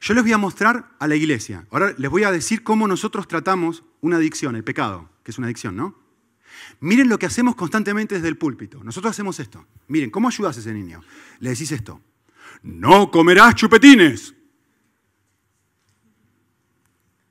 Yo 0.00 0.14
les 0.14 0.22
voy 0.22 0.32
a 0.32 0.38
mostrar 0.38 0.92
a 0.98 1.06
la 1.06 1.14
iglesia. 1.14 1.66
Ahora 1.70 1.94
les 1.98 2.10
voy 2.10 2.24
a 2.24 2.32
decir 2.32 2.62
cómo 2.62 2.88
nosotros 2.88 3.28
tratamos 3.28 3.84
una 4.00 4.16
adicción, 4.16 4.56
el 4.56 4.64
pecado, 4.64 5.10
que 5.22 5.30
es 5.30 5.36
una 5.36 5.46
adicción, 5.46 5.76
¿no? 5.76 5.94
Miren 6.80 7.08
lo 7.08 7.18
que 7.18 7.26
hacemos 7.26 7.56
constantemente 7.56 8.16
desde 8.16 8.28
el 8.28 8.36
púlpito. 8.36 8.82
Nosotros 8.82 9.10
hacemos 9.10 9.38
esto. 9.40 9.66
Miren, 9.88 10.10
¿cómo 10.10 10.28
ayudas 10.28 10.56
a 10.56 10.60
ese 10.60 10.72
niño? 10.72 11.02
Le 11.40 11.50
decís 11.50 11.72
esto. 11.72 12.00
No 12.62 13.10
comerás 13.10 13.54
chupetines. 13.54 14.34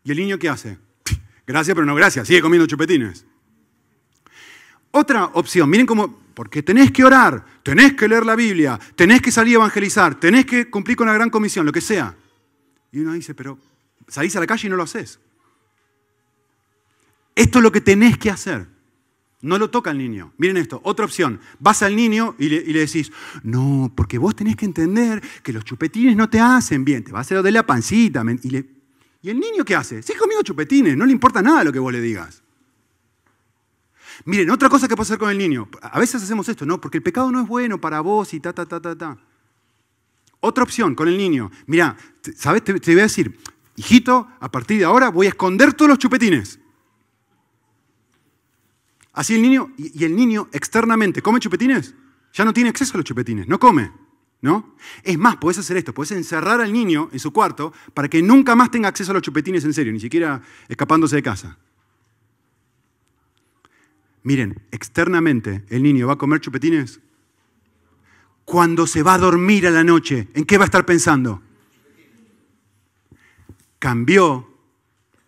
¿Y 0.03 0.11
el 0.11 0.17
niño 0.17 0.39
qué 0.39 0.49
hace? 0.49 0.78
Gracias, 1.47 1.76
pero 1.76 1.86
no 1.86 1.95
gracias. 1.95 2.28
Sigue 2.28 2.41
comiendo 2.41 2.67
chupetines. 2.67 3.26
Otra 4.91 5.26
opción, 5.26 5.70
miren 5.70 5.86
cómo, 5.86 6.20
porque 6.34 6.63
tenés 6.63 6.91
que 6.91 7.03
orar, 7.03 7.45
tenés 7.61 7.93
que 7.93 8.07
leer 8.07 8.26
la 8.26 8.36
Biblia, 8.36 8.80
tenés 8.95 9.22
que 9.22 9.32
salir 9.32 9.55
a 9.55 9.57
evangelizar, 9.57 10.20
tenés 10.20 10.45
que 10.45 10.70
cumplir 10.70 10.97
con 10.97 11.05
la 11.05 11.13
gran 11.13 11.30
comisión, 11.30 11.65
lo 11.65 11.72
que 11.72 11.82
sea. 11.82 12.15
Y 12.91 12.99
uno 12.99 13.13
dice, 13.13 13.36
pero 13.36 13.59
salís 14.07 14.36
a 14.36 14.39
la 14.39 14.47
calle 14.47 14.67
y 14.67 14.70
no 14.70 14.76
lo 14.76 14.84
haces. 14.84 15.20
Esto 17.36 17.59
es 17.59 17.63
lo 17.63 17.72
que 17.72 17.82
tenés 17.82 18.17
que 18.17 18.32
hacer. 18.32 18.67
No 19.42 19.58
lo 19.58 19.70
toca 19.70 19.92
el 19.92 19.98
niño. 19.98 20.34
Miren 20.38 20.58
esto, 20.58 20.82
otra 20.84 21.06
opción. 21.06 21.40
Vas 21.60 21.82
al 21.82 21.96
niño 21.96 22.36
y 22.38 22.50
le, 22.50 22.80
decís, 22.80 23.12
no, 23.44 23.92
porque 23.96 24.18
vos 24.18 24.36
tenés 24.36 24.58
que 24.58 24.66
entender 24.66 25.22
que 25.44 25.54
los 25.54 25.64
chupetines 25.64 26.16
no 26.18 26.30
te 26.30 26.40
hacen 26.42 26.84
bien, 26.84 27.04
te 27.04 27.12
va 27.12 27.20
a 27.20 27.22
hacer 27.22 27.42
de 27.42 27.52
la 27.52 27.66
pancita. 27.66 28.24
Y, 28.44 28.58
¿Y 29.22 29.30
el 29.30 29.40
niño 29.40 29.64
qué 29.64 29.76
hace? 29.76 30.02
Sigue 30.02 30.20
comiendo 30.20 30.44
chupetines, 30.44 30.98
no 30.98 31.06
le 31.06 31.14
importa 31.14 31.42
nada 31.42 31.64
lo 31.64 31.72
que 31.72 31.80
vos 31.80 31.92
le 31.94 32.02
digas. 32.02 32.44
Miren, 34.26 34.50
otra 34.50 34.68
cosa 34.68 34.90
que 34.90 34.96
puede 34.96 35.06
hacer 35.06 35.18
con 35.18 35.30
el 35.30 35.38
niño. 35.38 35.70
A 35.82 36.00
veces 36.00 36.22
hacemos 36.22 36.50
esto, 36.50 36.66
¿no? 36.66 36.82
Porque 36.82 36.98
el 36.98 37.04
pecado 37.04 37.32
no 37.32 37.42
es 37.42 37.48
bueno 37.48 37.80
para 37.80 38.02
vos 38.02 38.34
y 38.34 38.42
ta, 38.42 38.52
ta, 38.52 38.66
ta, 38.66 38.82
ta, 38.82 38.98
ta. 38.98 39.18
Otra 40.42 40.64
opción 40.64 40.96
con 40.96 41.08
el 41.08 41.18
niño. 41.18 41.50
Mira, 41.66 41.96
¿sabes? 42.36 42.64
Te, 42.64 42.78
te 42.78 42.92
voy 42.92 43.00
a 43.00 43.04
decir, 43.04 43.40
hijito, 43.78 44.28
a 44.42 44.52
partir 44.52 44.80
de 44.80 44.86
ahora 44.86 45.10
voy 45.10 45.28
a 45.28 45.30
esconder 45.30 45.74
todos 45.74 45.90
los 45.90 46.00
chupetines. 46.00 46.60
Así 49.20 49.36
el 49.36 49.41
niño, 49.41 49.74
y 49.76 50.05
el 50.05 50.15
niño 50.15 50.47
externamente, 50.53 51.22
¿come 51.22 51.41
chupetines? 51.41 51.93
Ya 52.32 52.45
no 52.45 52.53
tiene 52.53 52.70
acceso 52.70 52.93
a 52.93 52.99
los 52.99 53.03
chupetines, 53.03 53.49
no 53.49 53.59
come. 53.59 53.91
¿No? 54.39 54.78
Es 55.03 55.17
más, 55.17 55.36
puedes 55.36 55.57
hacer 55.57 55.76
esto, 55.76 55.93
puedes 55.93 56.13
encerrar 56.13 56.61
al 56.61 56.72
niño 56.72 57.09
en 57.11 57.20
su 57.20 57.34
cuarto 57.34 57.74
para 57.93 58.07
que 58.07 58.22
nunca 58.22 58.55
más 58.55 58.72
tenga 58.72 58.88
acceso 58.88 59.11
a 59.11 59.15
los 59.15 59.22
chupetines 59.22 59.65
en 59.65 59.74
serio, 59.74 59.91
ni 59.91 59.99
siquiera 59.99 60.41
escapándose 60.70 61.17
de 61.17 61.24
casa. 61.24 61.57
Miren, 64.24 64.63
externamente 64.72 65.65
el 65.67 65.84
niño 65.84 66.07
va 66.07 66.13
a 66.13 66.17
comer 66.17 66.39
chupetines. 66.39 67.01
Cuando 68.45 68.88
se 68.88 69.03
va 69.03 69.15
a 69.15 69.17
dormir 69.17 69.67
a 69.67 69.72
la 69.72 69.84
noche, 69.84 70.30
¿en 70.34 70.45
qué 70.45 70.57
va 70.57 70.63
a 70.63 70.72
estar 70.72 70.86
pensando? 70.86 71.41
Cambió, 73.80 74.49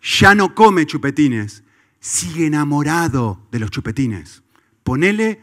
ya 0.00 0.34
no 0.34 0.54
come 0.54 0.86
chupetines, 0.86 1.62
sigue 2.02 2.46
enamorado 2.46 3.46
de 3.52 3.60
los 3.60 3.70
chupetines. 3.70 4.42
Ponele 4.82 5.42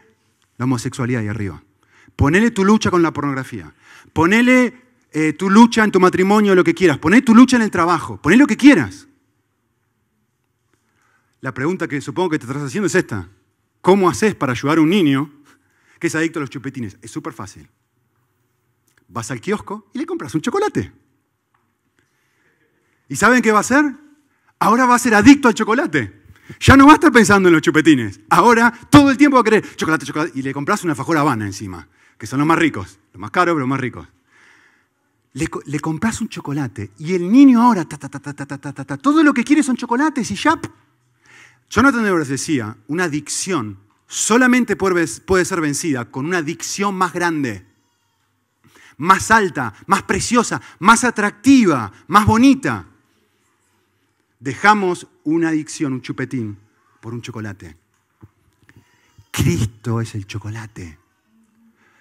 la 0.58 0.66
homosexualidad 0.66 1.22
ahí 1.22 1.28
arriba. 1.28 1.64
Ponele 2.14 2.50
tu 2.50 2.64
lucha 2.64 2.90
con 2.90 3.02
la 3.02 3.12
pornografía. 3.12 3.74
Ponele 4.12 4.74
eh, 5.10 5.32
tu 5.32 5.48
lucha 5.48 5.82
en 5.82 5.90
tu 5.90 5.98
matrimonio, 5.98 6.54
lo 6.54 6.62
que 6.62 6.74
quieras. 6.74 6.98
Ponele 6.98 7.22
tu 7.22 7.34
lucha 7.34 7.56
en 7.56 7.62
el 7.62 7.70
trabajo. 7.70 8.20
Ponele 8.20 8.40
lo 8.40 8.46
que 8.46 8.58
quieras. 8.58 9.08
La 11.40 11.54
pregunta 11.54 11.88
que 11.88 11.98
supongo 12.02 12.28
que 12.28 12.38
te 12.38 12.44
estás 12.44 12.62
haciendo 12.62 12.86
es 12.86 12.94
esta. 12.94 13.30
¿Cómo 13.80 14.10
haces 14.10 14.34
para 14.34 14.52
ayudar 14.52 14.76
a 14.76 14.82
un 14.82 14.90
niño 14.90 15.32
que 15.98 16.08
es 16.08 16.14
adicto 16.14 16.40
a 16.40 16.42
los 16.42 16.50
chupetines? 16.50 16.98
Es 17.00 17.10
súper 17.10 17.32
fácil. 17.32 17.70
Vas 19.08 19.30
al 19.30 19.40
kiosco 19.40 19.90
y 19.94 19.98
le 19.98 20.04
compras 20.04 20.34
un 20.34 20.42
chocolate. 20.42 20.92
¿Y 23.08 23.16
saben 23.16 23.40
qué 23.40 23.50
va 23.50 23.58
a 23.58 23.62
hacer? 23.62 23.82
Ahora 24.58 24.84
va 24.84 24.96
a 24.96 24.98
ser 24.98 25.14
adicto 25.14 25.48
al 25.48 25.54
chocolate. 25.54 26.19
Ya 26.58 26.76
no 26.76 26.86
va 26.86 26.92
a 26.92 26.94
estar 26.94 27.12
pensando 27.12 27.48
en 27.48 27.52
los 27.54 27.62
chupetines. 27.62 28.20
Ahora 28.30 28.72
todo 28.90 29.10
el 29.10 29.16
tiempo 29.16 29.36
va 29.36 29.42
a 29.42 29.44
querer 29.44 29.76
chocolate, 29.76 30.06
chocolate. 30.06 30.38
Y 30.38 30.42
le 30.42 30.52
compras 30.52 30.82
una 30.84 30.94
fajora 30.94 31.20
habana 31.20 31.46
encima, 31.46 31.86
que 32.18 32.26
son 32.26 32.38
los 32.38 32.48
más 32.48 32.58
ricos. 32.58 32.98
Los 33.12 33.20
más 33.20 33.30
caros, 33.30 33.52
pero 33.52 33.60
los 33.60 33.68
más 33.68 33.80
ricos. 33.80 34.06
Le, 35.32 35.46
le, 35.66 35.78
compras 35.78 36.20
un 36.20 36.28
chocolate 36.28 36.90
y 36.98 37.14
el 37.14 37.30
niño 37.30 37.62
ahora, 37.62 37.84
ta, 37.84 37.96
ta, 37.96 38.08
ta, 38.08 38.20
ta, 38.20 38.46
ta, 38.46 38.72
ta, 38.72 38.96
todo 38.96 39.22
lo 39.22 39.32
que 39.32 39.44
quiere 39.44 39.62
son 39.62 39.76
chocolates 39.76 40.28
y 40.32 40.34
ya. 40.34 40.58
Yo 40.60 40.70
Jonathan 41.68 42.04
Edwards 42.04 42.28
decía, 42.28 42.76
una 42.88 43.04
adicción 43.04 43.78
solamente 44.08 44.74
puede 44.74 45.44
ser 45.44 45.60
vencida 45.60 46.10
con 46.10 46.26
una 46.26 46.38
adicción 46.38 46.96
más 46.96 47.12
grande, 47.12 47.64
más 48.96 49.30
alta, 49.30 49.72
más 49.86 50.02
preciosa, 50.02 50.60
más 50.80 51.04
atractiva, 51.04 51.92
más 52.08 52.26
bonita. 52.26 52.86
Dejamos 54.40 55.06
una 55.34 55.48
adicción, 55.50 55.92
un 55.92 56.02
chupetín, 56.02 56.56
por 57.00 57.14
un 57.14 57.22
chocolate. 57.22 57.76
Cristo 59.30 60.00
es 60.00 60.14
el 60.14 60.26
chocolate. 60.26 60.98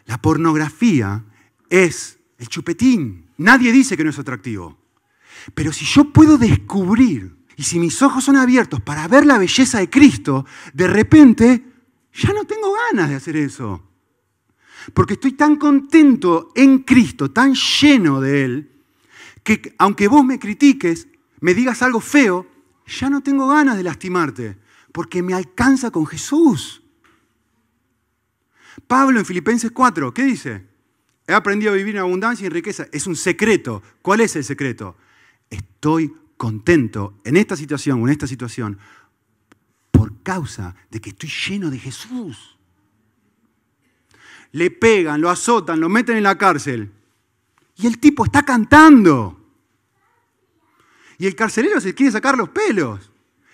La 0.05 0.19
pornografía 0.19 1.23
es 1.69 2.17
el 2.37 2.47
chupetín. 2.47 3.27
Nadie 3.37 3.71
dice 3.71 3.95
que 3.95 4.03
no 4.03 4.09
es 4.09 4.19
atractivo. 4.19 4.77
Pero 5.53 5.71
si 5.71 5.85
yo 5.85 6.11
puedo 6.11 6.37
descubrir 6.37 7.37
y 7.55 7.63
si 7.63 7.79
mis 7.79 8.01
ojos 8.01 8.23
son 8.23 8.35
abiertos 8.35 8.81
para 8.81 9.07
ver 9.07 9.25
la 9.25 9.37
belleza 9.37 9.79
de 9.79 9.89
Cristo, 9.89 10.45
de 10.73 10.87
repente 10.87 11.63
ya 12.13 12.33
no 12.33 12.45
tengo 12.45 12.73
ganas 12.89 13.09
de 13.09 13.15
hacer 13.15 13.37
eso. 13.37 13.83
Porque 14.93 15.13
estoy 15.13 15.33
tan 15.33 15.57
contento 15.57 16.51
en 16.55 16.79
Cristo, 16.79 17.31
tan 17.31 17.53
lleno 17.53 18.21
de 18.21 18.43
Él, 18.43 18.71
que 19.43 19.75
aunque 19.77 20.07
vos 20.07 20.25
me 20.25 20.39
critiques, 20.39 21.07
me 21.41 21.53
digas 21.53 21.81
algo 21.81 22.01
feo, 22.01 22.47
ya 22.89 23.09
no 23.09 23.21
tengo 23.21 23.47
ganas 23.47 23.77
de 23.77 23.83
lastimarte, 23.83 24.57
porque 24.91 25.21
me 25.21 25.33
alcanza 25.33 25.91
con 25.91 26.05
Jesús. 26.05 26.81
Pablo 28.87 29.19
en 29.19 29.25
Filipenses 29.25 29.71
4, 29.71 30.13
¿qué 30.13 30.23
dice? 30.23 30.65
He 31.27 31.33
aprendido 31.33 31.71
a 31.71 31.75
vivir 31.75 31.95
en 31.95 32.01
abundancia 32.01 32.43
y 32.43 32.47
en 32.47 32.53
riqueza. 32.53 32.87
Es 32.91 33.05
un 33.05 33.15
secreto. 33.15 33.83
¿Cuál 34.01 34.21
es 34.21 34.35
el 34.35 34.43
secreto? 34.43 34.97
Estoy 35.49 36.11
contento 36.37 37.19
en 37.23 37.37
esta 37.37 37.55
situación 37.55 38.01
o 38.01 38.07
en 38.07 38.11
esta 38.11 38.25
situación 38.25 38.79
por 39.91 40.23
causa 40.23 40.75
de 40.89 41.01
que 41.01 41.09
estoy 41.09 41.29
lleno 41.29 41.69
de 41.69 41.77
Jesús. 41.77 42.57
Le 44.53 44.71
pegan, 44.71 45.21
lo 45.21 45.29
azotan, 45.29 45.79
lo 45.79 45.89
meten 45.89 46.17
en 46.17 46.23
la 46.23 46.37
cárcel. 46.37 46.91
Y 47.75 47.85
el 47.85 47.99
tipo 47.99 48.25
está 48.25 48.43
cantando. 48.43 49.38
Y 51.19 51.27
el 51.27 51.35
carcelero 51.35 51.79
se 51.79 51.93
quiere 51.93 52.11
sacar 52.11 52.37
los 52.37 52.49
pelos. 52.49 53.11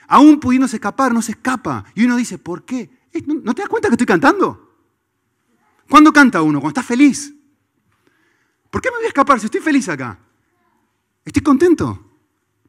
Aún 0.07 0.39
pudiéndose 0.39 0.78
escapar, 0.78 1.11
no 1.11 1.22
se 1.22 1.32
escapa. 1.32 1.84
Y 1.95 2.05
uno 2.05 2.16
dice, 2.16 2.38
¿por 2.38 2.63
qué? 2.63 2.89
Eh, 3.11 3.24
¿No 3.26 3.53
te 3.55 3.63
das 3.63 3.70
cuenta 3.70 3.89
que 3.89 3.95
estoy 3.95 4.05
cantando? 4.05 4.78
¿Cuándo 5.89 6.13
canta 6.13 6.43
uno? 6.43 6.61
Cuando 6.61 6.80
está 6.80 6.88
feliz. 6.88 7.34
¿Por 8.70 8.82
qué 8.82 8.91
me 8.91 8.97
voy 8.97 9.05
a 9.05 9.07
escapar 9.07 9.39
si 9.39 9.45
estoy 9.45 9.61
feliz 9.61 9.89
acá? 9.89 10.20
Estoy 11.26 11.41
contento. 11.41 12.11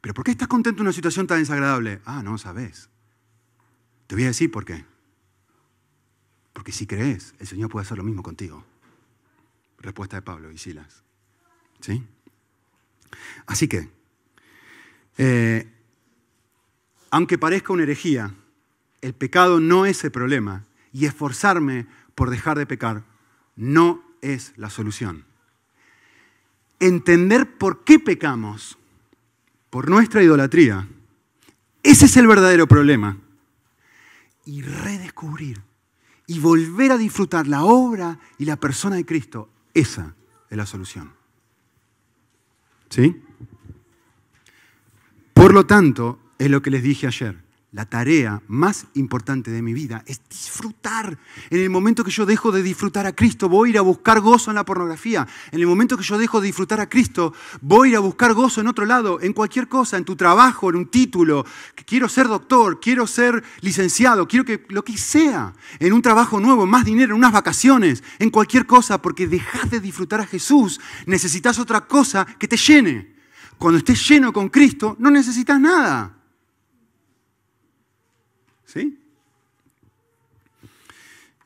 ¿Pero 0.01 0.15
por 0.15 0.25
qué 0.25 0.31
estás 0.31 0.47
contento 0.47 0.81
en 0.81 0.87
una 0.87 0.93
situación 0.93 1.27
tan 1.27 1.39
desagradable? 1.39 2.01
Ah, 2.05 2.23
no 2.23 2.37
sabes. 2.39 2.89
Te 4.07 4.15
voy 4.15 4.23
a 4.23 4.27
decir 4.27 4.49
por 4.49 4.65
qué. 4.65 4.83
Porque 6.53 6.71
si 6.71 6.87
crees, 6.87 7.35
el 7.37 7.45
Señor 7.45 7.69
puede 7.69 7.85
hacer 7.85 7.99
lo 7.99 8.03
mismo 8.03 8.23
contigo. 8.23 8.63
Respuesta 9.77 10.15
de 10.15 10.23
Pablo 10.23 10.51
y 10.51 10.57
Silas. 10.57 11.03
¿Sí? 11.81 12.03
Así 13.45 13.67
que, 13.67 13.95
eh, 15.17 15.67
aunque 17.09 17.37
parezca 17.37 17.73
una 17.73 17.83
herejía, 17.83 18.33
el 19.01 19.13
pecado 19.13 19.59
no 19.59 19.85
es 19.85 20.03
el 20.03 20.11
problema 20.11 20.63
y 20.91 21.05
esforzarme 21.05 21.87
por 22.15 22.29
dejar 22.29 22.57
de 22.57 22.65
pecar 22.65 23.03
no 23.55 24.03
es 24.21 24.53
la 24.55 24.69
solución. 24.69 25.25
Entender 26.79 27.57
por 27.57 27.83
qué 27.83 27.99
pecamos, 27.99 28.77
por 29.69 29.89
nuestra 29.89 30.23
idolatría, 30.23 30.87
ese 31.83 32.05
es 32.05 32.17
el 32.17 32.27
verdadero 32.27 32.67
problema. 32.67 33.17
Y 34.45 34.61
redescubrir 34.61 35.61
y 36.27 36.39
volver 36.39 36.91
a 36.91 36.97
disfrutar 36.97 37.47
la 37.47 37.63
obra 37.63 38.19
y 38.37 38.45
la 38.45 38.57
persona 38.57 38.95
de 38.95 39.05
Cristo, 39.05 39.49
esa 39.73 40.15
es 40.49 40.57
la 40.57 40.65
solución. 40.65 41.13
¿Sí? 42.89 43.21
Por 45.47 45.53
lo 45.53 45.65
tanto, 45.65 46.19
es 46.39 46.49
lo 46.49 46.61
que 46.61 46.69
les 46.69 46.83
dije 46.83 47.07
ayer. 47.07 47.41
La 47.71 47.85
tarea 47.85 48.41
más 48.49 48.87
importante 48.95 49.49
de 49.49 49.61
mi 49.61 49.73
vida 49.73 50.03
es 50.05 50.19
disfrutar. 50.29 51.17
En 51.49 51.61
el 51.61 51.69
momento 51.69 52.03
que 52.03 52.11
yo 52.11 52.25
dejo 52.25 52.51
de 52.51 52.61
disfrutar 52.61 53.05
a 53.05 53.15
Cristo, 53.15 53.47
voy 53.47 53.69
a 53.69 53.71
ir 53.71 53.77
a 53.77 53.81
buscar 53.81 54.19
gozo 54.19 54.51
en 54.51 54.55
la 54.55 54.65
pornografía. 54.65 55.25
En 55.53 55.61
el 55.61 55.65
momento 55.65 55.95
que 55.95 56.03
yo 56.03 56.17
dejo 56.17 56.41
de 56.41 56.47
disfrutar 56.47 56.81
a 56.81 56.89
Cristo, 56.89 57.33
voy 57.61 57.87
a 57.87 57.91
ir 57.91 57.95
a 57.95 58.01
buscar 58.01 58.33
gozo 58.33 58.59
en 58.59 58.67
otro 58.67 58.85
lado, 58.85 59.21
en 59.21 59.31
cualquier 59.31 59.69
cosa, 59.69 59.95
en 59.95 60.03
tu 60.03 60.17
trabajo, 60.17 60.69
en 60.69 60.75
un 60.75 60.87
título. 60.87 61.45
Quiero 61.85 62.09
ser 62.09 62.27
doctor, 62.27 62.81
quiero 62.81 63.07
ser 63.07 63.41
licenciado, 63.61 64.27
quiero 64.27 64.43
que 64.43 64.65
lo 64.67 64.83
que 64.83 64.97
sea, 64.97 65.53
en 65.79 65.93
un 65.93 66.01
trabajo 66.01 66.41
nuevo, 66.41 66.65
más 66.65 66.83
dinero, 66.83 67.13
en 67.13 67.19
unas 67.19 67.31
vacaciones, 67.31 68.03
en 68.19 68.31
cualquier 68.31 68.65
cosa, 68.65 69.01
porque 69.01 69.27
dejas 69.27 69.71
de 69.71 69.79
disfrutar 69.79 70.19
a 70.19 70.27
Jesús, 70.27 70.81
necesitas 71.05 71.57
otra 71.57 71.87
cosa 71.87 72.27
que 72.37 72.49
te 72.49 72.57
llene. 72.57 73.15
Cuando 73.57 73.79
estés 73.79 74.07
lleno 74.07 74.31
con 74.31 74.49
Cristo, 74.49 74.95
no 74.99 75.09
necesitas 75.09 75.59
nada. 75.59 76.15
¿Sí? 78.65 78.99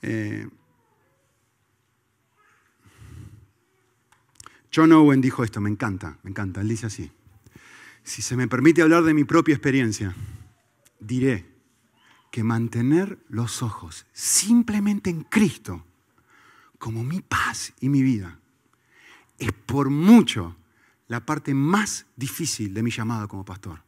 Eh, 0.01 0.49
John 4.73 4.91
Owen 4.93 5.21
dijo 5.21 5.43
esto, 5.43 5.61
me 5.61 5.69
encanta, 5.69 6.17
me 6.23 6.31
encanta. 6.31 6.61
Él 6.61 6.69
dice 6.69 6.87
así, 6.87 7.11
si 8.03 8.21
se 8.21 8.35
me 8.35 8.47
permite 8.47 8.81
hablar 8.81 9.03
de 9.03 9.13
mi 9.13 9.23
propia 9.23 9.53
experiencia, 9.53 10.15
diré 10.99 11.45
que 12.31 12.43
mantener 12.43 13.19
los 13.27 13.61
ojos 13.61 14.05
simplemente 14.13 15.09
en 15.09 15.23
Cristo 15.23 15.85
como 16.79 17.03
mi 17.03 17.21
paz 17.21 17.73
y 17.79 17.89
mi 17.89 18.01
vida 18.01 18.39
es 19.37 19.51
por 19.51 19.89
mucho 19.89 20.55
la 21.11 21.19
parte 21.25 21.53
más 21.53 22.05
difícil 22.15 22.73
de 22.73 22.81
mi 22.81 22.89
llamado 22.89 23.27
como 23.27 23.43
pastor. 23.43 23.83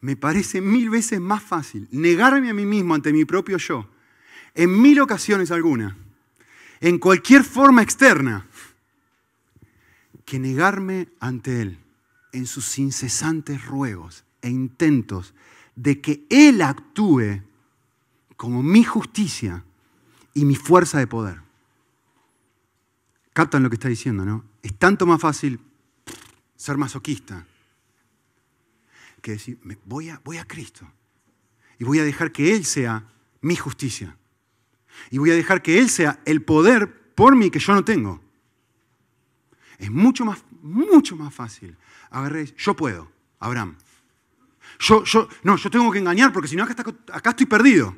Me 0.00 0.14
parece 0.14 0.60
mil 0.60 0.88
veces 0.90 1.20
más 1.20 1.42
fácil 1.42 1.88
negarme 1.90 2.50
a 2.50 2.54
mí 2.54 2.64
mismo 2.64 2.94
ante 2.94 3.12
mi 3.12 3.24
propio 3.24 3.56
yo, 3.58 3.90
en 4.54 4.80
mil 4.80 5.00
ocasiones 5.00 5.50
alguna, 5.50 5.96
en 6.80 7.00
cualquier 7.00 7.42
forma 7.42 7.82
externa, 7.82 8.46
que 10.24 10.38
negarme 10.38 11.08
ante 11.18 11.62
Él 11.62 11.78
en 12.30 12.46
sus 12.46 12.78
incesantes 12.78 13.66
ruegos 13.66 14.22
e 14.40 14.50
intentos 14.50 15.34
de 15.74 16.00
que 16.00 16.24
Él 16.30 16.62
actúe 16.62 17.42
como 18.36 18.62
mi 18.62 18.84
justicia 18.84 19.64
y 20.32 20.44
mi 20.44 20.54
fuerza 20.54 21.00
de 21.00 21.08
poder. 21.08 21.40
Captan 23.32 23.64
lo 23.64 23.68
que 23.68 23.74
está 23.74 23.88
diciendo, 23.88 24.24
¿no? 24.24 24.44
Es 24.62 24.78
tanto 24.78 25.06
más 25.06 25.20
fácil 25.20 25.58
ser 26.62 26.76
masoquista 26.78 27.44
que 29.20 29.32
decir, 29.32 29.58
voy 29.84 30.10
a, 30.10 30.20
voy 30.24 30.38
a 30.38 30.44
Cristo 30.44 30.88
y 31.76 31.82
voy 31.82 31.98
a 31.98 32.04
dejar 32.04 32.30
que 32.30 32.54
Él 32.54 32.64
sea 32.64 33.04
mi 33.40 33.56
justicia. 33.56 34.16
Y 35.10 35.18
voy 35.18 35.32
a 35.32 35.34
dejar 35.34 35.60
que 35.60 35.80
Él 35.80 35.90
sea 35.90 36.20
el 36.24 36.42
poder 36.42 37.14
por 37.14 37.34
mí 37.34 37.50
que 37.50 37.58
yo 37.58 37.74
no 37.74 37.84
tengo. 37.84 38.22
Es 39.78 39.90
mucho 39.90 40.24
más, 40.24 40.44
mucho 40.62 41.16
más 41.16 41.34
fácil. 41.34 41.76
Agarré, 42.10 42.54
yo 42.56 42.76
puedo, 42.76 43.10
Abraham. 43.40 43.76
Yo, 44.78 45.02
yo, 45.02 45.28
no, 45.42 45.56
yo 45.56 45.68
tengo 45.68 45.90
que 45.90 45.98
engañar 45.98 46.32
porque 46.32 46.46
si 46.46 46.54
no 46.54 46.62
acá, 46.62 46.84
acá 47.12 47.30
estoy 47.30 47.46
perdido. 47.46 47.96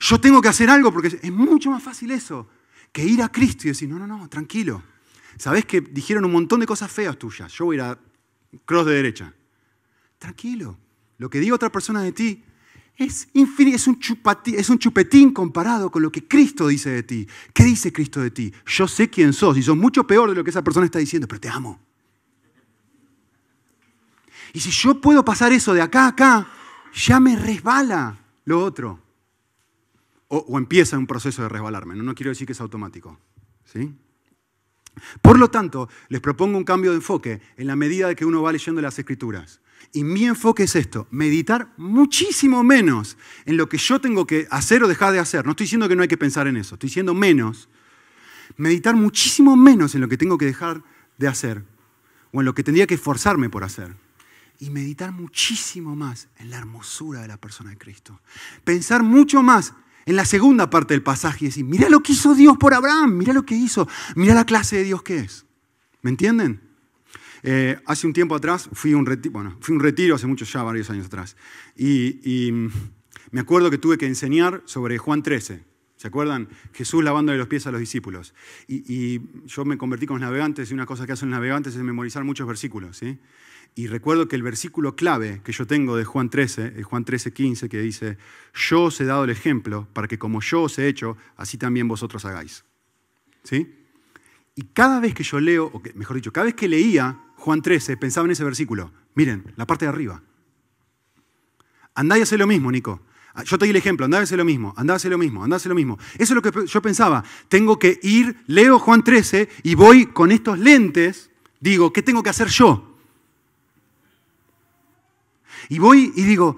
Yo 0.00 0.18
tengo 0.18 0.40
que 0.40 0.48
hacer 0.48 0.70
algo 0.70 0.90
porque 0.90 1.08
es 1.08 1.32
mucho 1.32 1.70
más 1.70 1.82
fácil 1.82 2.10
eso 2.12 2.48
que 2.90 3.04
ir 3.04 3.20
a 3.22 3.28
Cristo 3.28 3.66
y 3.66 3.70
decir, 3.70 3.86
no, 3.86 3.98
no, 3.98 4.06
no, 4.06 4.28
tranquilo. 4.30 4.82
Sabés 5.38 5.64
que 5.64 5.80
dijeron 5.80 6.24
un 6.24 6.32
montón 6.32 6.60
de 6.60 6.66
cosas 6.66 6.90
feas 6.90 7.16
tuyas. 7.16 7.52
Yo 7.52 7.66
voy 7.66 7.76
a 7.76 7.78
ir 7.78 7.82
a 7.82 7.98
cross 8.64 8.86
de 8.86 8.94
derecha. 8.94 9.32
Tranquilo. 10.18 10.76
Lo 11.16 11.30
que 11.30 11.40
diga 11.40 11.54
otra 11.54 11.70
persona 11.70 12.02
de 12.02 12.12
ti 12.12 12.42
es, 12.96 13.28
es, 13.32 13.86
un 13.86 13.98
es 14.46 14.68
un 14.68 14.78
chupetín 14.78 15.32
comparado 15.32 15.90
con 15.90 16.02
lo 16.02 16.10
que 16.10 16.26
Cristo 16.26 16.66
dice 16.66 16.90
de 16.90 17.02
ti. 17.04 17.28
¿Qué 17.54 17.62
dice 17.62 17.92
Cristo 17.92 18.20
de 18.20 18.32
ti? 18.32 18.52
Yo 18.66 18.88
sé 18.88 19.08
quién 19.08 19.32
sos 19.32 19.56
y 19.56 19.62
sos 19.62 19.76
mucho 19.76 20.04
peor 20.04 20.28
de 20.28 20.34
lo 20.34 20.42
que 20.42 20.50
esa 20.50 20.62
persona 20.62 20.86
está 20.86 20.98
diciendo, 20.98 21.28
pero 21.28 21.40
te 21.40 21.48
amo. 21.48 21.80
Y 24.52 24.60
si 24.60 24.70
yo 24.70 25.00
puedo 25.00 25.24
pasar 25.24 25.52
eso 25.52 25.72
de 25.72 25.82
acá 25.82 26.06
a 26.06 26.08
acá, 26.08 26.48
ya 26.92 27.20
me 27.20 27.36
resbala 27.36 28.18
lo 28.44 28.60
otro. 28.64 29.00
O, 30.26 30.58
empieza 30.58 30.98
un 30.98 31.06
proceso 31.06 31.42
de 31.42 31.48
resbalarme. 31.48 31.94
No, 31.94 32.02
no 32.02 32.14
quiero 32.14 32.30
decir 32.30 32.46
que 32.46 32.52
es 32.52 32.60
automático. 32.60 33.18
¿sí? 33.64 33.94
Por 35.22 35.38
lo 35.38 35.48
tanto, 35.48 35.88
les 36.08 36.20
propongo 36.20 36.58
un 36.58 36.64
cambio 36.64 36.90
de 36.90 36.96
enfoque 36.96 37.40
en 37.56 37.66
la 37.66 37.76
medida 37.76 38.08
de 38.08 38.16
que 38.16 38.24
uno 38.24 38.42
va 38.42 38.52
leyendo 38.52 38.80
las 38.80 38.98
escrituras. 38.98 39.60
Y 39.92 40.04
mi 40.04 40.26
enfoque 40.26 40.64
es 40.64 40.76
esto, 40.76 41.06
meditar 41.10 41.72
muchísimo 41.76 42.62
menos 42.62 43.16
en 43.46 43.56
lo 43.56 43.68
que 43.68 43.78
yo 43.78 44.00
tengo 44.00 44.26
que 44.26 44.46
hacer 44.50 44.82
o 44.82 44.88
dejar 44.88 45.12
de 45.12 45.18
hacer. 45.18 45.44
No 45.44 45.52
estoy 45.52 45.64
diciendo 45.64 45.88
que 45.88 45.96
no 45.96 46.02
hay 46.02 46.08
que 46.08 46.18
pensar 46.18 46.46
en 46.46 46.56
eso, 46.56 46.74
estoy 46.74 46.88
diciendo 46.88 47.14
menos. 47.14 47.68
Meditar 48.56 48.96
muchísimo 48.96 49.56
menos 49.56 49.94
en 49.94 50.00
lo 50.00 50.08
que 50.08 50.16
tengo 50.16 50.36
que 50.36 50.46
dejar 50.46 50.82
de 51.16 51.28
hacer 51.28 51.64
o 52.32 52.40
en 52.40 52.44
lo 52.44 52.54
que 52.54 52.64
tendría 52.64 52.86
que 52.86 52.94
esforzarme 52.94 53.48
por 53.48 53.64
hacer. 53.64 53.94
Y 54.60 54.70
meditar 54.70 55.12
muchísimo 55.12 55.94
más 55.94 56.28
en 56.38 56.50
la 56.50 56.58
hermosura 56.58 57.22
de 57.22 57.28
la 57.28 57.36
persona 57.36 57.70
de 57.70 57.78
Cristo. 57.78 58.20
Pensar 58.64 59.02
mucho 59.02 59.42
más 59.42 59.72
en 60.08 60.16
la 60.16 60.24
segunda 60.24 60.70
parte 60.70 60.94
del 60.94 61.02
pasaje 61.02 61.44
y 61.44 61.48
decir, 61.48 61.66
mira 61.66 61.90
lo 61.90 62.00
que 62.00 62.12
hizo 62.12 62.34
Dios 62.34 62.56
por 62.56 62.72
Abraham, 62.72 63.18
mira 63.18 63.34
lo 63.34 63.44
que 63.44 63.54
hizo, 63.54 63.86
mira 64.16 64.32
la 64.32 64.46
clase 64.46 64.76
de 64.76 64.84
Dios 64.84 65.02
que 65.02 65.18
es. 65.18 65.44
¿Me 66.00 66.08
entienden? 66.08 66.62
Eh, 67.42 67.78
hace 67.84 68.06
un 68.06 68.14
tiempo 68.14 68.34
atrás 68.34 68.70
fui 68.72 68.94
un 68.94 69.04
retiro, 69.04 69.34
bueno, 69.34 69.58
fui 69.60 69.74
un 69.74 69.82
retiro 69.82 70.14
hace 70.14 70.26
muchos 70.26 70.50
ya, 70.50 70.62
varios 70.62 70.88
años 70.88 71.06
atrás, 71.06 71.36
y, 71.76 72.50
me 73.30 73.40
acuerdo 73.40 73.70
que 73.70 73.76
tuve 73.76 73.98
que 73.98 74.06
enseñar 74.06 74.62
sobre 74.64 74.96
Juan 74.96 75.22
13. 75.22 75.62
¿Se 75.96 76.08
acuerdan? 76.08 76.48
Jesús 76.72 77.04
lavándole 77.04 77.36
los 77.36 77.48
pies 77.48 77.66
a 77.66 77.70
los 77.70 77.78
discípulos. 77.78 78.32
Y, 78.66 79.20
yo 79.44 79.66
me 79.66 79.76
convertí 79.76 80.06
con 80.06 80.14
los 80.14 80.22
navegantes 80.22 80.70
y 80.70 80.74
una 80.74 80.86
cosa 80.86 81.04
que 81.04 81.12
hacen 81.12 81.28
los 81.28 81.36
navegantes 81.36 81.76
es 81.76 81.82
memorizar 81.82 82.24
muchos 82.24 82.46
versículos. 82.46 83.02
Y 83.78 83.86
recuerdo 83.86 84.26
que 84.26 84.34
el 84.34 84.42
versículo 84.42 84.96
clave 84.96 85.40
que 85.44 85.52
yo 85.52 85.64
tengo 85.64 85.96
de 85.96 86.04
Juan 86.04 86.30
13, 86.30 86.72
es 86.78 86.84
Juan 86.84 87.04
13, 87.04 87.32
15, 87.32 87.68
que 87.68 87.80
dice, 87.80 88.18
yo 88.52 88.82
os 88.82 89.00
he 89.00 89.04
dado 89.04 89.22
el 89.22 89.30
ejemplo 89.30 89.86
para 89.92 90.08
que 90.08 90.18
como 90.18 90.40
yo 90.40 90.62
os 90.62 90.80
he 90.80 90.88
hecho, 90.88 91.16
así 91.36 91.58
también 91.58 91.86
vosotros 91.86 92.24
hagáis. 92.24 92.64
¿Sí? 93.44 93.72
Y 94.56 94.62
cada 94.72 94.98
vez 94.98 95.14
que 95.14 95.22
yo 95.22 95.38
leo, 95.38 95.70
o 95.72 95.80
mejor 95.94 96.16
dicho, 96.16 96.32
cada 96.32 96.46
vez 96.46 96.56
que 96.56 96.66
leía 96.66 97.20
Juan 97.36 97.62
13, 97.62 97.96
pensaba 97.96 98.24
en 98.24 98.32
ese 98.32 98.42
versículo. 98.42 98.90
Miren, 99.14 99.44
la 99.54 99.64
parte 99.64 99.84
de 99.84 99.90
arriba. 99.90 100.24
Andá 101.94 102.18
y 102.18 102.22
hace 102.22 102.36
lo 102.36 102.48
mismo, 102.48 102.72
Nico. 102.72 103.02
Ah, 103.34 103.44
yo 103.44 103.58
te 103.58 103.66
di 103.66 103.70
el 103.70 103.76
ejemplo, 103.76 104.06
andá 104.06 104.18
y 104.18 104.24
hace 104.24 104.36
lo 104.36 104.44
mismo, 104.44 104.74
andá 104.76 104.94
y 104.94 104.96
hace 104.96 105.08
lo 105.08 105.18
mismo, 105.18 105.44
andá 105.44 105.54
y 105.54 105.58
hace 105.58 105.68
lo 105.68 105.76
mismo. 105.76 106.00
Eso 106.14 106.34
es 106.36 106.42
lo 106.42 106.42
que 106.42 106.66
yo 106.66 106.82
pensaba. 106.82 107.22
Tengo 107.48 107.78
que 107.78 108.00
ir, 108.02 108.42
leo 108.48 108.80
Juan 108.80 109.04
13 109.04 109.48
y 109.62 109.76
voy 109.76 110.06
con 110.06 110.32
estos 110.32 110.58
lentes, 110.58 111.30
digo, 111.60 111.92
¿qué 111.92 112.02
tengo 112.02 112.24
que 112.24 112.30
hacer 112.30 112.48
yo? 112.48 112.97
Y 115.68 115.78
voy 115.78 116.12
y 116.16 116.22
digo, 116.22 116.56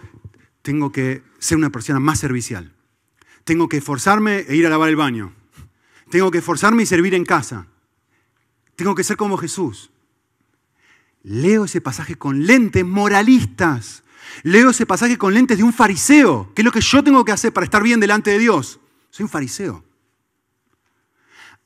tengo 0.63 0.93
que 0.93 1.23
ser 1.39 1.59
una 1.59 1.71
persona 1.71 2.01
más 2.01 2.19
servicial. 2.19 2.73
Tengo 3.45 3.69
que 3.69 3.79
esforzarme 3.79 4.45
e 4.49 4.57
ir 4.57 4.67
a 4.67 4.71
lavar 4.71 4.89
el 4.89 4.97
baño. 4.97 5.33
Tengo 6.11 6.31
que 6.31 6.39
esforzarme 6.39 6.83
y 6.83 6.87
servir 6.87 7.15
en 7.15 7.25
casa. 7.25 7.67
Tengo 8.77 8.95
que 8.95 9.05
ser 9.05 9.17
como 9.17 9.37
Jesús. 9.37 9.91
Leo 11.23 11.65
ese 11.65 11.81
pasaje 11.81 12.17
con 12.17 12.47
lentes 12.47 12.85
moralistas. 12.85 14.05
Leo 14.43 14.71
ese 14.71 14.87
pasaje 14.87 15.19
con 15.19 15.35
lentes 15.35 15.59
de 15.59 15.65
un 15.65 15.73
fariseo. 15.73 16.53
¿Qué 16.55 16.63
es 16.63 16.65
lo 16.65 16.73
que 16.73 16.81
yo 16.81 17.03
tengo 17.03 17.25
que 17.25 17.33
hacer 17.33 17.53
para 17.53 17.65
estar 17.65 17.83
bien 17.83 18.01
delante 18.01 18.31
de 18.31 18.39
Dios? 18.39 18.81
Soy 19.11 19.25
un 19.25 19.29
fariseo. 19.29 19.85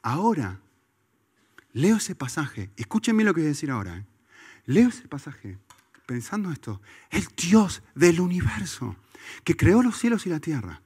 Ahora, 0.03 0.61
leo 1.73 1.97
ese 1.97 2.15
pasaje. 2.15 2.71
Escúchenme 2.77 3.25
lo 3.25 3.35
que 3.35 3.41
voy 3.41 3.47
a 3.47 3.51
decir 3.51 3.71
ahora. 3.71 3.97
¿eh? 3.97 4.07
Leo 4.67 4.89
ese 4.89 5.09
pasaje 5.09 5.59
pensando 6.07 6.51
esto. 6.51 6.81
El 7.11 7.27
Dios 7.37 7.83
del 7.95 8.21
universo 8.21 8.97
que 9.43 9.57
creó 9.57 9.83
los 9.83 9.99
cielos 9.99 10.27
y 10.27 10.31
la 10.31 10.41
tierra. 10.41 10.83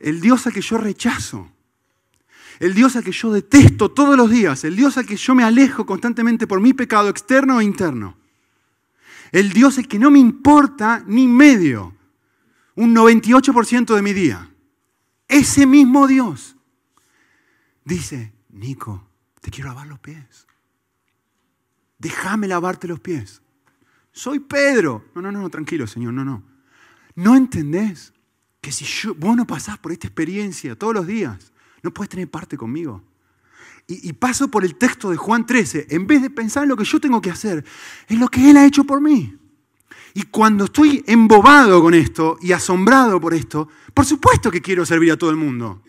El 0.00 0.20
Dios 0.20 0.46
al 0.46 0.52
que 0.52 0.60
yo 0.60 0.78
rechazo 0.78 1.50
el 2.62 2.74
Dios 2.74 2.94
al 2.94 3.02
que 3.02 3.10
yo 3.10 3.32
detesto 3.32 3.90
todos 3.90 4.16
los 4.16 4.30
días, 4.30 4.62
el 4.62 4.76
Dios 4.76 4.96
al 4.96 5.04
que 5.04 5.16
yo 5.16 5.34
me 5.34 5.42
alejo 5.42 5.84
constantemente 5.84 6.46
por 6.46 6.60
mi 6.60 6.72
pecado 6.72 7.08
externo 7.08 7.60
e 7.60 7.64
interno, 7.64 8.16
el 9.32 9.52
Dios 9.52 9.78
al 9.78 9.88
que 9.88 9.98
no 9.98 10.12
me 10.12 10.20
importa 10.20 11.02
ni 11.06 11.26
medio, 11.26 11.96
un 12.76 12.94
98% 12.94 13.94
de 13.94 14.02
mi 14.02 14.12
día. 14.12 14.48
Ese 15.26 15.66
mismo 15.66 16.06
Dios 16.06 16.54
dice, 17.84 18.32
Nico, 18.50 19.08
te 19.40 19.50
quiero 19.50 19.70
lavar 19.70 19.88
los 19.88 19.98
pies. 19.98 20.46
Déjame 22.02 22.48
lavarte 22.48 22.88
los 22.88 22.98
pies. 22.98 23.40
Soy 24.10 24.40
Pedro. 24.40 25.04
No, 25.14 25.22
no, 25.22 25.30
no, 25.30 25.48
tranquilo, 25.48 25.86
Señor, 25.86 26.12
no, 26.12 26.24
no. 26.24 26.42
¿No 27.14 27.36
entendés 27.36 28.12
que 28.60 28.72
si 28.72 28.84
yo, 28.84 29.14
vos 29.14 29.36
no 29.36 29.46
pasás 29.46 29.78
por 29.78 29.92
esta 29.92 30.08
experiencia 30.08 30.76
todos 30.76 30.94
los 30.94 31.06
días, 31.06 31.52
no 31.80 31.94
puedes 31.94 32.10
tener 32.10 32.28
parte 32.28 32.56
conmigo. 32.56 33.04
Y, 33.86 34.12
paso 34.14 34.48
por 34.48 34.64
el 34.64 34.76
texto 34.76 35.10
de 35.10 35.16
Juan 35.16 35.46
13, 35.46 35.88
en 35.90 36.06
vez 36.06 36.22
de 36.22 36.30
pensar 36.30 36.64
en 36.64 36.70
lo 36.70 36.76
que 36.76 36.84
yo 36.84 37.00
tengo 37.00 37.20
que 37.20 37.30
hacer, 37.30 37.64
en 38.08 38.18
lo 38.18 38.28
que 38.28 38.50
Él 38.50 38.56
ha 38.56 38.66
hecho 38.66 38.84
por 38.84 39.00
mí. 39.00 39.36
Y 40.14 40.22
cuando 40.22 40.64
estoy 40.64 41.04
embobado 41.06 41.82
con 41.82 41.94
esto 41.94 42.36
y 42.40 42.52
asombrado 42.52 43.20
por 43.20 43.34
esto, 43.34 43.68
por 43.94 44.06
supuesto 44.06 44.50
que 44.50 44.62
quiero 44.62 44.86
servir 44.86 45.12
a 45.12 45.16
todo 45.16 45.30
el 45.30 45.36
mundo. 45.36 45.82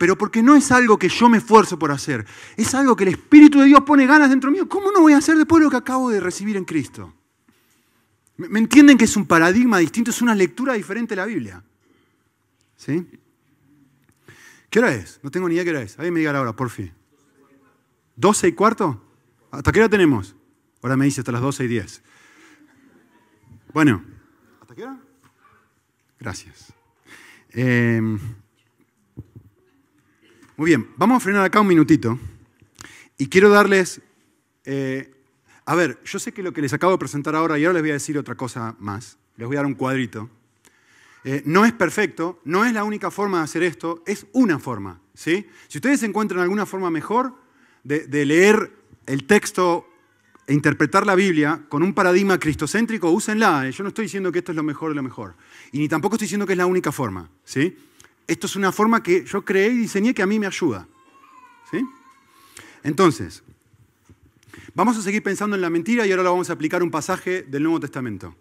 Pero 0.00 0.16
porque 0.16 0.42
no 0.42 0.56
es 0.56 0.72
algo 0.72 0.98
que 0.98 1.10
yo 1.10 1.28
me 1.28 1.36
esfuerzo 1.36 1.78
por 1.78 1.92
hacer, 1.92 2.24
es 2.56 2.74
algo 2.74 2.96
que 2.96 3.04
el 3.04 3.10
Espíritu 3.10 3.60
de 3.60 3.66
Dios 3.66 3.82
pone 3.82 4.06
ganas 4.06 4.30
dentro 4.30 4.50
mío. 4.50 4.66
¿Cómo 4.66 4.90
no 4.90 5.02
voy 5.02 5.12
a 5.12 5.18
hacer 5.18 5.36
después 5.36 5.60
de 5.60 5.66
lo 5.66 5.70
que 5.70 5.76
acabo 5.76 6.08
de 6.08 6.20
recibir 6.20 6.56
en 6.56 6.64
Cristo? 6.64 7.12
¿Me 8.38 8.60
entienden 8.60 8.96
que 8.96 9.04
es 9.04 9.14
un 9.14 9.26
paradigma 9.26 9.76
distinto, 9.76 10.10
es 10.10 10.22
una 10.22 10.34
lectura 10.34 10.72
diferente 10.72 11.14
de 11.14 11.16
la 11.16 11.26
Biblia? 11.26 11.62
¿Sí? 12.78 13.06
¿Qué 14.70 14.78
hora 14.78 14.94
es? 14.94 15.20
No 15.22 15.30
tengo 15.30 15.46
ni 15.50 15.56
idea 15.56 15.64
qué 15.64 15.70
hora 15.70 15.82
es. 15.82 15.98
Alguien 15.98 16.14
me 16.14 16.20
diga 16.20 16.32
la 16.32 16.40
hora, 16.40 16.56
por 16.56 16.70
fin. 16.70 16.94
¿12 18.18 18.48
y 18.48 18.52
cuarto? 18.52 19.04
¿Hasta 19.50 19.70
qué 19.70 19.80
hora 19.80 19.90
tenemos? 19.90 20.34
Ahora 20.80 20.96
me 20.96 21.04
dice 21.04 21.20
hasta 21.20 21.32
las 21.32 21.42
12 21.42 21.64
y 21.64 21.68
10. 21.68 22.02
Bueno, 23.74 24.02
¿hasta 24.62 24.74
qué 24.74 24.82
hora? 24.82 24.98
Gracias. 26.18 26.72
Em, 27.50 28.18
muy 30.60 30.68
bien, 30.68 30.90
vamos 30.98 31.16
a 31.16 31.20
frenar 31.20 31.42
acá 31.42 31.62
un 31.62 31.68
minutito. 31.68 32.18
Y 33.16 33.30
quiero 33.30 33.48
darles... 33.48 34.02
Eh, 34.66 35.10
a 35.64 35.74
ver, 35.74 35.98
yo 36.04 36.18
sé 36.18 36.32
que 36.32 36.42
lo 36.42 36.52
que 36.52 36.60
les 36.60 36.74
acabo 36.74 36.92
de 36.92 36.98
presentar 36.98 37.34
ahora, 37.34 37.58
y 37.58 37.64
ahora 37.64 37.78
les 37.78 37.82
voy 37.82 37.90
a 37.92 37.94
decir 37.94 38.18
otra 38.18 38.34
cosa 38.34 38.76
más. 38.78 39.16
Les 39.38 39.48
voy 39.48 39.56
a 39.56 39.60
dar 39.60 39.66
un 39.66 39.72
cuadrito. 39.72 40.28
Eh, 41.24 41.42
no 41.46 41.64
es 41.64 41.72
perfecto, 41.72 42.42
no 42.44 42.66
es 42.66 42.74
la 42.74 42.84
única 42.84 43.10
forma 43.10 43.38
de 43.38 43.44
hacer 43.44 43.62
esto, 43.62 44.02
es 44.06 44.26
una 44.32 44.58
forma. 44.58 45.00
¿sí? 45.14 45.46
Si 45.66 45.78
ustedes 45.78 46.02
encuentran 46.02 46.42
alguna 46.42 46.66
forma 46.66 46.90
mejor 46.90 47.36
de, 47.82 48.26
leer 48.26 48.70
el 49.06 49.24
texto 49.24 49.86
e 50.46 50.52
interpretar 50.52 51.06
la 51.06 51.14
Biblia 51.14 51.62
con 51.70 51.82
un 51.82 51.94
paradigma 51.94 52.38
cristocéntrico, 52.38 53.10
úsenla. 53.10 53.66
¿eh? 53.66 53.72
Yo 53.72 53.82
no 53.82 53.88
estoy 53.88 54.04
diciendo 54.04 54.30
que 54.30 54.40
esto 54.40 54.52
es 54.52 54.56
lo 54.56 54.62
mejor 54.62 54.90
de 54.90 54.96
lo 54.96 55.02
mejor. 55.02 55.36
Y 55.72 55.78
ni 55.78 55.88
tampoco 55.88 56.16
estoy 56.16 56.26
diciendo 56.26 56.44
que 56.44 56.52
es 56.52 56.58
la 56.58 56.66
única 56.66 56.92
forma. 56.92 57.30
¿sí? 57.46 57.74
Esto 58.30 58.46
es 58.46 58.56
una 58.56 58.72
forma 58.72 59.02
que 59.02 59.24
yo 59.24 59.44
creé 59.44 59.68
y 59.70 59.78
diseñé 59.78 60.14
que 60.14 60.22
a 60.22 60.26
mí 60.26 60.38
me 60.38 60.46
ayuda. 60.46 60.86
¿sí? 61.70 61.84
Entonces, 62.82 63.42
Vamos 64.74 64.96
a 64.96 65.02
seguir 65.02 65.22
pensando 65.22 65.56
en 65.56 65.62
la 65.62 65.70
mentira 65.70 66.06
y 66.06 66.10
ahora 66.10 66.22
lo 66.22 66.30
vamos 66.30 66.50
a 66.50 66.52
aplicar 66.52 66.82
un 66.82 66.90
pasaje 66.90 67.42
del 67.42 67.62
Nuevo 67.62 67.80
Testamento. 67.80 68.36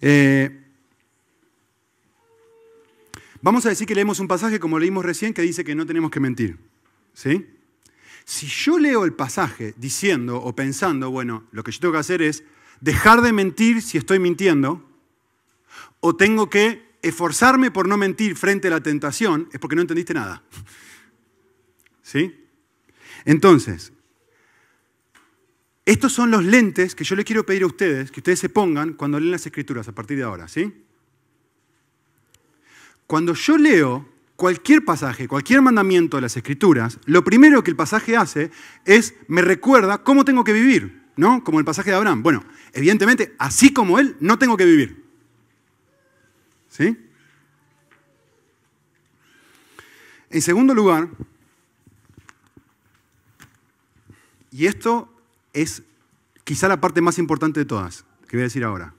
Eh, 0.00 0.66
vamos 3.40 3.64
a 3.64 3.70
decir 3.70 3.86
que 3.86 3.94
leemos 3.94 4.20
un 4.20 4.28
pasaje 4.28 4.60
como 4.60 4.78
leímos 4.78 5.04
recién 5.04 5.32
que 5.32 5.42
dice 5.42 5.64
que 5.64 5.74
no 5.74 5.86
tenemos 5.86 6.10
que 6.10 6.20
mentir. 6.20 6.58
¿Sí? 7.14 7.46
Si 8.24 8.46
yo 8.46 8.78
leo 8.78 9.04
el 9.04 9.14
pasaje 9.14 9.74
diciendo 9.78 10.36
o 10.36 10.54
pensando, 10.54 11.10
bueno, 11.10 11.44
lo 11.50 11.64
que 11.64 11.72
yo 11.72 11.80
tengo 11.80 11.92
que 11.92 11.98
hacer 11.98 12.20
es 12.20 12.44
dejar 12.80 13.22
de 13.22 13.32
mentir 13.32 13.80
si 13.80 13.96
estoy 13.96 14.18
mintiendo, 14.18 14.84
o 16.00 16.14
tengo 16.14 16.50
que 16.50 16.87
esforzarme 17.02 17.70
por 17.70 17.88
no 17.88 17.96
mentir 17.96 18.36
frente 18.36 18.68
a 18.68 18.72
la 18.72 18.82
tentación, 18.82 19.48
es 19.52 19.58
porque 19.58 19.76
no 19.76 19.82
entendiste 19.82 20.14
nada. 20.14 20.42
¿Sí? 22.02 22.46
Entonces, 23.24 23.92
estos 25.84 26.12
son 26.12 26.30
los 26.30 26.44
lentes 26.44 26.94
que 26.94 27.04
yo 27.04 27.16
le 27.16 27.24
quiero 27.24 27.46
pedir 27.46 27.62
a 27.62 27.66
ustedes 27.66 28.10
que 28.10 28.20
ustedes 28.20 28.38
se 28.38 28.48
pongan 28.50 28.92
cuando 28.92 29.18
leen 29.18 29.32
las 29.32 29.46
escrituras 29.46 29.88
a 29.88 29.92
partir 29.92 30.18
de 30.18 30.22
ahora, 30.22 30.46
¿sí? 30.46 30.84
Cuando 33.06 33.32
yo 33.32 33.56
leo 33.56 34.06
cualquier 34.36 34.84
pasaje, 34.84 35.26
cualquier 35.26 35.62
mandamiento 35.62 36.18
de 36.18 36.20
las 36.20 36.36
escrituras, 36.36 36.98
lo 37.06 37.24
primero 37.24 37.64
que 37.64 37.70
el 37.70 37.76
pasaje 37.76 38.16
hace 38.16 38.50
es 38.84 39.14
me 39.28 39.40
recuerda 39.40 40.04
cómo 40.04 40.26
tengo 40.26 40.44
que 40.44 40.52
vivir, 40.52 41.04
¿no? 41.16 41.42
Como 41.42 41.58
el 41.58 41.64
pasaje 41.64 41.90
de 41.90 41.96
Abraham. 41.96 42.22
Bueno, 42.22 42.44
evidentemente, 42.74 43.34
así 43.38 43.72
como 43.72 43.98
él, 43.98 44.14
no 44.20 44.38
tengo 44.38 44.58
que 44.58 44.66
vivir. 44.66 45.07
En 50.30 50.42
segundo 50.42 50.74
lugar, 50.74 51.08
y 54.50 54.66
esto 54.66 55.12
es 55.52 55.82
quizá 56.44 56.68
la 56.68 56.80
parte 56.80 57.00
más 57.00 57.18
importante 57.18 57.60
de 57.60 57.66
todas, 57.66 58.04
que 58.26 58.36
voy 58.36 58.42
a 58.42 58.44
decir 58.44 58.64
ahora. 58.64 58.94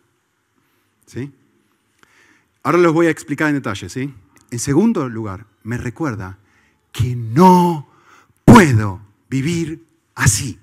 Ahora 2.64 2.78
los 2.78 2.94
voy 2.94 3.08
a 3.08 3.10
explicar 3.10 3.50
en 3.50 3.56
detalle, 3.56 3.90
¿sí? 3.90 4.14
En 4.52 4.60
segundo 4.60 5.08
lugar, 5.10 5.46
me 5.64 5.78
recuerda 5.78 6.38
que 6.92 7.16
no 7.16 7.90
puedo 8.46 9.02
vivir 9.30 9.86
así. 10.16 10.60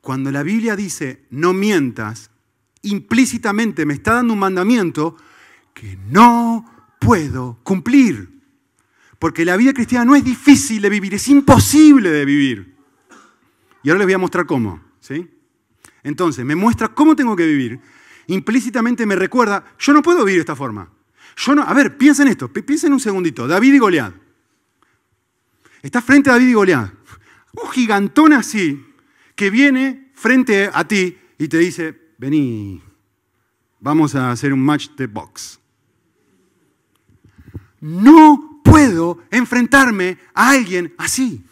Cuando 0.00 0.30
la 0.30 0.42
Biblia 0.42 0.76
dice 0.76 1.24
no 1.30 1.52
mientas, 1.52 2.30
implícitamente 2.82 3.86
me 3.86 3.94
está 3.94 4.14
dando 4.14 4.34
un 4.34 4.38
mandamiento 4.38 5.16
que 5.74 5.96
no 6.08 6.64
puedo 6.98 7.58
cumplir. 7.62 8.38
Porque 9.18 9.44
la 9.44 9.56
vida 9.56 9.72
cristiana 9.72 10.04
no 10.04 10.14
es 10.14 10.24
difícil 10.24 10.80
de 10.82 10.90
vivir, 10.90 11.14
es 11.14 11.28
imposible 11.28 12.10
de 12.10 12.24
vivir. 12.24 12.76
Y 13.82 13.90
ahora 13.90 13.98
les 13.98 14.06
voy 14.06 14.14
a 14.14 14.18
mostrar 14.18 14.46
cómo. 14.46 14.80
¿sí? 15.00 15.28
Entonces, 16.02 16.44
me 16.44 16.54
muestra 16.54 16.88
cómo 16.88 17.16
tengo 17.16 17.34
que 17.34 17.46
vivir. 17.46 17.80
Implícitamente 18.28 19.06
me 19.06 19.16
recuerda, 19.16 19.64
yo 19.78 19.92
no 19.92 20.02
puedo 20.02 20.24
vivir 20.24 20.36
de 20.36 20.40
esta 20.40 20.56
forma. 20.56 20.90
Yo 21.36 21.54
no, 21.54 21.62
a 21.62 21.72
ver, 21.72 21.96
piensa 21.96 22.22
en 22.22 22.28
esto, 22.28 22.52
piensa 22.52 22.86
en 22.86 22.92
un 22.92 23.00
segundito. 23.00 23.46
David 23.46 23.74
y 23.74 23.78
Goliat. 23.78 24.14
Estás 25.82 26.04
frente 26.04 26.30
a 26.30 26.34
David 26.34 26.48
y 26.48 26.52
Goliat. 26.52 26.92
Un 27.62 27.70
gigantón 27.70 28.32
así, 28.32 28.84
que 29.34 29.50
viene 29.50 30.10
frente 30.14 30.70
a 30.72 30.86
ti 30.86 31.16
y 31.38 31.48
te 31.48 31.58
dice, 31.58 32.07
vení, 32.18 32.82
vamos 33.80 34.14
a 34.14 34.30
hacer 34.30 34.52
un 34.52 34.60
match 34.60 34.90
de 34.90 35.06
box. 35.06 35.58
No 37.80 38.60
puedo 38.64 39.20
enfrentarme 39.30 40.18
a 40.34 40.50
alguien 40.50 40.92
así. 40.98 41.44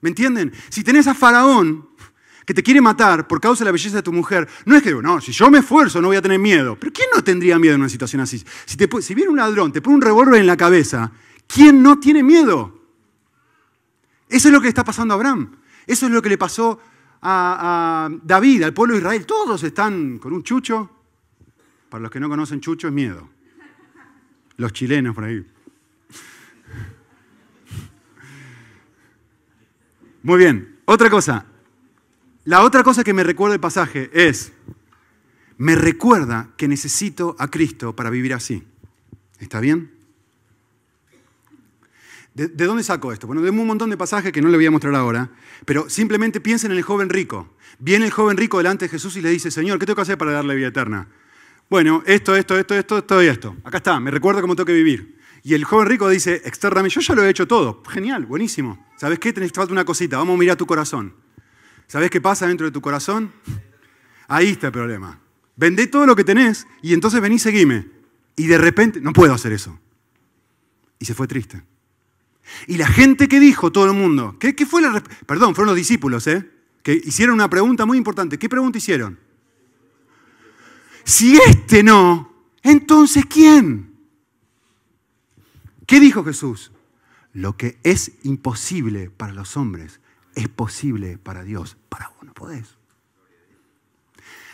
¿Me 0.00 0.10
entienden? 0.10 0.52
Si 0.68 0.84
tenés 0.84 1.06
a 1.06 1.14
Faraón 1.14 1.88
que 2.44 2.54
te 2.54 2.62
quiere 2.62 2.80
matar 2.80 3.26
por 3.26 3.40
causa 3.40 3.64
de 3.64 3.66
la 3.66 3.72
belleza 3.72 3.96
de 3.96 4.02
tu 4.02 4.12
mujer, 4.12 4.46
no 4.66 4.76
es 4.76 4.82
que, 4.82 4.92
no, 4.92 5.20
si 5.20 5.32
yo 5.32 5.50
me 5.50 5.58
esfuerzo 5.58 6.00
no 6.00 6.08
voy 6.08 6.16
a 6.16 6.22
tener 6.22 6.38
miedo. 6.38 6.76
Pero 6.78 6.92
¿quién 6.92 7.08
no 7.14 7.24
tendría 7.24 7.58
miedo 7.58 7.74
en 7.74 7.80
una 7.80 7.88
situación 7.88 8.20
así? 8.20 8.44
Si, 8.66 9.14
viene 9.14 9.30
un 9.30 9.36
ladrón, 9.36 9.72
te 9.72 9.80
pone 9.80 9.96
un 9.96 10.02
revólver 10.02 10.40
en 10.40 10.46
la 10.46 10.56
cabeza, 10.56 11.10
¿quién 11.46 11.82
no 11.82 11.98
tiene 11.98 12.22
miedo? 12.22 12.80
Eso 14.28 14.48
es 14.48 14.52
lo 14.52 14.60
que 14.60 14.64
le 14.64 14.70
está 14.70 14.84
pasando 14.84 15.14
a 15.14 15.16
Abraham. 15.16 15.56
Eso 15.86 16.06
es 16.06 16.12
lo 16.12 16.22
que 16.22 16.28
le 16.28 16.38
pasó 16.38 16.72
a, 16.72 16.78
a 17.24 18.08
David, 18.22 18.62
al 18.62 18.74
pueblo 18.74 18.94
de 18.94 19.00
Israel. 19.00 19.26
Todos 19.26 19.62
están 19.64 20.18
con 20.18 20.32
un 20.32 20.42
chucho. 20.42 20.90
Para 21.88 22.02
los 22.02 22.10
que 22.10 22.20
no 22.20 22.28
conocen 22.28 22.60
chucho 22.60 22.88
es 22.88 22.92
miedo. 22.92 23.28
Los 24.56 24.72
chilenos 24.72 25.14
por 25.14 25.24
ahí. 25.24 25.44
Muy 30.22 30.38
bien, 30.38 30.80
otra 30.84 31.10
cosa. 31.10 31.46
La 32.44 32.62
otra 32.62 32.82
cosa 32.82 33.04
que 33.04 33.14
me 33.14 33.24
recuerda 33.24 33.54
el 33.54 33.60
pasaje 33.60 34.10
es, 34.12 34.52
me 35.56 35.74
recuerda 35.76 36.50
que 36.56 36.68
necesito 36.68 37.36
a 37.38 37.48
Cristo 37.48 37.96
para 37.96 38.10
vivir 38.10 38.34
así. 38.34 38.62
¿Está 39.38 39.60
bien? 39.60 39.90
¿De, 42.34 42.48
dónde 42.48 42.82
saco 42.82 43.12
esto? 43.12 43.28
Bueno, 43.28 43.42
de 43.42 43.50
un 43.50 43.64
montón 43.64 43.90
de 43.90 43.96
pasajes 43.96 44.32
que 44.32 44.42
no 44.42 44.48
le 44.48 44.56
voy 44.56 44.66
a 44.66 44.70
mostrar 44.70 44.94
ahora, 44.96 45.30
pero 45.64 45.88
simplemente 45.88 46.40
piensen 46.40 46.72
en 46.72 46.78
el 46.78 46.82
joven 46.82 47.08
rico. 47.08 47.54
Viene 47.78 48.06
el 48.06 48.10
joven 48.10 48.36
rico 48.36 48.58
delante 48.58 48.86
de 48.86 48.88
Jesús 48.88 49.16
y 49.16 49.20
le 49.20 49.30
dice, 49.30 49.52
Señor, 49.52 49.78
¿qué 49.78 49.86
tengo 49.86 49.94
que 49.94 50.02
hacer 50.02 50.18
para 50.18 50.32
darle 50.32 50.56
vida 50.56 50.68
eterna? 50.68 51.08
Bueno, 51.70 52.02
esto, 52.06 52.34
esto, 52.34 52.58
esto, 52.58 52.74
esto, 52.74 52.98
esto 52.98 53.22
y 53.22 53.26
esto. 53.26 53.56
Acá 53.62 53.76
está, 53.76 54.00
me 54.00 54.10
recuerda 54.10 54.40
cómo 54.40 54.56
tengo 54.56 54.66
que 54.66 54.72
vivir. 54.72 55.16
Y 55.44 55.54
el 55.54 55.64
joven 55.64 55.86
rico 55.86 56.08
dice 56.08 56.42
externamente, 56.44 56.94
yo 56.96 57.00
ya 57.02 57.14
lo 57.14 57.22
he 57.22 57.30
hecho 57.30 57.46
todo. 57.46 57.82
Genial, 57.88 58.26
buenísimo. 58.26 58.84
¿Sabes 58.96 59.20
qué? 59.20 59.32
Tenés 59.32 59.52
falta 59.52 59.72
una 59.72 59.84
cosita, 59.84 60.16
vamos 60.18 60.34
a 60.34 60.38
mirar 60.38 60.56
tu 60.56 60.66
corazón. 60.66 61.14
¿Sabes 61.86 62.10
qué 62.10 62.20
pasa 62.20 62.48
dentro 62.48 62.66
de 62.66 62.72
tu 62.72 62.80
corazón? 62.80 63.30
Ahí 64.26 64.48
está 64.48 64.68
el 64.68 64.72
problema. 64.72 65.20
Vendé 65.54 65.86
todo 65.86 66.04
lo 66.04 66.16
que 66.16 66.24
tenés 66.24 66.66
y 66.82 66.94
entonces 66.94 67.20
vení 67.20 67.38
seguime. 67.38 67.86
Y 68.34 68.48
de 68.48 68.58
repente, 68.58 69.00
no 69.00 69.12
puedo 69.12 69.32
hacer 69.32 69.52
eso. 69.52 69.78
Y 70.98 71.04
se 71.04 71.14
fue 71.14 71.28
triste. 71.28 71.62
Y 72.66 72.76
la 72.76 72.88
gente 72.88 73.28
que 73.28 73.40
dijo, 73.40 73.72
todo 73.72 73.86
el 73.86 73.92
mundo, 73.92 74.36
¿qué, 74.38 74.54
fue 74.66 74.82
la... 74.82 75.02
Perdón, 75.26 75.54
fueron 75.54 75.68
los 75.68 75.76
discípulos, 75.76 76.26
¿eh? 76.26 76.50
Que 76.82 76.92
hicieron 76.92 77.34
una 77.34 77.48
pregunta 77.48 77.86
muy 77.86 77.98
importante. 77.98 78.38
¿Qué 78.38 78.48
pregunta 78.48 78.78
hicieron? 78.78 79.18
Si 81.04 81.36
este 81.36 81.82
no, 81.82 82.32
entonces 82.62 83.26
¿quién? 83.26 83.94
¿Qué 85.86 86.00
dijo 86.00 86.24
Jesús? 86.24 86.72
Lo 87.32 87.56
que 87.56 87.78
es 87.82 88.12
imposible 88.22 89.10
para 89.10 89.32
los 89.32 89.56
hombres 89.56 90.00
es 90.34 90.48
posible 90.48 91.18
para 91.18 91.42
Dios. 91.42 91.76
Para 91.88 92.08
vos 92.08 92.24
no 92.24 92.32
podés. 92.32 92.76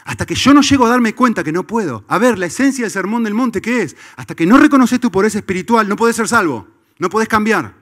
Hasta 0.05 0.27
que 0.27 0.35
yo 0.35 0.55
no 0.55 0.63
llego 0.63 0.87
a 0.87 0.91
darme 0.91 1.15
cuenta 1.15 1.45
que 1.45 1.53
no 1.53 1.67
puedo. 1.67 2.05
A 2.09 2.19
ver, 2.19 2.39
la 2.39 2.47
esencia 2.47 2.85
del 2.85 2.91
sermón 2.91 3.23
del 3.23 3.35
monte, 3.35 3.61
¿qué 3.61 3.83
es? 3.83 3.97
Hasta 4.17 4.35
que 4.35 4.47
no 4.47 4.59
reconoces 4.59 4.99
tu 4.99 5.11
pobreza 5.11 5.39
espiritual, 5.39 5.89
no 5.89 5.97
podés 5.97 6.17
ser 6.17 6.27
salvo. 6.27 6.67
No 6.99 7.09
podés 7.09 7.29
cambiar. 7.29 7.80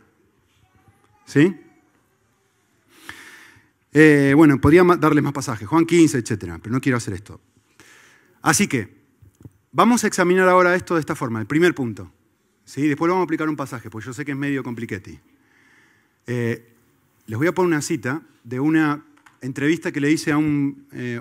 ¿Sí? 1.29 1.55
Eh, 3.93 4.33
bueno, 4.35 4.59
podría 4.59 4.83
darle 4.83 5.21
más 5.21 5.35
pasajes, 5.35 5.69
Juan 5.69 5.85
15, 5.85 6.17
etcétera, 6.17 6.59
pero 6.59 6.73
no 6.73 6.81
quiero 6.81 6.97
hacer 6.97 7.13
esto. 7.13 7.39
Así 8.41 8.67
que, 8.67 8.97
vamos 9.71 10.05
a 10.05 10.07
examinar 10.07 10.49
ahora 10.49 10.75
esto 10.75 10.95
de 10.95 11.01
esta 11.01 11.15
forma. 11.15 11.39
El 11.39 11.47
primer 11.47 11.75
punto. 11.75 12.11
¿sí? 12.65 12.89
Después 12.89 13.11
vamos 13.11 13.21
a 13.21 13.25
aplicar 13.25 13.47
un 13.47 13.57
pasaje, 13.57 13.91
pues 13.91 14.07
yo 14.07 14.15
sé 14.15 14.25
que 14.25 14.33
es 14.33 14.39
medio 14.39 14.65
compliquete. 14.65 15.21
Eh, 16.27 16.73
les 17.27 17.39
voy 17.39 17.47
a 17.47 17.53
poner 17.53 17.75
una 17.75 17.83
cita 17.83 18.23
de 18.43 18.59
una 18.59 19.05
entrevista 19.43 19.93
que 19.93 20.01
le 20.01 20.11
hice 20.11 20.33
a 20.33 20.39
un 20.39 20.87
eh, 20.93 21.21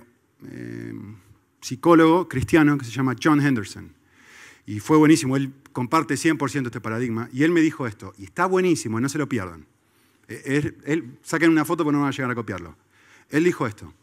psicólogo 1.59 2.29
cristiano 2.29 2.77
que 2.77 2.85
se 2.85 2.91
llama 2.91 3.13
John 3.21 3.45
Henderson. 3.45 3.91
Y 4.65 4.79
fue 4.79 4.95
buenísimo, 4.95 5.35
él 5.35 5.51
comparte 5.73 6.13
100% 6.13 6.67
este 6.67 6.79
paradigma. 6.79 7.27
Y 7.33 7.43
él 7.43 7.51
me 7.51 7.59
dijo 7.59 7.87
esto, 7.87 8.13
y 8.17 8.23
está 8.23 8.45
buenísimo, 8.45 9.01
no 9.01 9.09
se 9.09 9.17
lo 9.17 9.27
pierdan. 9.27 9.65
Él, 10.27 11.17
saquen 11.21 11.51
una 11.51 11.65
foto 11.65 11.83
porque 11.83 11.95
no 11.95 12.01
van 12.01 12.09
a 12.09 12.11
llegar 12.11 12.31
a 12.31 12.35
copiarlo. 12.35 12.75
Él 13.29 13.43
dijo 13.43 13.65
esto. 13.65 13.93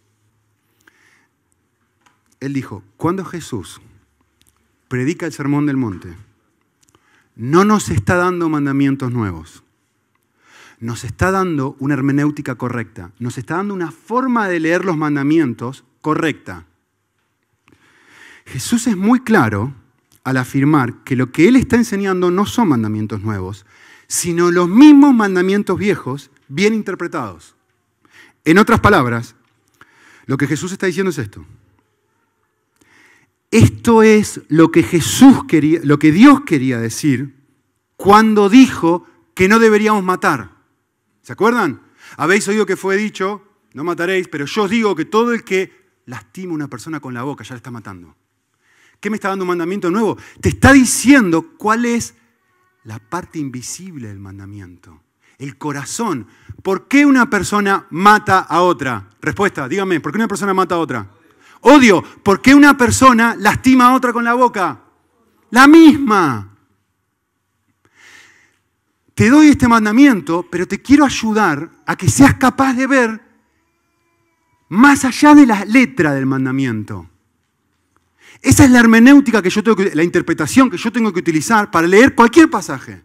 Él 2.41 2.53
dijo, 2.53 2.83
cuando 2.97 3.25
Jesús 3.25 3.81
predica 4.89 5.27
el 5.27 5.33
sermón 5.33 5.67
del 5.67 5.77
monte, 5.77 6.15
no 7.37 7.65
nos 7.65 7.89
está 7.91 8.17
dando 8.17 8.49
mandamientos 8.49 9.13
nuevos. 9.13 9.63
Nos 10.81 11.05
está 11.05 11.31
dando 11.31 11.77
una 11.79 11.95
hermenéutica 11.95 12.57
correcta. 12.57 13.13
Nos 13.19 13.39
está 13.39 13.57
dando 13.57 13.75
una 13.75 13.91
forma 13.91 14.49
de 14.49 14.61
leer 14.61 14.85
los 14.85 14.97
mandamientos 14.97 15.85
correcta. 16.01 16.67
Jesús 18.47 18.87
es 18.87 18.97
muy 18.97 19.21
claro 19.21 19.75
al 20.23 20.37
afirmar 20.37 21.03
que 21.05 21.17
lo 21.17 21.33
que 21.33 21.49
Él 21.49 21.57
está 21.57 21.77
enseñando 21.77 22.31
no 22.31 22.47
son 22.47 22.69
mandamientos 22.69 23.23
nuevos, 23.23 23.65
sino 24.07 24.51
los 24.51 24.69
mismos 24.69 25.15
mandamientos 25.15 25.79
viejos 25.79 26.31
bien 26.49 26.75
interpretados. 26.75 27.55
En 28.45 28.59
otras 28.59 28.81
palabras, 28.81 29.35
lo 30.27 30.37
que 30.37 30.47
Jesús 30.47 30.73
está 30.73 30.87
diciendo 30.87 31.11
es 31.11 31.19
esto. 31.19 31.45
Esto 33.51 34.03
es 34.03 34.41
lo 34.49 34.71
que 34.71 34.83
Jesús 34.83 35.45
quería, 35.47 35.81
lo 35.85 35.99
que 35.99 36.11
Dios 36.11 36.41
quería 36.43 36.79
decir 36.79 37.35
cuando 37.97 38.49
dijo 38.49 39.07
que 39.35 39.49
no 39.49 39.59
deberíamos 39.59 40.03
matar. 40.03 40.51
¿Se 41.23 41.33
acuerdan? 41.33 41.81
Habéis 42.17 42.47
oído 42.49 42.67
que 42.67 42.77
fue 42.77 42.97
dicho, 42.97 43.43
no 43.73 43.85
mataréis, 43.85 44.29
pero 44.29 44.45
yo 44.47 44.65
os 44.65 44.71
digo 44.71 44.95
que 44.95 45.05
todo 45.05 45.33
el 45.33 45.45
que 45.45 45.73
lastima 46.07 46.53
a 46.53 46.55
una 46.57 46.69
persona 46.69 47.01
con 47.01 47.15
la 47.15 47.23
boca 47.23 47.45
ya 47.45 47.55
la 47.55 47.59
está 47.59 47.71
matando. 47.71 48.17
¿Qué 49.01 49.11
me 49.11 49.17
está 49.17 49.29
dando 49.29 49.45
un 49.45 49.49
mandamiento 49.49 49.91
nuevo? 49.91 50.17
Te 50.41 50.49
está 50.49 50.73
diciendo 50.73 51.55
cuál 51.57 51.85
es 51.85 52.15
la 52.85 52.99
parte 52.99 53.39
invisible 53.39 54.09
del 54.09 54.19
mandamiento. 54.19 55.03
El 55.39 55.59
corazón. 55.59 56.27
¿Por 56.63 56.87
qué 56.87 57.05
una 57.05 57.29
persona 57.29 57.87
mata 57.91 58.41
a 58.41 58.63
otra? 58.63 59.11
Respuesta, 59.21 59.69
dígame, 59.69 60.01
¿por 60.01 60.13
qué 60.13 60.19
una 60.19 60.29
persona 60.29 60.55
mata 60.55 60.77
a 60.77 60.79
otra? 60.79 61.11
Odio. 61.63 62.03
¿Por 62.23 62.41
qué 62.43 62.55
una 62.55 62.77
persona 62.77 63.35
lastima 63.39 63.87
a 63.87 63.95
otra 63.95 64.13
con 64.13 64.25
la 64.25 64.35
boca? 64.35 64.81
La 65.51 65.67
misma. 65.67 66.57
Te 69.15 69.31
doy 69.31 69.49
este 69.49 69.69
mandamiento, 69.69 70.47
pero 70.51 70.67
te 70.69 70.83
quiero 70.83 71.05
ayudar 71.05 71.71
a 71.87 71.97
que 71.97 72.09
seas 72.09 72.35
capaz 72.35 72.75
de 72.75 72.87
ver 72.87 73.21
más 74.69 75.05
allá 75.05 75.35
de 75.35 75.47
la 75.47 75.65
letra 75.65 76.13
del 76.13 76.27
mandamiento. 76.27 77.09
Esa 78.45 78.67
es 78.67 78.71
la 78.71 78.81
hermenéutica 78.81 79.41
que 79.41 79.49
yo 79.49 79.63
tengo 79.63 79.75
que, 79.75 79.95
la 79.95 80.05
interpretación 80.05 80.69
que 80.69 80.77
yo 80.77 80.93
tengo 80.93 81.11
que 81.15 81.21
utilizar 81.21 81.71
para 81.71 81.87
leer 81.87 82.15
cualquier 82.15 82.51
pasaje. 82.51 83.03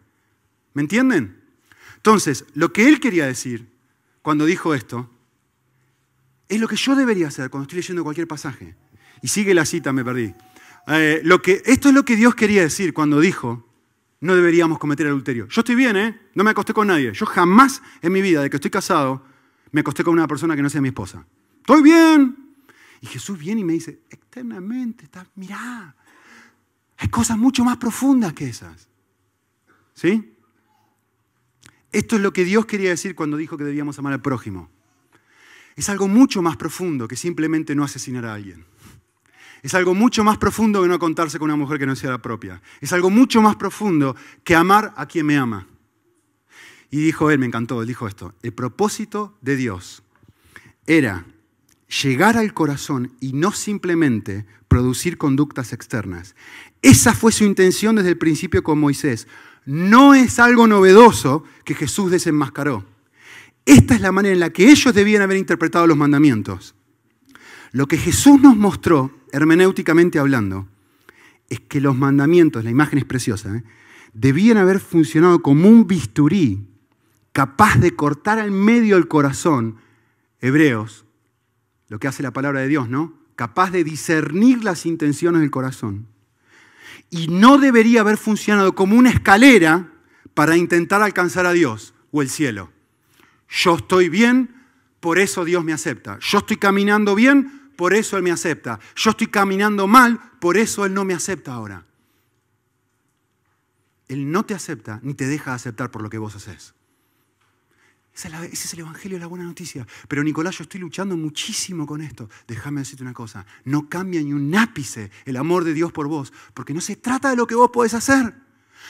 ¿Me 0.73 0.81
entienden? 0.81 1.41
Entonces, 1.95 2.43
lo 2.55 2.73
que 2.73 2.89
él 2.89 2.99
quería 2.99 3.25
decir 3.25 3.65
cuando 4.21 4.45
dijo 4.45 4.73
esto 4.73 5.09
es 6.49 6.59
lo 6.59 6.67
que 6.67 6.75
yo 6.75 6.93
debería 6.93 7.29
hacer 7.29 7.49
cuando 7.49 7.63
estoy 7.63 7.77
leyendo 7.77 8.03
cualquier 8.03 8.27
pasaje. 8.27 8.75
Y 9.21 9.29
sigue 9.29 9.53
la 9.53 9.63
cita, 9.63 9.93
me 9.93 10.03
perdí. 10.03 10.33
Eh, 10.87 11.21
lo 11.23 11.41
que, 11.41 11.61
esto 11.65 11.87
es 11.87 11.95
lo 11.95 12.03
que 12.03 12.17
Dios 12.17 12.35
quería 12.35 12.61
decir 12.61 12.93
cuando 12.93 13.21
dijo, 13.21 13.65
no 14.19 14.35
deberíamos 14.35 14.77
cometer 14.77 15.07
adulterio. 15.07 15.47
Yo 15.47 15.61
estoy 15.61 15.75
bien, 15.75 15.95
¿eh? 15.95 16.19
No 16.35 16.43
me 16.43 16.49
acosté 16.49 16.73
con 16.73 16.87
nadie. 16.87 17.13
Yo 17.13 17.25
jamás 17.25 17.81
en 18.01 18.11
mi 18.11 18.21
vida, 18.21 18.41
de 18.41 18.49
que 18.49 18.57
estoy 18.57 18.71
casado, 18.71 19.23
me 19.71 19.79
acosté 19.79 20.03
con 20.03 20.13
una 20.15 20.27
persona 20.27 20.57
que 20.57 20.61
no 20.61 20.69
sea 20.69 20.81
mi 20.81 20.89
esposa. 20.89 21.25
Estoy 21.61 21.81
bien. 21.81 22.48
Y 23.01 23.07
Jesús 23.07 23.37
viene 23.37 23.61
y 23.61 23.63
me 23.63 23.73
dice, 23.73 24.01
externamente, 24.09 25.05
está, 25.05 25.25
mirá, 25.35 25.95
hay 26.97 27.07
cosas 27.09 27.37
mucho 27.37 27.63
más 27.63 27.77
profundas 27.77 28.33
que 28.33 28.47
esas. 28.47 28.87
¿Sí? 29.93 30.33
Esto 31.91 32.15
es 32.17 32.21
lo 32.21 32.33
que 32.33 32.43
Dios 32.43 32.65
quería 32.65 32.89
decir 32.89 33.15
cuando 33.15 33.37
dijo 33.37 33.57
que 33.57 33.63
debíamos 33.63 33.97
amar 33.99 34.13
al 34.13 34.21
prójimo. 34.21 34.69
Es 35.75 35.89
algo 35.89 36.07
mucho 36.07 36.41
más 36.41 36.57
profundo 36.57 37.07
que 37.07 37.15
simplemente 37.15 37.73
no 37.73 37.83
asesinar 37.83 38.25
a 38.25 38.33
alguien. 38.33 38.65
Es 39.61 39.73
algo 39.73 39.93
mucho 39.93 40.23
más 40.23 40.37
profundo 40.37 40.81
que 40.81 40.87
no 40.87 40.99
contarse 40.99 41.39
con 41.39 41.45
una 41.45 41.55
mujer 41.55 41.79
que 41.79 41.85
no 41.85 41.95
sea 41.95 42.11
la 42.11 42.21
propia. 42.21 42.61
Es 42.81 42.93
algo 42.93 43.09
mucho 43.09 43.41
más 43.41 43.55
profundo 43.55 44.15
que 44.43 44.55
amar 44.55 44.93
a 44.95 45.05
quien 45.05 45.25
me 45.25 45.37
ama. 45.37 45.67
Y 46.91 46.97
dijo 46.97 47.31
él, 47.31 47.39
me 47.39 47.45
encantó, 47.45 47.81
él 47.81 47.87
dijo 47.87 48.07
esto, 48.07 48.33
el 48.41 48.53
propósito 48.53 49.37
de 49.41 49.55
Dios 49.55 50.03
era 50.85 51.25
llegar 52.03 52.37
al 52.37 52.53
corazón 52.53 53.13
y 53.19 53.33
no 53.33 53.51
simplemente 53.51 54.45
producir 54.67 55.17
conductas 55.17 55.73
externas. 55.73 56.35
Esa 56.81 57.13
fue 57.13 57.31
su 57.31 57.43
intención 57.43 57.95
desde 57.95 58.09
el 58.09 58.17
principio 58.17 58.63
con 58.63 58.79
Moisés. 58.79 59.27
No 59.65 60.13
es 60.13 60.39
algo 60.39 60.67
novedoso 60.67 61.43
que 61.65 61.75
Jesús 61.75 62.11
desenmascaró. 62.11 62.85
Esta 63.65 63.95
es 63.95 64.01
la 64.01 64.11
manera 64.11 64.33
en 64.33 64.39
la 64.39 64.51
que 64.51 64.69
ellos 64.71 64.93
debían 64.93 65.21
haber 65.21 65.37
interpretado 65.37 65.87
los 65.87 65.97
mandamientos. 65.97 66.75
Lo 67.71 67.87
que 67.87 67.97
Jesús 67.97 68.41
nos 68.41 68.55
mostró, 68.55 69.11
hermenéuticamente 69.31 70.17
hablando, 70.17 70.67
es 71.49 71.59
que 71.59 71.81
los 71.81 71.95
mandamientos, 71.95 72.63
la 72.63 72.71
imagen 72.71 72.99
es 72.99 73.05
preciosa, 73.05 73.55
¿eh? 73.55 73.63
debían 74.13 74.57
haber 74.57 74.79
funcionado 74.79 75.41
como 75.41 75.67
un 75.67 75.87
bisturí 75.87 76.65
capaz 77.31 77.77
de 77.77 77.95
cortar 77.95 78.39
al 78.39 78.51
medio 78.51 78.97
el 78.97 79.07
corazón, 79.07 79.77
hebreos, 80.41 81.05
lo 81.89 81.99
que 81.99 82.07
hace 82.07 82.23
la 82.23 82.31
palabra 82.31 82.61
de 82.61 82.67
Dios, 82.67 82.87
¿no? 82.87 83.13
Capaz 83.35 83.71
de 83.71 83.83
discernir 83.83 84.63
las 84.63 84.85
intenciones 84.85 85.41
del 85.41 85.51
corazón. 85.51 86.07
Y 87.09 87.27
no 87.27 87.57
debería 87.57 88.01
haber 88.01 88.17
funcionado 88.17 88.75
como 88.75 88.95
una 88.95 89.09
escalera 89.09 89.91
para 90.33 90.55
intentar 90.55 91.01
alcanzar 91.01 91.45
a 91.45 91.51
Dios 91.51 91.93
o 92.11 92.21
el 92.21 92.29
cielo. 92.29 92.71
Yo 93.49 93.75
estoy 93.75 94.09
bien, 94.09 94.55
por 94.99 95.17
eso 95.17 95.43
Dios 95.43 95.63
me 95.63 95.73
acepta. 95.73 96.19
Yo 96.21 96.37
estoy 96.37 96.57
caminando 96.57 97.15
bien, 97.15 97.71
por 97.75 97.93
eso 97.93 98.17
Él 98.17 98.23
me 98.23 98.31
acepta. 98.31 98.79
Yo 98.95 99.11
estoy 99.11 99.27
caminando 99.27 99.87
mal, 99.87 100.19
por 100.39 100.57
eso 100.57 100.85
Él 100.85 100.93
no 100.93 101.05
me 101.05 101.15
acepta 101.15 101.53
ahora. 101.53 101.85
Él 104.07 104.31
no 104.31 104.43
te 104.43 104.53
acepta 104.53 104.99
ni 105.01 105.13
te 105.13 105.27
deja 105.27 105.53
aceptar 105.53 105.89
por 105.89 106.03
lo 106.03 106.09
que 106.09 106.17
vos 106.17 106.35
haces. 106.35 106.73
Ese 108.28 108.65
es 108.65 108.74
el 108.74 108.82
Evangelio 108.82 109.17
de 109.17 109.22
la 109.22 109.28
buena 109.28 109.45
noticia. 109.45 109.88
Pero 110.09 110.24
Nicolás, 110.24 110.57
yo 110.57 110.63
estoy 110.63 110.82
luchando 110.82 111.15
muchísimo 111.15 111.88
con 111.88 112.01
esto. 112.01 112.30
Déjame 112.47 112.82
decirte 112.82 113.03
una 113.03 113.13
cosa. 113.13 113.45
No 113.63 113.88
cambia 113.88 114.22
ni 114.22 114.34
un 114.34 114.53
ápice 114.55 115.09
el 115.26 115.38
amor 115.38 115.63
de 115.63 115.74
Dios 115.74 115.93
por 115.93 116.07
vos. 116.07 116.34
Porque 116.53 116.74
no 116.74 116.82
se 116.82 116.97
trata 116.97 117.30
de 117.30 117.38
lo 117.38 117.47
que 117.47 117.55
vos 117.55 117.70
podés 117.72 117.93
hacer. 117.93 118.34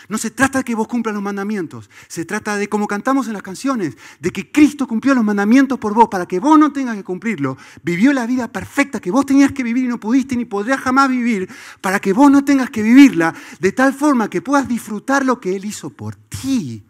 No 0.08 0.18
se 0.18 0.32
trata 0.32 0.60
de 0.60 0.64
que 0.64 0.74
vos 0.74 0.88
cumplas 0.88 1.14
los 1.14 1.22
mandamientos, 1.22 1.90
se 2.08 2.24
trata 2.24 2.56
de, 2.56 2.70
como 2.70 2.88
cantamos 2.88 3.28
en 3.28 3.34
las 3.34 3.42
canciones, 3.42 3.98
de 4.20 4.32
que 4.32 4.50
Cristo 4.50 4.88
cumplió 4.88 5.14
los 5.14 5.26
mandamientos 5.26 5.78
por 5.78 5.94
vos 5.94 6.08
para 6.10 6.26
que 6.26 6.40
vos 6.40 6.58
no 6.58 6.72
tengas 6.72 6.96
que 6.96 7.04
cumplirlo. 7.04 7.58
Vivió 7.84 8.14
la 8.14 8.26
vida 8.26 8.50
perfecta 8.50 9.02
que 9.02 9.12
vos 9.12 9.26
tenías 9.26 9.52
que 9.52 9.62
vivir 9.62 9.86
y 9.86 9.88
no 9.88 10.00
pudiste 10.00 10.38
ni 10.38 10.46
podrías 10.46 10.80
jamás 10.80 11.10
vivir, 11.10 11.50
para 11.82 12.00
que 12.00 12.14
vos 12.14 12.32
no 12.32 12.46
tengas 12.46 12.70
que 12.70 12.82
vivirla 12.82 13.34
de 13.60 13.72
tal 13.74 13.94
forma 13.94 14.30
que 14.30 14.42
puedas 14.42 14.68
disfrutar 14.68 15.26
lo 15.26 15.40
que 15.40 15.56
Él 15.56 15.66
hizo 15.66 15.90
por 15.90 16.16
ti 16.16 16.84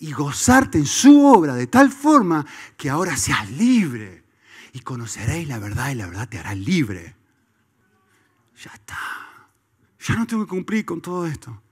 y 0.00 0.12
gozarte 0.12 0.78
en 0.78 0.86
su 0.86 1.24
obra 1.24 1.54
de 1.54 1.66
tal 1.66 1.92
forma 1.92 2.44
que 2.76 2.90
ahora 2.90 3.16
seas 3.16 3.50
libre 3.50 4.24
y 4.72 4.80
conoceréis 4.80 5.46
la 5.46 5.58
verdad 5.58 5.90
y 5.90 5.94
la 5.94 6.06
verdad 6.06 6.28
te 6.28 6.38
hará 6.38 6.54
libre. 6.54 7.14
Ya 8.64 8.72
está. 8.72 8.98
Ya 10.06 10.14
no 10.16 10.26
tengo 10.26 10.44
que 10.44 10.48
cumplir 10.48 10.86
con 10.86 11.02
todo 11.02 11.26
esto. 11.26 11.62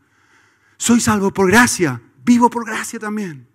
Soy 0.77 1.01
salvo 1.01 1.33
por 1.33 1.51
gracia, 1.51 2.01
vivo 2.23 2.51
por 2.51 2.67
gracia 2.67 2.99
también. 2.99 3.49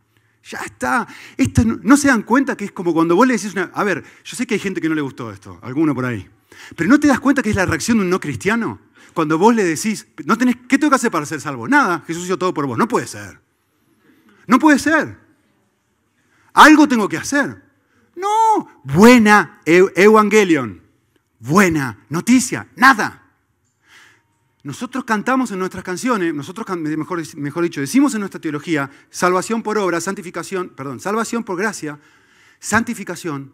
Ya 0.43 0.59
está. 0.59 1.07
Esto 1.37 1.63
no, 1.63 1.95
se 1.95 2.07
dan 2.07 2.23
cuenta 2.23 2.57
que 2.57 2.65
es 2.65 2.71
como 2.71 2.93
cuando 2.93 3.15
vos 3.15 3.27
le 3.27 3.35
decís 3.35 3.53
una... 3.53 3.71
A 3.75 3.83
ver, 3.83 4.03
yo 4.23 4.35
sé 4.35 4.47
que 4.47 4.55
hay 4.55 4.59
gente 4.59 4.81
que 4.81 4.89
no 4.89 4.95
le 4.95 5.01
gustó 5.01 5.31
esto, 5.31 5.59
alguno 5.61 5.93
por 5.93 6.05
ahí. 6.05 6.27
Pero 6.75 6.89
¿no 6.89 6.99
te 6.99 7.07
das 7.07 7.19
cuenta 7.19 7.43
que 7.43 7.51
es 7.51 7.55
la 7.55 7.67
reacción 7.67 7.99
de 7.99 8.05
un 8.05 8.09
no 8.09 8.19
cristiano? 8.19 8.79
Cuando 9.13 9.37
vos 9.37 9.53
le 9.53 9.63
decís, 9.63 10.07
no 10.25 10.35
tenés, 10.35 10.57
¿qué 10.67 10.79
tengo 10.79 10.89
que 10.89 10.95
hacer 10.95 11.11
para 11.11 11.27
ser 11.27 11.39
salvo? 11.39 11.67
Nada, 11.67 12.03
Jesús 12.07 12.25
hizo 12.25 12.39
todo 12.39 12.53
por 12.55 12.65
vos. 12.65 12.77
No 12.77 12.87
puede 12.87 13.05
ser. 13.05 13.42
No 14.47 14.59
puede 14.59 14.79
ser. 14.79 15.17
Algo 16.53 16.87
tengo 16.87 17.09
que 17.09 17.17
hacer. 17.17 17.61
No, 18.15 18.81
buena 18.83 19.61
evangelion. 19.65 20.81
Buena 21.39 22.05
noticia. 22.09 22.67
Nada. 22.75 23.23
Nosotros 24.63 25.03
cantamos 25.03 25.51
en 25.51 25.59
nuestras 25.59 25.83
canciones, 25.83 26.33
nosotros, 26.33 26.65
mejor, 26.77 27.21
mejor 27.35 27.63
dicho, 27.63 27.81
decimos 27.81 28.13
en 28.13 28.21
nuestra 28.21 28.39
teología, 28.39 28.89
salvación 29.09 29.61
por 29.61 29.77
obra, 29.77 29.99
santificación, 29.99 30.69
perdón, 30.69 31.01
salvación 31.01 31.43
por 31.43 31.57
gracia, 31.57 31.99
santificación. 32.59 33.53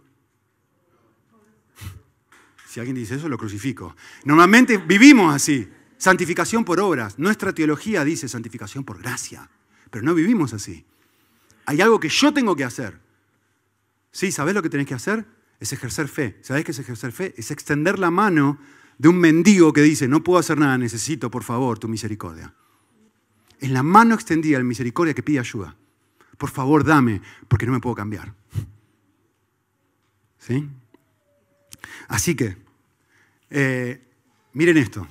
Si 2.68 2.80
alguien 2.80 2.96
dice 2.96 3.16
eso, 3.16 3.28
lo 3.28 3.40
crucifico. 3.40 3.96
Normalmente 4.24 4.78
vivimos 4.78 5.34
así, 5.34 5.68
santificación 5.98 6.64
por 6.64 6.80
obras. 6.80 7.18
Nuestra 7.18 7.54
teología 7.54 8.04
dice 8.04 8.28
santificación 8.28 8.84
por 8.84 9.02
gracia, 9.02 9.50
pero 9.90 10.04
no 10.04 10.14
vivimos 10.14 10.54
así. 10.54 10.86
Hay 11.66 11.82
algo 11.82 12.00
que 12.00 12.10
yo 12.10 12.34
tengo 12.34 12.56
que 12.56 12.64
hacer. 12.64 13.00
Sí, 14.12 14.32
¿sabés 14.32 14.56
lo 14.56 14.62
que 14.62 14.70
tenés 14.70 14.88
que 14.88 14.96
hacer? 14.96 15.26
Es 15.60 15.72
ejercer 15.74 16.08
fe. 16.08 16.40
¿Sabés 16.42 16.66
qué 16.66 16.72
es 16.72 16.80
ejercer 16.80 17.12
fe? 17.12 17.34
Es 17.38 17.52
extender 17.52 18.00
la 18.00 18.12
mano 18.12 18.60
de 18.98 19.08
un 19.08 19.18
mendigo 19.18 19.72
que 19.72 19.82
dice, 19.82 20.08
no 20.08 20.24
puedo 20.24 20.40
hacer 20.40 20.58
nada, 20.58 20.78
necesito 20.78 21.32
por 21.32 21.44
favor 21.44 21.80
tu 21.80 21.88
misericordia. 21.88 22.54
Es 23.60 23.70
la 23.70 23.84
mano 23.84 24.16
extendida 24.16 24.58
de 24.58 24.64
misericordia 24.64 25.14
que 25.14 25.24
pide 25.24 25.40
ayuda. 25.40 25.76
Por 26.38 26.50
favor, 26.50 26.84
dame, 26.84 27.22
porque 27.48 27.66
no 27.66 27.74
me 27.74 27.80
puedo 27.80 27.96
cambiar. 27.96 28.34
¿Sí? 30.38 30.68
Así 32.08 32.36
que, 32.36 32.58
eh, 33.50 34.02
miren 34.54 34.78
esto. 34.78 35.08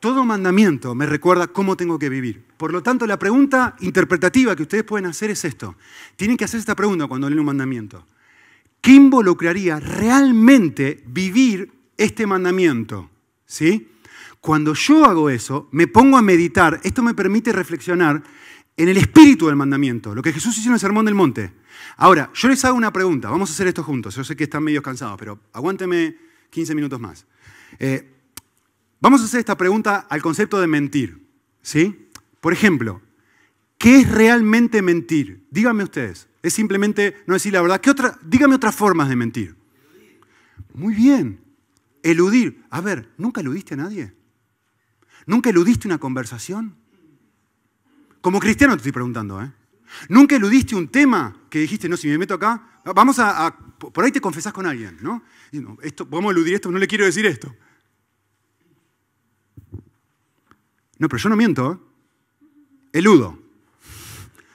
Todo 0.00 0.24
mandamiento 0.24 0.94
me 0.94 1.06
recuerda 1.06 1.48
cómo 1.48 1.76
tengo 1.76 1.98
que 1.98 2.08
vivir. 2.08 2.44
Por 2.56 2.72
lo 2.72 2.82
tanto, 2.82 3.06
la 3.06 3.18
pregunta 3.18 3.76
interpretativa 3.80 4.54
que 4.54 4.62
ustedes 4.62 4.84
pueden 4.84 5.06
hacer 5.06 5.30
es 5.30 5.44
esto. 5.44 5.76
Tienen 6.16 6.36
que 6.36 6.44
hacer 6.44 6.60
esta 6.60 6.76
pregunta 6.76 7.06
cuando 7.06 7.28
leen 7.28 7.40
un 7.40 7.46
mandamiento. 7.46 8.06
¿Qué 8.80 8.92
involucraría 8.92 9.80
realmente 9.80 11.02
vivir 11.06 11.78
este 11.98 12.26
mandamiento. 12.26 13.10
¿sí? 13.44 13.88
Cuando 14.40 14.72
yo 14.72 15.04
hago 15.04 15.28
eso, 15.28 15.68
me 15.72 15.88
pongo 15.88 16.16
a 16.16 16.22
meditar, 16.22 16.80
esto 16.84 17.02
me 17.02 17.12
permite 17.12 17.52
reflexionar 17.52 18.22
en 18.76 18.88
el 18.88 18.96
espíritu 18.96 19.48
del 19.48 19.56
mandamiento, 19.56 20.14
lo 20.14 20.22
que 20.22 20.32
Jesús 20.32 20.56
hizo 20.56 20.68
en 20.68 20.74
el 20.74 20.80
Sermón 20.80 21.04
del 21.04 21.16
Monte. 21.16 21.52
Ahora, 21.96 22.30
yo 22.32 22.48
les 22.48 22.64
hago 22.64 22.76
una 22.76 22.92
pregunta, 22.92 23.28
vamos 23.28 23.50
a 23.50 23.52
hacer 23.52 23.66
esto 23.66 23.82
juntos, 23.82 24.14
yo 24.14 24.22
sé 24.22 24.36
que 24.36 24.44
están 24.44 24.62
medio 24.62 24.80
cansados, 24.80 25.18
pero 25.18 25.40
aguánteme 25.52 26.16
15 26.50 26.76
minutos 26.76 27.00
más. 27.00 27.26
Eh, 27.80 28.17
vamos 29.00 29.20
a 29.20 29.24
hacer 29.24 29.40
esta 29.40 29.56
pregunta 29.56 30.06
al 30.08 30.22
concepto 30.22 30.60
de 30.60 30.66
mentir. 30.66 31.28
¿sí? 31.62 32.08
Por 32.40 32.52
ejemplo, 32.52 33.02
¿qué 33.78 34.00
es 34.00 34.10
realmente 34.10 34.82
mentir? 34.82 35.46
Díganme 35.50 35.84
ustedes. 35.84 36.28
Es 36.42 36.54
simplemente 36.54 37.22
no 37.26 37.34
decir 37.34 37.52
la 37.52 37.62
verdad. 37.62 37.80
¿Qué 37.80 37.90
otra? 37.90 38.18
Dígame 38.22 38.54
otras 38.54 38.74
formas 38.74 39.08
de 39.08 39.16
mentir. 39.16 39.56
Muy 40.72 40.94
bien. 40.94 41.40
Eludir. 42.02 42.64
A 42.70 42.80
ver, 42.80 43.10
¿nunca 43.18 43.40
eludiste 43.40 43.74
a 43.74 43.78
nadie? 43.78 44.14
¿Nunca 45.26 45.50
eludiste 45.50 45.88
una 45.88 45.98
conversación? 45.98 46.76
Como 48.20 48.40
cristiano 48.40 48.74
te 48.74 48.78
estoy 48.78 48.92
preguntando, 48.92 49.42
¿eh? 49.42 49.52
¿Nunca 50.08 50.36
eludiste 50.36 50.74
un 50.74 50.88
tema 50.88 51.36
que 51.50 51.60
dijiste, 51.60 51.88
no, 51.88 51.96
si 51.96 52.08
me 52.08 52.18
meto 52.18 52.34
acá, 52.34 52.80
vamos 52.94 53.18
a, 53.18 53.56
por 53.78 54.04
ahí 54.04 54.12
te 54.12 54.20
confesás 54.20 54.52
con 54.52 54.66
alguien, 54.66 54.98
¿no? 55.00 55.22
esto, 55.82 56.08
podemos 56.08 56.32
eludir 56.32 56.54
esto, 56.54 56.70
no 56.70 56.78
le 56.78 56.86
quiero 56.86 57.04
decir 57.04 57.26
esto. 57.26 57.54
No, 60.98 61.08
pero 61.08 61.22
yo 61.22 61.28
no 61.28 61.36
miento, 61.36 61.72
¿eh? 61.72 61.78
Eludo. 62.92 63.38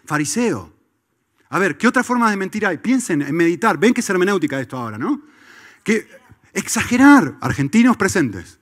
Fariseo. 0.06 0.74
A 1.50 1.60
ver, 1.60 1.78
¿qué 1.78 1.88
otra 1.88 2.04
forma 2.04 2.30
de 2.30 2.38
mentir 2.38 2.66
hay? 2.66 2.78
Piensen 2.78 3.22
en 3.22 3.36
meditar. 3.36 3.78
Ven 3.78 3.94
que 3.94 4.02
es 4.02 4.10
hermenéutica 4.10 4.60
esto 4.60 4.78
ahora, 4.78 4.98
¿no? 4.98 5.22
Que 5.84 6.08
exagerar. 6.54 7.38
Argentinos 7.42 7.96
presentes. 7.96 8.60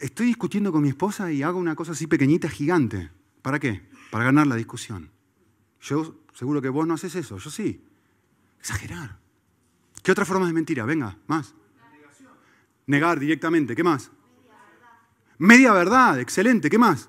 Estoy 0.00 0.26
discutiendo 0.26 0.72
con 0.72 0.82
mi 0.82 0.88
esposa 0.88 1.30
y 1.30 1.42
hago 1.42 1.58
una 1.58 1.76
cosa 1.76 1.92
así 1.92 2.06
pequeñita, 2.06 2.48
gigante. 2.48 3.10
¿Para 3.42 3.60
qué? 3.60 3.88
Para 4.10 4.24
ganar 4.24 4.46
la 4.46 4.56
discusión. 4.56 5.10
Yo 5.80 6.22
seguro 6.34 6.60
que 6.60 6.68
vos 6.68 6.86
no 6.86 6.94
haces 6.94 7.14
eso, 7.14 7.38
yo 7.38 7.50
sí. 7.50 7.84
Exagerar. 8.58 9.18
¿Qué 10.02 10.12
otra 10.12 10.24
forma 10.24 10.46
de 10.46 10.52
mentira? 10.52 10.84
Venga, 10.84 11.16
más. 11.26 11.54
Negar 12.86 13.18
directamente, 13.18 13.74
¿qué 13.74 13.82
más? 13.82 14.10
Media 15.38 15.72
verdad, 15.72 16.20
excelente, 16.20 16.70
¿qué 16.70 16.78
más? 16.78 17.08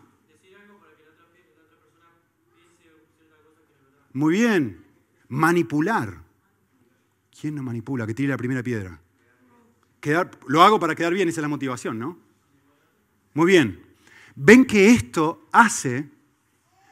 Muy 4.15 4.33
bien. 4.33 4.85
Manipular. 5.27 6.23
¿Quién 7.37 7.55
no 7.55 7.63
manipula? 7.63 8.07
Que 8.07 8.13
tire 8.13 8.29
la 8.29 8.37
primera 8.37 8.63
piedra. 8.63 9.01
Quedar, 9.99 10.31
lo 10.47 10.63
hago 10.63 10.79
para 10.79 10.95
quedar 10.95 11.13
bien, 11.13 11.27
esa 11.27 11.41
es 11.41 11.43
la 11.43 11.49
motivación, 11.49 11.99
¿no? 11.99 12.17
Muy 13.33 13.47
bien. 13.47 13.83
Ven 14.35 14.63
que 14.63 14.91
esto 14.91 15.45
hace, 15.51 16.09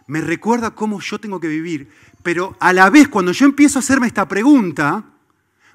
me 0.07 0.19
recuerda 0.19 0.71
cómo 0.71 0.99
yo 0.99 1.17
tengo 1.17 1.39
que 1.39 1.47
vivir, 1.47 1.87
pero 2.21 2.57
a 2.59 2.73
la 2.73 2.89
vez 2.89 3.07
cuando 3.07 3.31
yo 3.31 3.45
empiezo 3.45 3.79
a 3.79 3.81
hacerme 3.81 4.07
esta 4.07 4.27
pregunta, 4.27 5.12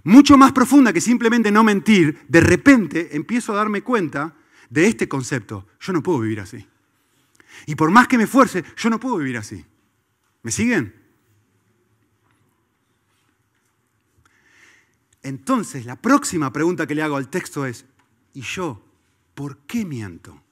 mucho 0.05 0.37
más 0.37 0.53
profunda 0.53 0.93
que 0.93 1.01
simplemente 1.01 1.51
no 1.51 1.65
mentir, 1.65 2.27
de 2.29 2.41
repente 2.41 3.17
empiezo 3.17 3.53
a 3.53 3.57
darme 3.57 3.83
cuenta 3.83 4.35
de 4.71 4.87
este 4.87 5.09
concepto. 5.09 5.67
Yo 5.81 5.93
no 5.93 6.03
puedo 6.03 6.21
vivir 6.21 6.41
así. 6.41 6.67
Y 7.67 7.75
por 7.75 7.91
más 7.91 8.09
que 8.09 8.17
me 8.17 8.25
esfuerce, 8.25 8.65
yo 8.77 8.91
no 8.91 9.01
puedo 9.01 9.19
vivir 9.19 9.37
así. 9.37 9.65
¿Me 10.43 10.51
siguen? 10.51 10.95
Entonces, 15.23 15.85
la 15.85 15.97
próxima 15.97 16.53
pregunta 16.53 16.87
que 16.87 16.95
le 16.95 17.03
hago 17.03 17.17
al 17.17 17.29
texto 17.29 17.67
es, 17.67 17.85
¿y 18.33 18.43
yo 18.43 18.85
por 19.35 19.59
qué 19.67 19.85
miento? 19.85 20.43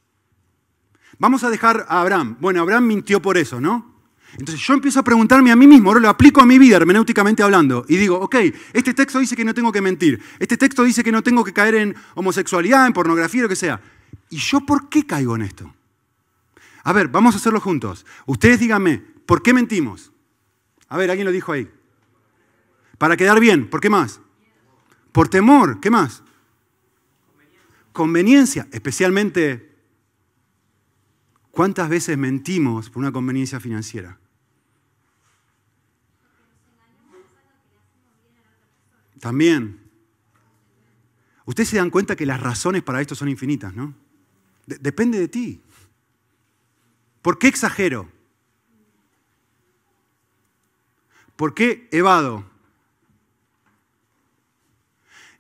Vamos 1.19 1.45
a 1.45 1.51
dejar 1.51 1.87
a 1.89 2.01
Abraham. 2.01 2.37
Bueno, 2.41 2.61
Abraham 2.61 2.87
mintió 2.87 3.23
por 3.23 3.39
eso, 3.39 3.61
¿no? 3.61 3.96
Entonces 4.39 4.64
yo 4.66 4.74
empiezo 4.74 5.01
a 5.01 5.05
preguntarme 5.05 5.51
a 5.51 5.57
mí 5.57 5.66
mismo, 5.66 5.89
ahora 5.89 6.01
lo 6.01 6.09
aplico 6.09 6.41
a 6.41 6.47
mi 6.47 6.59
vida 6.59 6.76
hermenéuticamente 6.76 7.43
hablando, 7.43 7.84
y 7.89 7.97
digo, 7.97 8.18
ok, 8.18 8.37
este 8.72 8.93
texto 8.93 9.18
dice 9.18 9.34
que 9.34 9.45
no 9.45 9.55
tengo 9.55 9.72
que 9.72 9.80
mentir, 9.80 10.22
este 10.39 10.57
texto 10.57 10.84
dice 10.84 11.03
que 11.03 11.12
no 11.12 11.22
tengo 11.22 11.43
que 11.43 11.53
caer 11.53 11.74
en 11.76 11.97
homosexualidad, 12.14 12.87
en 12.87 12.93
pornografía, 12.93 13.43
lo 13.43 13.49
que 13.49 13.57
sea. 13.57 13.80
¿Y 14.28 14.37
yo 14.37 14.61
por 14.61 14.89
qué 14.89 15.07
caigo 15.07 15.37
en 15.37 15.43
esto? 15.43 15.74
A 16.84 16.93
ver, 16.93 17.09
vamos 17.09 17.34
a 17.34 17.39
hacerlo 17.39 17.61
juntos. 17.61 18.05
Ustedes 18.26 18.61
díganme, 18.61 19.03
¿por 19.24 19.43
qué 19.43 19.55
mentimos? 19.55 20.12
A 20.89 20.97
ver, 20.97 21.11
alguien 21.11 21.24
lo 21.26 21.32
dijo 21.32 21.53
ahí. 21.53 21.68
Para 22.99 23.16
quedar 23.16 23.41
bien, 23.41 23.68
¿por 23.68 23.80
qué 23.80 23.91
más? 23.91 24.20
Por 25.12 25.28
temor, 25.28 25.80
¿qué 25.80 25.91
más? 25.91 26.22
Conveniencia, 27.93 28.68
especialmente 28.70 29.76
¿Cuántas 31.57 31.89
veces 31.89 32.18
mentimos 32.18 32.91
por 32.91 33.01
una 33.01 33.12
conveniencia 33.12 33.59
financiera? 33.61 34.18
También. 39.21 39.81
Ustedes 41.45 41.69
se 41.69 41.77
dan 41.77 41.91
cuenta 41.91 42.17
que 42.17 42.27
las 42.27 42.41
razones 42.41 42.83
para 42.83 43.01
esto 43.01 43.14
son 43.14 43.29
infinitas, 43.29 43.75
¿no? 43.75 43.95
depende 44.67 45.19
de 45.19 45.29
ti. 45.29 45.62
¿Por 47.23 47.39
qué 47.39 47.49
exagero? 47.49 48.09
¿Por 51.37 51.55
qué 51.55 51.89
evado? 51.93 52.45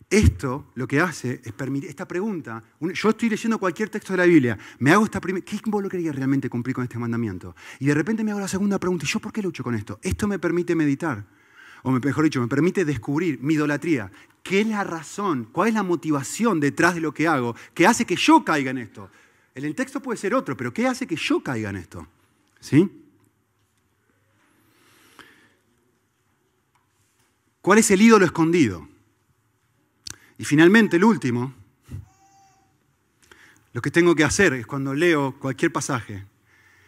Esto 0.08 0.70
lo 0.76 0.86
que 0.86 1.00
hace 1.00 1.40
es 1.44 1.52
permitir, 1.52 1.90
esta 1.90 2.06
pregunta, 2.06 2.62
yo 2.80 3.10
estoy 3.10 3.28
leyendo 3.28 3.58
cualquier 3.58 3.88
texto 3.88 4.12
de 4.12 4.18
la 4.18 4.24
Biblia, 4.24 4.56
me 4.78 4.92
hago 4.92 5.04
esta 5.04 5.20
primera, 5.20 5.44
¿qué 5.44 5.58
involucraría 5.64 6.12
realmente 6.12 6.48
cumplir 6.48 6.76
con 6.76 6.84
este 6.84 6.96
mandamiento? 6.96 7.56
Y 7.80 7.86
de 7.86 7.94
repente 7.94 8.22
me 8.22 8.30
hago 8.30 8.38
la 8.38 8.46
segunda 8.46 8.78
pregunta, 8.78 9.04
¿y 9.04 9.08
yo 9.08 9.18
por 9.18 9.32
qué 9.32 9.42
lucho 9.42 9.64
con 9.64 9.74
esto? 9.74 9.98
Esto 10.02 10.28
me 10.28 10.38
permite 10.38 10.76
meditar, 10.76 11.24
o 11.86 11.92
mejor 11.92 12.24
dicho, 12.24 12.40
me 12.40 12.48
permite 12.48 12.84
descubrir 12.84 13.38
mi 13.40 13.54
idolatría. 13.54 14.10
¿Qué 14.42 14.62
es 14.62 14.66
la 14.66 14.82
razón? 14.82 15.48
¿Cuál 15.52 15.68
es 15.68 15.74
la 15.74 15.84
motivación 15.84 16.58
detrás 16.58 16.96
de 16.96 17.00
lo 17.00 17.14
que 17.14 17.28
hago 17.28 17.54
que 17.74 17.86
hace 17.86 18.04
que 18.04 18.16
yo 18.16 18.44
caiga 18.44 18.72
en 18.72 18.78
esto? 18.78 19.08
El 19.54 19.72
texto 19.76 20.02
puede 20.02 20.16
ser 20.16 20.34
otro, 20.34 20.56
pero 20.56 20.74
¿qué 20.74 20.88
hace 20.88 21.06
que 21.06 21.14
yo 21.14 21.44
caiga 21.44 21.70
en 21.70 21.76
esto? 21.76 22.04
¿Sí? 22.58 22.90
¿Cuál 27.60 27.78
es 27.78 27.88
el 27.92 28.02
ídolo 28.02 28.24
escondido? 28.24 28.88
Y 30.38 30.44
finalmente, 30.44 30.96
el 30.96 31.04
último, 31.04 31.54
lo 33.72 33.80
que 33.80 33.92
tengo 33.92 34.16
que 34.16 34.24
hacer 34.24 34.54
es 34.54 34.66
cuando 34.66 34.92
leo 34.92 35.38
cualquier 35.38 35.72
pasaje, 35.72 36.26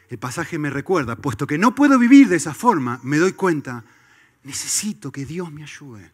el 0.08 0.18
pasaje 0.18 0.58
me 0.58 0.70
recuerda, 0.70 1.14
puesto 1.14 1.46
que 1.46 1.56
no 1.56 1.76
puedo 1.76 2.00
vivir 2.00 2.28
de 2.28 2.36
esa 2.36 2.52
forma, 2.52 2.98
me 3.04 3.18
doy 3.18 3.34
cuenta, 3.34 3.84
necesito 4.48 5.12
que 5.12 5.26
Dios 5.26 5.52
me 5.52 5.62
ayude. 5.62 6.10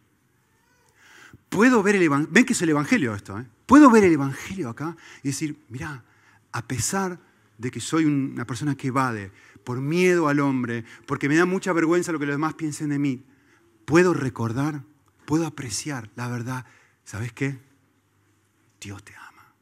Puedo 1.48 1.82
ver 1.84 1.94
el 1.94 2.02
Evangelio, 2.02 2.32
ven 2.32 2.44
que 2.44 2.52
es 2.52 2.62
el 2.62 2.68
Evangelio 2.70 3.14
esto, 3.14 3.38
¿eh? 3.38 3.46
puedo 3.64 3.88
ver 3.90 4.02
el 4.02 4.12
Evangelio 4.12 4.68
acá 4.68 4.96
y 5.22 5.28
decir, 5.28 5.56
mira, 5.68 6.02
a 6.50 6.62
pesar 6.66 7.20
de 7.58 7.70
que 7.70 7.80
soy 7.80 8.04
una 8.04 8.44
persona 8.44 8.74
que 8.74 8.88
evade 8.88 9.30
por 9.62 9.80
miedo 9.80 10.26
al 10.26 10.40
hombre, 10.40 10.84
porque 11.06 11.28
me 11.28 11.36
da 11.36 11.46
mucha 11.46 11.72
vergüenza 11.72 12.10
lo 12.10 12.18
que 12.18 12.26
los 12.26 12.34
demás 12.34 12.54
piensen 12.54 12.88
de 12.88 12.98
mí, 12.98 13.24
puedo 13.84 14.14
recordar, 14.14 14.82
puedo 15.26 15.46
apreciar 15.46 16.10
la 16.16 16.28
verdad 16.28 16.66
¿sabes 17.04 17.32
qué? 17.32 17.58
Dios 18.80 19.02
te 19.04 19.14
ama. 19.14 19.54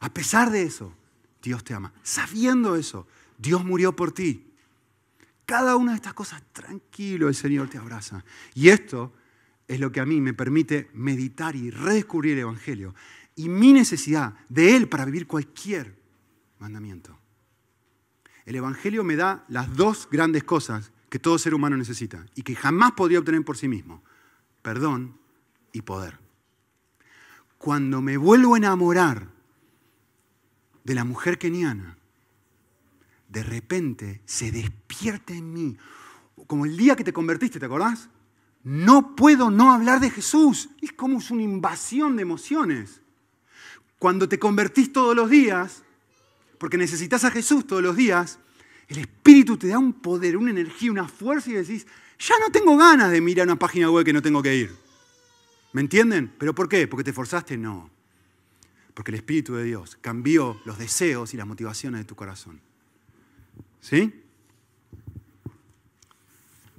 A 0.00 0.12
pesar 0.12 0.50
de 0.50 0.62
eso, 0.62 0.92
Dios 1.42 1.64
te 1.64 1.72
ama. 1.72 1.92
Sabiendo 2.02 2.76
eso, 2.76 3.06
Dios 3.38 3.64
murió 3.64 3.96
por 3.96 4.12
ti. 4.12 4.47
Cada 5.48 5.76
una 5.76 5.92
de 5.92 5.96
estas 5.96 6.12
cosas, 6.12 6.42
tranquilo, 6.52 7.26
el 7.26 7.34
Señor 7.34 7.70
te 7.70 7.78
abraza. 7.78 8.22
Y 8.54 8.68
esto 8.68 9.14
es 9.66 9.80
lo 9.80 9.90
que 9.90 10.00
a 10.00 10.04
mí 10.04 10.20
me 10.20 10.34
permite 10.34 10.90
meditar 10.92 11.56
y 11.56 11.70
redescubrir 11.70 12.34
el 12.34 12.40
Evangelio 12.40 12.94
y 13.34 13.48
mi 13.48 13.72
necesidad 13.72 14.34
de 14.50 14.76
Él 14.76 14.90
para 14.90 15.06
vivir 15.06 15.26
cualquier 15.26 15.96
mandamiento. 16.58 17.18
El 18.44 18.56
Evangelio 18.56 19.04
me 19.04 19.16
da 19.16 19.46
las 19.48 19.74
dos 19.74 20.06
grandes 20.10 20.44
cosas 20.44 20.92
que 21.08 21.18
todo 21.18 21.38
ser 21.38 21.54
humano 21.54 21.78
necesita 21.78 22.26
y 22.34 22.42
que 22.42 22.54
jamás 22.54 22.92
podría 22.92 23.18
obtener 23.18 23.42
por 23.42 23.56
sí 23.56 23.68
mismo. 23.68 24.02
Perdón 24.60 25.18
y 25.72 25.80
poder. 25.80 26.18
Cuando 27.56 28.02
me 28.02 28.18
vuelvo 28.18 28.54
a 28.54 28.58
enamorar 28.58 29.28
de 30.84 30.94
la 30.94 31.04
mujer 31.04 31.38
keniana, 31.38 31.97
de 33.28 33.42
repente 33.42 34.22
se 34.24 34.50
despierta 34.50 35.34
en 35.34 35.52
mí, 35.52 35.76
como 36.46 36.64
el 36.64 36.76
día 36.76 36.96
que 36.96 37.04
te 37.04 37.12
convertiste, 37.12 37.60
¿te 37.60 37.66
acordás? 37.66 38.08
No 38.64 39.14
puedo 39.14 39.50
no 39.50 39.72
hablar 39.72 40.00
de 40.00 40.10
Jesús. 40.10 40.70
Es 40.80 40.92
como 40.92 41.20
una 41.30 41.42
invasión 41.42 42.16
de 42.16 42.22
emociones. 42.22 43.00
Cuando 43.98 44.28
te 44.28 44.38
convertís 44.38 44.92
todos 44.92 45.14
los 45.14 45.30
días, 45.30 45.82
porque 46.58 46.76
necesitas 46.76 47.24
a 47.24 47.30
Jesús 47.30 47.66
todos 47.66 47.82
los 47.82 47.96
días, 47.96 48.38
el 48.88 48.98
Espíritu 48.98 49.56
te 49.56 49.68
da 49.68 49.78
un 49.78 49.92
poder, 49.92 50.36
una 50.36 50.50
energía, 50.50 50.90
una 50.90 51.08
fuerza 51.08 51.50
y 51.50 51.54
decís, 51.54 51.86
ya 52.18 52.34
no 52.40 52.50
tengo 52.50 52.76
ganas 52.76 53.10
de 53.10 53.20
mirar 53.20 53.46
una 53.46 53.58
página 53.58 53.90
web 53.90 54.04
que 54.04 54.12
no 54.12 54.22
tengo 54.22 54.42
que 54.42 54.56
ir. 54.56 54.74
¿Me 55.72 55.80
entienden? 55.80 56.32
¿Pero 56.38 56.54
por 56.54 56.68
qué? 56.68 56.88
¿Porque 56.88 57.04
te 57.04 57.12
forzaste? 57.12 57.56
No. 57.56 57.90
Porque 58.94 59.10
el 59.10 59.16
Espíritu 59.16 59.54
de 59.54 59.64
Dios 59.64 59.98
cambió 60.00 60.60
los 60.64 60.78
deseos 60.78 61.34
y 61.34 61.36
las 61.36 61.46
motivaciones 61.46 62.00
de 62.00 62.04
tu 62.04 62.16
corazón. 62.16 62.60
¿Sí? 63.80 64.12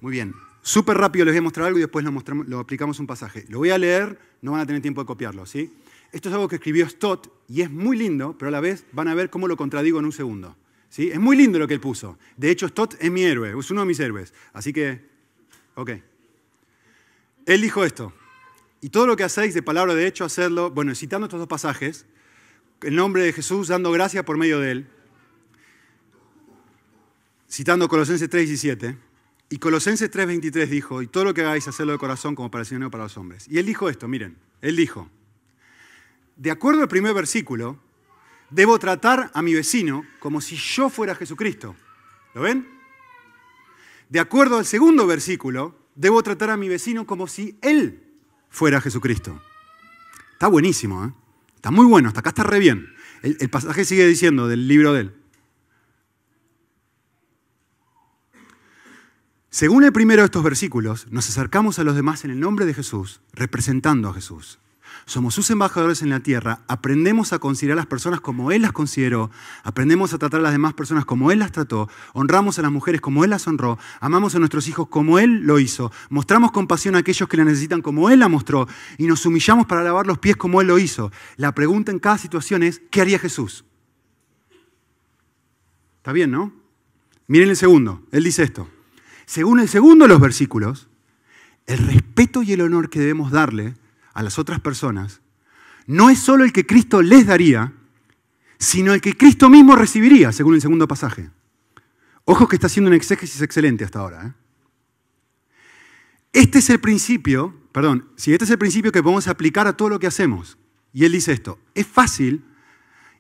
Muy 0.02 0.12
bien. 0.12 0.34
Súper 0.62 0.98
rápido 0.98 1.26
les 1.26 1.34
voy 1.34 1.40
a 1.40 1.42
mostrar 1.42 1.68
algo 1.68 1.80
y 1.80 1.82
después 1.82 2.06
lo, 2.06 2.12
mostramos, 2.12 2.52
aplicamos 2.54 3.00
un 3.00 3.08
pasaje. 3.08 3.46
Lo 3.50 3.60
voy 3.60 3.72
a 3.72 3.78
leer, 3.78 4.20
no 4.42 4.52
van 4.52 4.62
a 4.62 4.66
tener 4.66 4.82
tiempo 4.82 5.02
de 5.02 5.08
copiarlo, 5.08 5.46
¿sí? 5.46 5.74
Esto 6.12 6.30
es 6.30 6.36
algo 6.36 6.48
que 6.48 6.56
escribió 6.56 6.88
Stott 6.90 7.28
y 7.48 7.62
es 7.62 7.72
muy 7.72 7.98
lindo, 7.98 8.36
pero 8.38 8.50
a 8.50 8.52
la 8.52 8.60
vez 8.60 8.86
van 8.92 9.08
a 9.08 9.16
ver 9.16 9.30
cómo 9.30 9.48
lo 9.48 9.58
contradigo 9.58 10.00
en 10.00 10.06
un 10.06 10.12
segundo. 10.12 10.56
¿Sí? 10.90 11.10
Es 11.10 11.20
muy 11.20 11.38
lindo 11.38 11.60
lo 11.60 11.68
que 11.68 11.76
él 11.76 11.80
puso. 11.80 12.18
De 12.36 12.50
hecho, 12.50 12.68
Stott 12.68 12.96
es 13.00 13.12
mi 13.12 13.24
héroe, 13.24 13.58
es 13.58 13.72
uno 13.72 13.82
de 13.82 13.88
mis 13.88 14.00
héroes. 14.00 14.34
Así 14.54 14.74
que, 14.74 15.06
ok. 15.76 15.92
Él 17.46 17.62
dijo 17.62 17.84
esto. 17.84 18.14
Y 18.82 18.90
todo 18.90 19.06
lo 19.06 19.16
que 19.16 19.24
hacéis 19.24 19.54
de 19.54 19.62
palabra 19.62 19.94
de 19.94 20.08
hecho, 20.08 20.26
hacerlo, 20.26 20.72
bueno, 20.72 20.96
citando 20.96 21.26
estos 21.26 21.40
dos 21.40 21.48
pasajes, 21.48 22.06
el 22.82 22.96
nombre 22.96 23.24
de 23.24 23.34
Jesús, 23.34 23.68
dando 23.68 23.92
gracia 23.92 24.24
por 24.24 24.38
medio 24.38 24.60
de 24.60 24.72
él, 24.72 24.88
citando 27.50 27.90
Colosenses 27.90 28.30
3, 28.30 28.48
17. 28.48 28.98
Y 29.50 29.58
Colosenses 29.58 30.12
3:23 30.12 30.68
dijo, 30.68 31.02
y 31.02 31.08
todo 31.08 31.26
lo 31.26 31.34
que 31.34 31.42
hagáis, 31.42 31.68
hacerlo 31.68 31.94
de 31.94 31.98
corazón 31.98 32.36
como 32.36 32.52
para 32.52 32.62
el 32.62 32.68
Señor 32.68 32.88
y 32.88 32.92
para 32.92 33.06
los 33.06 33.18
hombres. 33.18 33.48
Y 33.50 33.58
él 33.58 33.66
dijo 33.66 33.90
esto, 33.90 34.08
miren, 34.08 34.38
él 34.62 34.76
dijo, 34.76 35.10
de 36.36 36.52
acuerdo 36.52 36.84
al 36.84 36.88
primer 36.88 37.14
versículo, 37.14 37.80
debo 38.52 38.78
tratar 38.78 39.32
a 39.34 39.42
mi 39.42 39.54
vecino 39.56 40.06
como 40.20 40.40
si 40.40 40.56
yo 40.56 40.90
fuera 40.90 41.16
Jesucristo. 41.16 41.76
¿Lo 42.36 42.42
ven? 42.42 42.68
De 44.08 44.20
acuerdo 44.20 44.58
al 44.58 44.66
segundo 44.66 45.08
versículo, 45.08 45.76
debo 45.96 46.22
tratar 46.22 46.52
a 46.52 46.58
mi 46.58 46.70
vecino 46.70 47.08
como 47.08 47.28
si 47.28 47.58
él 47.62 48.04
fuera 48.50 48.82
Jesucristo. 48.82 49.42
Está 50.34 50.48
buenísimo, 50.48 51.06
¿eh? 51.06 51.12
Está 51.56 51.72
muy 51.72 51.86
bueno, 51.86 52.08
hasta 52.08 52.22
acá 52.22 52.30
está 52.30 52.44
re 52.44 52.60
bien. 52.60 52.94
El, 53.22 53.36
el 53.40 53.50
pasaje 53.50 53.84
sigue 53.84 54.08
diciendo 54.08 54.48
del 54.48 54.68
libro 54.68 54.94
de 54.94 55.02
él. 55.02 55.19
Según 59.52 59.84
el 59.84 59.92
primero 59.92 60.22
de 60.22 60.26
estos 60.26 60.44
versículos, 60.44 61.08
nos 61.10 61.28
acercamos 61.28 61.80
a 61.80 61.84
los 61.84 61.96
demás 61.96 62.24
en 62.24 62.30
el 62.30 62.40
nombre 62.40 62.68
de 62.68 62.76
Jesús, 62.76 63.22
representando 63.34 64.10
a 64.10 64.14
Jesús. 64.14 64.60
Somos 65.06 65.34
sus 65.34 65.50
embajadores 65.50 66.04
en 66.04 66.12
la 66.12 66.20
tierra, 66.20 66.62
aprendemos 66.68 67.34
a 67.34 67.40
considerar 67.40 67.80
a 67.80 67.82
las 67.82 67.88
personas 67.88 68.22
como 68.22 68.52
Él 68.52 68.62
las 68.62 68.74
consideró, 68.74 69.32
aprendemos 69.64 70.14
a 70.14 70.20
tratar 70.20 70.42
a 70.42 70.44
las 70.44 70.52
demás 70.52 70.76
personas 70.76 71.04
como 71.04 71.32
Él 71.32 71.40
las 71.40 71.52
trató, 71.52 71.90
honramos 72.14 72.60
a 72.60 72.62
las 72.62 72.72
mujeres 72.72 73.02
como 73.02 73.24
Él 73.24 73.32
las 73.32 73.48
honró, 73.48 73.80
amamos 74.02 74.36
a 74.36 74.40
nuestros 74.40 74.68
hijos 74.68 74.88
como 74.88 75.18
Él 75.18 75.42
lo 75.42 75.58
hizo, 75.58 75.92
mostramos 76.12 76.52
compasión 76.52 76.94
a 76.94 77.00
aquellos 77.00 77.28
que 77.28 77.38
la 77.38 77.46
necesitan 77.46 77.82
como 77.82 78.12
Él 78.12 78.20
la 78.20 78.28
mostró 78.28 78.68
y 79.00 79.08
nos 79.08 79.26
humillamos 79.26 79.66
para 79.66 79.82
lavar 79.82 80.06
los 80.06 80.20
pies 80.20 80.36
como 80.36 80.62
Él 80.62 80.68
lo 80.68 80.78
hizo. 80.78 81.12
La 81.38 81.56
pregunta 81.56 81.92
en 81.92 81.98
cada 81.98 82.20
situación 82.20 82.62
es, 82.62 82.84
¿qué 82.92 83.02
haría 83.02 83.18
Jesús? 83.18 83.66
¿Está 85.98 86.12
bien, 86.14 86.30
no? 86.30 86.54
Miren 87.26 87.50
el 87.50 87.56
segundo, 87.56 88.04
Él 88.12 88.24
dice 88.24 88.44
esto. 88.44 88.70
Según 89.30 89.60
el 89.60 89.70
segundo 89.70 90.06
de 90.06 90.10
los 90.10 90.20
versículos, 90.20 90.88
el 91.68 91.78
respeto 91.78 92.42
y 92.42 92.54
el 92.54 92.62
honor 92.62 92.90
que 92.90 93.00
debemos 93.00 93.30
darle 93.30 93.76
a 94.16 94.24
las 94.24 94.40
otras 94.40 94.60
personas 94.60 95.22
no 95.86 96.10
es 96.10 96.18
solo 96.18 96.44
el 96.44 96.52
que 96.52 96.66
Cristo 96.66 97.04
les 97.04 97.28
daría, 97.28 97.72
sino 98.58 98.92
el 98.92 99.02
que 99.02 99.16
Cristo 99.16 99.48
mismo 99.48 99.76
recibiría, 99.76 100.32
según 100.32 100.56
el 100.56 100.62
segundo 100.62 100.88
pasaje. 100.88 101.30
Ojo 102.26 102.48
que 102.48 102.56
está 102.56 102.66
haciendo 102.66 102.90
un 102.90 102.96
exégesis 102.96 103.40
excelente 103.44 103.84
hasta 103.84 104.00
ahora. 104.00 104.26
¿eh? 104.26 104.34
Este 106.34 106.58
es 106.58 106.72
el 106.72 106.80
principio, 106.80 107.56
perdón, 107.72 108.10
si 108.16 108.34
este 108.34 108.46
es 108.46 108.50
el 108.50 108.58
principio 108.58 108.92
que 108.92 109.04
podemos 109.04 109.28
aplicar 109.28 109.68
a 109.68 109.78
todo 109.78 109.90
lo 109.90 110.00
que 110.00 110.08
hacemos. 110.08 110.58
Y 110.92 111.06
él 111.06 111.12
dice 111.12 111.34
esto, 111.34 111.60
es 111.76 111.86
fácil 111.86 112.46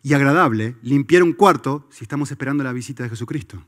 y 0.01 0.13
agradable 0.13 0.75
limpiar 0.81 1.21
un 1.21 1.33
cuarto 1.33 1.87
si 1.91 2.03
estamos 2.03 2.31
esperando 2.31 2.63
la 2.63 2.73
visita 2.73 3.03
de 3.03 3.09
Jesucristo. 3.09 3.63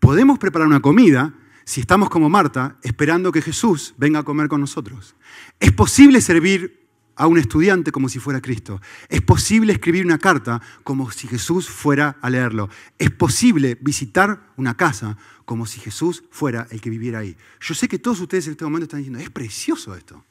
Podemos 0.00 0.38
preparar 0.38 0.66
una 0.66 0.80
comida 0.80 1.34
si 1.68 1.82
estamos 1.82 2.08
como 2.08 2.30
Marta, 2.30 2.78
esperando 2.82 3.30
que 3.30 3.42
Jesús 3.42 3.94
venga 3.98 4.20
a 4.20 4.22
comer 4.22 4.48
con 4.48 4.58
nosotros. 4.58 5.14
Es 5.60 5.70
posible 5.70 6.22
servir 6.22 6.88
a 7.14 7.26
un 7.26 7.36
estudiante 7.36 7.92
como 7.92 8.08
si 8.08 8.18
fuera 8.18 8.40
Cristo. 8.40 8.80
Es 9.10 9.20
posible 9.20 9.74
escribir 9.74 10.06
una 10.06 10.16
carta 10.16 10.62
como 10.82 11.10
si 11.10 11.28
Jesús 11.28 11.68
fuera 11.68 12.16
a 12.22 12.30
leerlo. 12.30 12.70
Es 12.96 13.10
posible 13.10 13.76
visitar 13.82 14.50
una 14.56 14.78
casa 14.78 15.18
como 15.44 15.66
si 15.66 15.78
Jesús 15.78 16.24
fuera 16.30 16.66
el 16.70 16.80
que 16.80 16.88
viviera 16.88 17.18
ahí. 17.18 17.36
Yo 17.60 17.74
sé 17.74 17.86
que 17.86 17.98
todos 17.98 18.18
ustedes 18.20 18.46
en 18.46 18.52
este 18.52 18.64
momento 18.64 18.84
están 18.84 19.00
diciendo, 19.00 19.18
es 19.18 19.28
precioso 19.28 19.94
esto. 19.94 20.24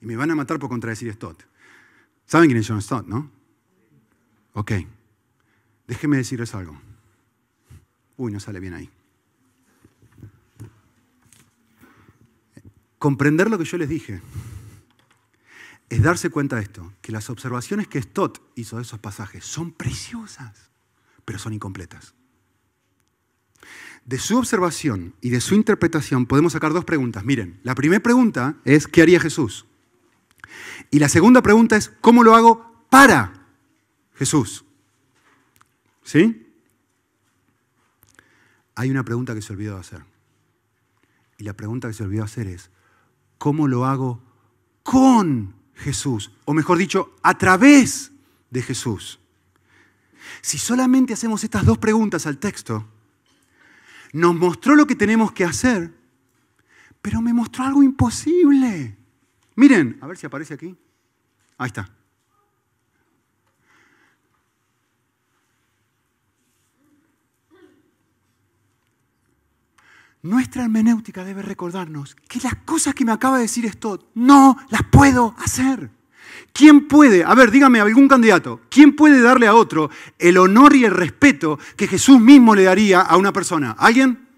Y 0.00 0.06
me 0.06 0.16
van 0.16 0.30
a 0.30 0.34
matar 0.34 0.58
por 0.58 0.70
contradecir 0.70 1.12
Stott. 1.12 1.42
¿Saben 2.24 2.48
quién 2.48 2.60
es 2.60 2.66
John 2.66 2.80
Stott, 2.80 3.06
no? 3.06 3.30
Ok. 4.54 4.72
Déjenme 5.88 6.18
decirles 6.18 6.54
algo. 6.54 6.78
Uy, 8.18 8.30
no 8.30 8.38
sale 8.38 8.60
bien 8.60 8.74
ahí. 8.74 8.90
Comprender 12.98 13.48
lo 13.48 13.58
que 13.58 13.64
yo 13.64 13.78
les 13.78 13.88
dije 13.88 14.20
es 15.88 16.02
darse 16.02 16.28
cuenta 16.28 16.56
de 16.56 16.62
esto, 16.62 16.92
que 17.00 17.12
las 17.12 17.30
observaciones 17.30 17.88
que 17.88 18.02
Stott 18.02 18.40
hizo 18.54 18.76
de 18.76 18.82
esos 18.82 18.98
pasajes 18.98 19.44
son 19.44 19.72
preciosas, 19.72 20.70
pero 21.24 21.38
son 21.38 21.54
incompletas. 21.54 22.14
De 24.04 24.18
su 24.18 24.36
observación 24.36 25.14
y 25.22 25.30
de 25.30 25.40
su 25.40 25.54
interpretación 25.54 26.26
podemos 26.26 26.52
sacar 26.52 26.72
dos 26.74 26.84
preguntas. 26.84 27.24
Miren, 27.24 27.60
la 27.62 27.74
primera 27.74 28.02
pregunta 28.02 28.56
es, 28.64 28.86
¿qué 28.86 29.00
haría 29.00 29.20
Jesús? 29.20 29.64
Y 30.90 30.98
la 30.98 31.08
segunda 31.08 31.40
pregunta 31.40 31.76
es, 31.76 31.90
¿cómo 32.00 32.22
lo 32.22 32.34
hago 32.34 32.84
para 32.90 33.46
Jesús? 34.14 34.64
¿Sí? 36.08 36.54
Hay 38.76 38.90
una 38.90 39.04
pregunta 39.04 39.34
que 39.34 39.42
se 39.42 39.52
olvidó 39.52 39.74
de 39.74 39.80
hacer. 39.80 40.02
Y 41.36 41.44
la 41.44 41.52
pregunta 41.52 41.86
que 41.86 41.92
se 41.92 42.02
olvidó 42.02 42.24
hacer 42.24 42.46
es, 42.46 42.70
¿cómo 43.36 43.68
lo 43.68 43.84
hago 43.84 44.22
con 44.82 45.54
Jesús? 45.74 46.32
O 46.46 46.54
mejor 46.54 46.78
dicho, 46.78 47.14
a 47.22 47.36
través 47.36 48.10
de 48.48 48.62
Jesús. 48.62 49.20
Si 50.40 50.56
solamente 50.56 51.12
hacemos 51.12 51.44
estas 51.44 51.66
dos 51.66 51.76
preguntas 51.76 52.26
al 52.26 52.38
texto, 52.38 52.88
nos 54.14 54.34
mostró 54.34 54.76
lo 54.76 54.86
que 54.86 54.96
tenemos 54.96 55.32
que 55.32 55.44
hacer, 55.44 55.92
pero 57.02 57.20
me 57.20 57.34
mostró 57.34 57.64
algo 57.64 57.82
imposible. 57.82 58.96
Miren, 59.56 59.98
a 60.00 60.06
ver 60.06 60.16
si 60.16 60.24
aparece 60.24 60.54
aquí. 60.54 60.74
Ahí 61.58 61.66
está. 61.66 61.97
Nuestra 70.28 70.64
hermenéutica 70.64 71.24
debe 71.24 71.40
recordarnos 71.40 72.14
que 72.28 72.38
las 72.40 72.54
cosas 72.66 72.94
que 72.94 73.06
me 73.06 73.12
acaba 73.12 73.36
de 73.36 73.44
decir 73.44 73.64
esto 73.64 74.10
no 74.14 74.58
las 74.68 74.82
puedo 74.82 75.34
hacer. 75.38 75.90
¿Quién 76.52 76.86
puede, 76.86 77.24
a 77.24 77.34
ver, 77.34 77.50
dígame 77.50 77.80
algún 77.80 78.08
candidato, 78.08 78.60
quién 78.68 78.94
puede 78.94 79.22
darle 79.22 79.46
a 79.46 79.54
otro 79.54 79.88
el 80.18 80.36
honor 80.36 80.76
y 80.76 80.84
el 80.84 80.90
respeto 80.90 81.58
que 81.78 81.88
Jesús 81.88 82.20
mismo 82.20 82.54
le 82.54 82.64
daría 82.64 83.00
a 83.00 83.16
una 83.16 83.32
persona? 83.32 83.74
¿Alguien? 83.78 84.28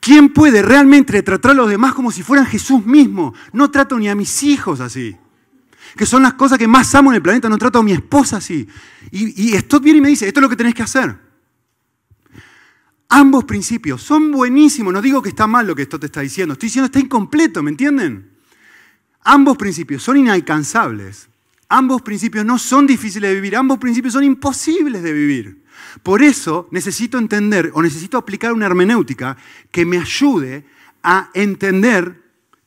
¿Quién 0.00 0.34
puede 0.34 0.60
realmente 0.60 1.22
tratar 1.22 1.52
a 1.52 1.54
los 1.54 1.70
demás 1.70 1.94
como 1.94 2.12
si 2.12 2.22
fueran 2.22 2.44
Jesús 2.44 2.84
mismo? 2.84 3.32
No 3.54 3.70
trato 3.70 3.98
ni 3.98 4.10
a 4.10 4.14
mis 4.14 4.42
hijos 4.42 4.80
así. 4.80 5.16
Que 5.96 6.04
son 6.04 6.22
las 6.22 6.34
cosas 6.34 6.58
que 6.58 6.68
más 6.68 6.94
amo 6.94 7.10
en 7.10 7.16
el 7.16 7.22
planeta, 7.22 7.48
no 7.48 7.56
trato 7.56 7.78
a 7.78 7.82
mi 7.82 7.92
esposa 7.92 8.36
así. 8.36 8.68
Y, 9.10 9.48
y 9.48 9.54
esto 9.54 9.80
viene 9.80 10.00
y 10.00 10.02
me 10.02 10.08
dice, 10.10 10.28
esto 10.28 10.40
es 10.40 10.42
lo 10.42 10.50
que 10.50 10.56
tenés 10.56 10.74
que 10.74 10.82
hacer. 10.82 11.31
Ambos 13.14 13.44
principios 13.44 14.02
son 14.02 14.32
buenísimos. 14.32 14.90
No 14.90 15.02
digo 15.02 15.20
que 15.20 15.28
está 15.28 15.46
mal 15.46 15.66
lo 15.66 15.76
que 15.76 15.82
esto 15.82 16.00
te 16.00 16.06
está 16.06 16.22
diciendo. 16.22 16.54
Estoy 16.54 16.68
diciendo 16.68 16.90
que 16.90 16.98
está 16.98 17.04
incompleto, 17.04 17.62
¿me 17.62 17.70
entienden? 17.70 18.30
Ambos 19.20 19.58
principios 19.58 20.02
son 20.02 20.16
inalcanzables. 20.16 21.28
Ambos 21.68 22.00
principios 22.00 22.46
no 22.46 22.58
son 22.58 22.86
difíciles 22.86 23.28
de 23.28 23.34
vivir. 23.34 23.54
Ambos 23.54 23.76
principios 23.76 24.14
son 24.14 24.24
imposibles 24.24 25.02
de 25.02 25.12
vivir. 25.12 25.62
Por 26.02 26.22
eso 26.22 26.68
necesito 26.70 27.18
entender 27.18 27.70
o 27.74 27.82
necesito 27.82 28.16
aplicar 28.16 28.54
una 28.54 28.64
hermenéutica 28.64 29.36
que 29.70 29.84
me 29.84 29.98
ayude 29.98 30.64
a 31.02 31.28
entender 31.34 32.18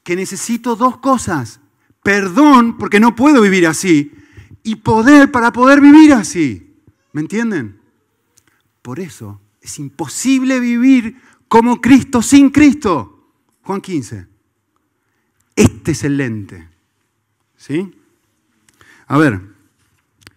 que 0.04 0.16
necesito 0.16 0.76
dos 0.76 0.98
cosas. 0.98 1.60
Perdón 2.04 2.78
porque 2.78 3.00
no 3.00 3.16
puedo 3.16 3.42
vivir 3.42 3.66
así 3.66 4.12
y 4.62 4.76
poder 4.76 5.32
para 5.32 5.52
poder 5.52 5.82
vivir 5.82 6.14
así. 6.14 6.76
¿Me 7.14 7.22
entienden? 7.22 7.80
Por 8.84 9.00
eso 9.00 9.42
es 9.66 9.80
imposible 9.80 10.60
vivir 10.60 11.18
como 11.48 11.82
Cristo 11.82 12.22
sin 12.22 12.52
Cristo. 12.52 13.32
Juan 13.64 13.82
15. 13.82 14.28
Este 15.56 15.92
es 15.92 16.04
el 16.04 16.18
lente. 16.18 16.68
¿Sí? 17.58 17.92
A 19.08 19.18
ver, 19.18 19.42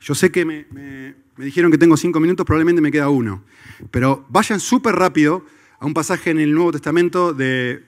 yo 0.00 0.14
sé 0.14 0.32
que 0.32 0.46
me, 0.46 0.66
me, 0.70 1.14
me 1.36 1.44
dijeron 1.44 1.70
que 1.70 1.76
tengo 1.76 1.98
cinco 1.98 2.20
minutos, 2.20 2.46
probablemente 2.46 2.80
me 2.80 2.90
queda 2.90 3.10
uno. 3.10 3.44
Pero 3.90 4.24
vayan 4.30 4.60
súper 4.60 4.94
rápido 4.94 5.44
a 5.78 5.84
un 5.84 5.92
pasaje 5.92 6.30
en 6.30 6.40
el 6.40 6.54
Nuevo 6.54 6.72
Testamento 6.72 7.34
de 7.34 7.84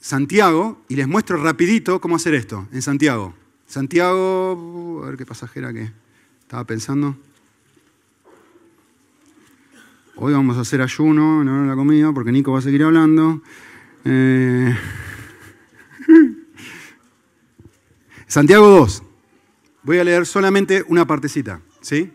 Santiago 0.00 0.82
y 0.88 0.96
les 0.96 1.06
muestro 1.06 1.40
rapidito 1.40 2.00
cómo 2.00 2.16
hacer 2.16 2.34
esto 2.34 2.66
en 2.72 2.82
Santiago. 2.82 3.34
Santiago, 3.66 5.02
a 5.04 5.06
ver 5.06 5.16
qué 5.16 5.26
pasaje 5.26 5.60
era 5.60 5.72
que 5.72 5.92
estaba 6.40 6.64
pensando. 6.64 7.16
Hoy 10.18 10.32
vamos 10.32 10.56
a 10.56 10.60
hacer 10.62 10.80
ayuno 10.80 11.42
en 11.42 11.48
hora 11.48 11.60
de 11.60 11.68
la 11.68 11.74
comida 11.74 12.10
porque 12.10 12.32
Nico 12.32 12.50
va 12.50 12.60
a 12.60 12.62
seguir 12.62 12.82
hablando. 12.82 13.42
Eh... 14.06 14.74
Santiago 18.26 18.66
2. 18.66 19.02
Voy 19.82 19.98
a 19.98 20.04
leer 20.04 20.24
solamente 20.24 20.82
una 20.88 21.06
partecita, 21.06 21.60
¿sí? 21.82 22.10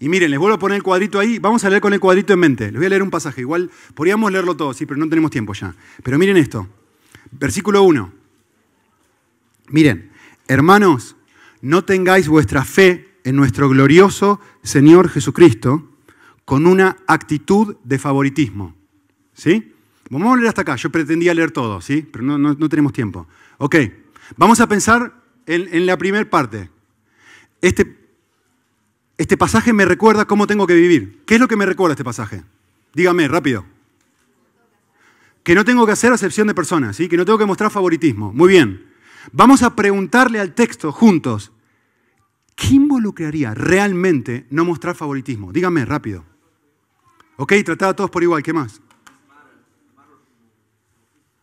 Y 0.00 0.08
miren, 0.08 0.30
les 0.30 0.40
vuelvo 0.40 0.56
a 0.56 0.58
poner 0.58 0.76
el 0.76 0.82
cuadrito 0.82 1.20
ahí. 1.20 1.38
Vamos 1.38 1.62
a 1.66 1.68
leer 1.68 1.82
con 1.82 1.92
el 1.92 2.00
cuadrito 2.00 2.32
en 2.32 2.38
mente. 2.38 2.64
Les 2.72 2.76
voy 2.76 2.86
a 2.86 2.88
leer 2.88 3.02
un 3.02 3.10
pasaje. 3.10 3.42
Igual 3.42 3.70
podríamos 3.92 4.32
leerlo 4.32 4.56
todo, 4.56 4.72
sí, 4.72 4.86
pero 4.86 4.98
no 4.98 5.06
tenemos 5.06 5.30
tiempo 5.30 5.52
ya. 5.52 5.74
Pero 6.02 6.18
miren 6.18 6.38
esto. 6.38 6.66
Versículo 7.30 7.82
1. 7.82 8.10
Miren, 9.68 10.12
hermanos, 10.46 11.14
no 11.60 11.84
tengáis 11.84 12.26
vuestra 12.26 12.64
fe 12.64 13.18
en 13.24 13.36
nuestro 13.36 13.68
glorioso 13.68 14.40
Señor 14.62 15.10
Jesucristo 15.10 15.87
con 16.48 16.66
una 16.66 16.96
actitud 17.06 17.76
de 17.84 17.98
favoritismo. 17.98 18.74
¿Sí? 19.34 19.74
Vamos 20.08 20.32
a 20.32 20.36
leer 20.36 20.48
hasta 20.48 20.62
acá. 20.62 20.76
Yo 20.76 20.88
pretendía 20.88 21.34
leer 21.34 21.50
todo, 21.50 21.82
¿sí? 21.82 22.08
Pero 22.10 22.24
no, 22.24 22.68
tenemos 22.70 22.94
tiempo. 22.94 23.28
Ok. 23.58 23.76
Vamos 24.38 24.58
a 24.60 24.66
pensar 24.66 25.12
en, 25.44 25.68
en 25.70 25.84
la 25.84 25.98
primera 25.98 26.24
parte. 26.30 26.70
Este, 27.60 27.98
este 29.18 29.36
pasaje 29.36 29.74
me 29.74 29.84
recuerda 29.84 30.24
cómo 30.24 30.46
tengo 30.46 30.66
que 30.66 30.72
vivir. 30.72 31.22
¿Qué 31.26 31.34
es 31.34 31.40
lo 31.40 31.48
que 31.48 31.56
me 31.56 31.66
recuerda 31.66 31.92
este 31.92 32.02
pasaje? 32.02 32.42
Dígame, 32.94 33.28
rápido. 33.28 33.66
Que 35.42 35.54
no 35.54 35.66
tengo 35.66 35.84
que 35.84 35.92
hacer 35.92 36.14
acepción 36.14 36.46
de 36.46 36.54
personas, 36.54 36.96
¿sí? 36.96 37.08
que 37.08 37.18
no 37.18 37.26
tengo 37.26 37.36
que 37.36 37.44
mostrar 37.44 37.70
favoritismo. 37.70 38.32
Muy 38.32 38.48
bien. 38.48 38.86
Vamos 39.32 39.62
a 39.62 39.76
preguntarle 39.76 40.40
al 40.40 40.54
texto 40.54 40.92
juntos, 40.92 41.52
¿qué 42.56 42.68
involucraría 42.68 43.52
realmente 43.52 44.46
no 44.48 44.64
mostrar 44.64 44.94
favoritismo? 44.94 45.52
Dígame, 45.52 45.84
rápido. 45.84 46.24
Ok, 47.40 47.52
tratar 47.64 47.90
a 47.90 47.94
todos 47.94 48.10
por 48.10 48.20
igual, 48.24 48.42
¿qué 48.42 48.52
más? 48.52 48.80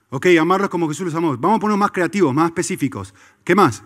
Ok, 0.10 0.28
amarlos 0.40 0.70
como 0.70 0.90
Jesús 0.90 1.06
los 1.06 1.16
amó. 1.16 1.38
Vamos 1.38 1.58
a 1.58 1.60
ponernos 1.62 1.80
más 1.80 1.92
creativos, 1.92 2.34
más 2.34 2.48
específicos. 2.48 3.14
¿Qué 3.46 3.56
más? 3.56 3.82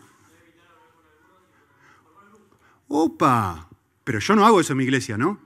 Opa, 2.87 3.69
pero 4.03 4.17
yo 4.17 4.35
no 4.35 4.43
hago 4.43 4.59
eso 4.59 4.73
en 4.73 4.77
mi 4.77 4.85
iglesia, 4.85 5.19
¿no? 5.19 5.39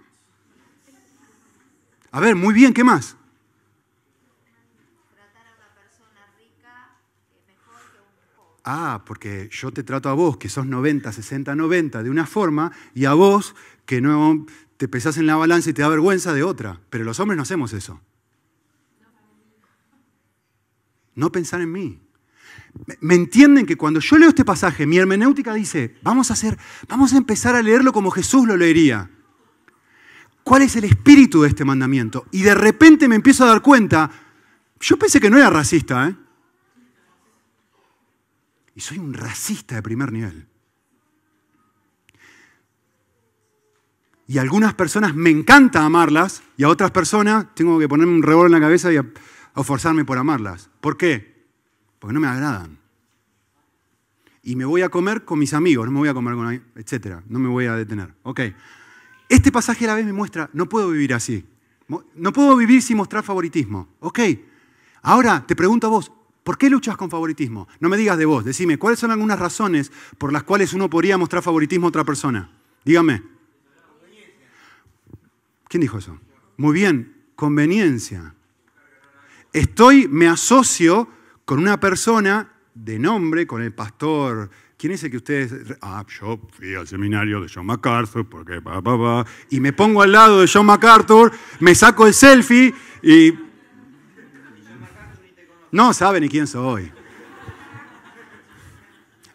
A 2.12 2.22
ver, 2.22 2.38
muy 2.38 2.54
bien, 2.54 2.74
¿qué 2.74 2.86
más? 2.86 3.18
Ah, 8.64 9.04
porque 9.06 9.50
yo 9.52 9.72
te 9.74 9.84
trato 9.84 10.08
a 10.08 10.14
vos, 10.14 10.38
que 10.38 10.48
sos 10.48 10.66
90, 10.66 11.12
60, 11.12 11.54
90, 11.54 12.04
de 12.04 12.10
una 12.10 12.26
forma, 12.26 12.72
y 12.94 13.04
a 13.04 13.14
vos, 13.14 13.54
que 13.86 14.00
no 14.00 14.46
te 14.84 14.90
pesás 14.90 15.16
en 15.16 15.26
la 15.28 15.38
balanza 15.38 15.70
y 15.70 15.74
te 15.74 15.82
da 15.82 15.88
vergüenza 15.88 16.34
de 16.34 16.44
otra. 16.44 16.82
Pero 16.90 17.06
los 17.06 17.18
hombres 17.22 17.38
no 17.38 17.44
hacemos 17.44 17.72
eso. 17.72 18.02
No 21.16 21.32
pensar 21.32 21.62
en 21.62 21.72
mí. 21.72 22.02
¿Me 23.00 23.16
entienden 23.16 23.66
que 23.66 23.78
cuando 23.78 24.02
yo 24.02 24.18
leo 24.18 24.28
este 24.28 24.44
pasaje, 24.44 24.86
mi 24.86 24.98
hermenéutica 24.98 25.54
dice, 25.54 25.96
vamos 26.02 26.32
a 26.32 26.34
hacer, 26.34 26.58
vamos 26.90 27.14
a 27.14 27.18
empezar 27.18 27.56
a 27.56 27.62
leerlo 27.62 27.94
como 27.94 28.12
Jesús 28.12 28.46
lo 28.46 28.58
leería? 28.58 29.10
¿Cuál 30.44 30.64
es 30.64 30.76
el 30.76 30.84
espíritu 30.84 31.44
de 31.44 31.48
este 31.48 31.64
mandamiento? 31.64 32.26
Y 32.32 32.42
de 32.42 32.54
repente 32.54 33.08
me 33.08 33.16
empiezo 33.16 33.46
a 33.46 33.48
dar 33.48 33.62
cuenta, 33.62 34.12
yo 34.82 34.98
pensé 34.98 35.22
que 35.22 35.30
no 35.30 35.38
era 35.38 35.50
racista, 35.50 36.10
¿eh? 36.10 36.16
Y 38.76 38.82
soy 38.82 38.98
un 38.98 39.14
racista 39.14 39.76
de 39.76 39.82
primer 39.82 40.12
nivel. 40.12 40.46
Y 44.28 44.38
a 44.38 44.42
algunas 44.42 44.74
personas 44.74 45.16
me 45.16 45.30
encanta 45.30 45.86
amarlas 45.86 46.44
y 46.58 46.64
a 46.64 46.70
otras 46.70 46.92
personas 46.92 47.48
tengo 47.56 47.78
que 47.80 47.90
ponerme 47.90 48.14
un 48.14 48.24
revólver 48.24 48.48
en 48.48 48.62
la 48.62 48.66
cabeza 48.66 48.92
y 48.94 48.98
a, 48.98 49.06
forzarme 49.64 50.06
por 50.06 50.18
amarlas. 50.18 50.70
¿Por 50.82 50.98
qué? 50.98 51.34
porque 52.04 52.14
no 52.14 52.20
me 52.20 52.28
agradan. 52.28 52.78
Y 54.44 54.58
me 54.58 54.66
voy 54.66 54.82
a 54.82 54.90
comer 54.90 55.24
con 55.24 55.40
mis 55.40 55.54
amigos, 55.54 55.86
no 55.86 55.92
me 55.94 56.00
voy 56.00 56.10
a 56.10 56.14
comer 56.14 56.34
con, 56.34 56.62
etcétera, 56.76 57.24
no 57.30 57.40
me 57.40 57.48
voy 57.48 57.66
a 57.66 57.78
detener. 57.78 58.14
Ok. 58.24 58.42
Este 59.30 59.54
pasaje 59.54 59.86
a 59.86 59.88
la 59.88 59.96
vez 59.96 60.06
me 60.06 60.12
muestra, 60.12 60.50
no 60.52 60.68
puedo 60.68 60.90
vivir 60.90 61.14
así. 61.14 61.46
No 62.16 62.34
puedo 62.34 62.58
vivir 62.58 62.82
sin 62.82 62.98
mostrar 62.98 63.24
favoritismo. 63.24 63.88
Ok. 64.02 64.20
Ahora 65.04 65.46
te 65.48 65.56
pregunto 65.56 65.88
a 65.88 65.92
vos, 65.92 66.12
¿por 66.44 66.58
qué 66.58 66.70
luchas 66.70 66.98
con 66.98 67.10
favoritismo? 67.10 67.70
No 67.80 67.88
me 67.88 67.96
digas 67.96 68.18
de 68.18 68.26
vos, 68.26 68.44
decime, 68.44 68.78
¿cuáles 68.78 69.00
son 69.00 69.12
algunas 69.12 69.40
razones 69.40 69.90
por 70.18 70.34
las 70.34 70.44
cuales 70.44 70.74
uno 70.74 70.90
podría 70.90 71.18
mostrar 71.18 71.42
favoritismo 71.42 71.86
a 71.86 71.90
otra 71.90 72.04
persona? 72.04 72.52
Dígame. 72.84 73.24
¿Quién 75.74 75.82
dijo 75.82 75.98
eso? 75.98 76.20
Muy 76.58 76.72
bien, 76.72 77.16
conveniencia. 77.36 78.36
Estoy, 79.52 80.08
me 80.08 80.28
asocio 80.28 81.10
con 81.46 81.58
una 81.58 81.80
persona 81.80 82.48
de 82.76 83.00
nombre, 83.00 83.48
con 83.48 83.60
el 83.64 83.74
pastor. 83.74 84.52
¿Quién 84.78 84.94
es 84.94 85.04
el 85.04 85.10
que 85.10 85.18
ustedes.? 85.18 85.76
Ah, 85.82 86.06
yo 86.08 86.40
fui 86.52 86.76
al 86.76 86.88
seminario 86.88 87.42
de 87.42 87.52
John 87.52 87.66
MacArthur, 87.66 88.30
porque 88.30 88.62
pa, 88.62 88.84
pa, 88.84 88.98
pa, 89.00 89.26
y 89.50 89.60
me 89.60 89.74
pongo 89.74 90.04
al 90.04 90.12
lado 90.12 90.42
de 90.42 90.48
John 90.48 90.68
MacArthur, 90.68 91.32
me 91.60 91.74
saco 91.74 92.06
el 92.06 92.14
selfie 92.14 92.72
y. 93.02 93.34
No 95.72 95.92
sabe 95.92 96.22
ni 96.22 96.30
quién 96.30 96.46
soy. 96.46 96.92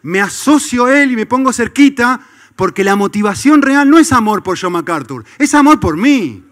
Me 0.03 0.21
asocio 0.21 0.85
a 0.85 1.03
él 1.03 1.11
y 1.11 1.15
me 1.17 1.25
pongo 1.25 1.51
cerquita 1.51 2.28
porque 2.59 2.83
la 2.83 2.97
motivación 2.97 3.61
real 3.61 3.89
no 3.89 3.99
es 3.99 4.11
amor 4.11 4.43
por 4.43 4.59
John 4.59 4.73
MacArthur, 4.73 5.23
es 5.37 5.53
amor 5.53 5.79
por 5.79 5.95
mí. 5.95 6.43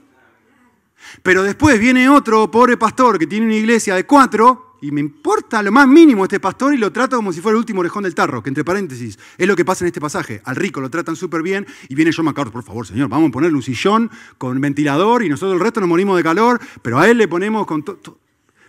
Pero 1.22 1.44
después 1.44 1.78
viene 1.82 2.08
otro 2.08 2.50
pobre 2.50 2.78
pastor 2.78 3.20
que 3.20 3.28
tiene 3.28 3.46
una 3.46 3.56
iglesia 3.56 3.94
de 3.94 4.06
cuatro 4.06 4.78
y 4.82 4.92
me 4.92 5.02
importa 5.02 5.62
lo 5.62 5.70
más 5.70 5.86
mínimo 5.86 6.24
este 6.24 6.40
pastor 6.40 6.74
y 6.74 6.78
lo 6.78 6.94
trato 6.94 7.18
como 7.18 7.34
si 7.34 7.42
fuera 7.42 7.56
el 7.56 7.60
último 7.60 7.82
orejón 7.82 8.04
del 8.04 8.16
tarro, 8.16 8.42
que 8.42 8.48
entre 8.48 8.64
paréntesis 8.64 9.20
es 9.38 9.46
lo 9.50 9.54
que 9.54 9.66
pasa 9.66 9.84
en 9.84 9.88
este 9.88 10.00
pasaje. 10.00 10.42
Al 10.46 10.56
rico 10.56 10.80
lo 10.80 10.90
tratan 10.90 11.18
súper 11.18 11.42
bien 11.44 11.68
y 11.90 11.96
viene 11.96 12.14
John 12.16 12.24
MacArthur, 12.24 12.54
por 12.54 12.64
favor, 12.64 12.88
señor, 12.88 13.10
vamos 13.10 13.28
a 13.28 13.32
ponerle 13.34 13.58
un 13.58 13.64
sillón 13.64 14.10
con 14.38 14.62
ventilador 14.62 15.26
y 15.26 15.30
nosotros 15.30 15.56
el 15.56 15.60
resto 15.60 15.82
nos 15.82 15.90
morimos 15.90 16.16
de 16.16 16.24
calor, 16.24 16.62
pero 16.82 17.00
a 17.00 17.10
él 17.10 17.18
le 17.18 17.28
ponemos 17.28 17.68
con. 17.68 17.84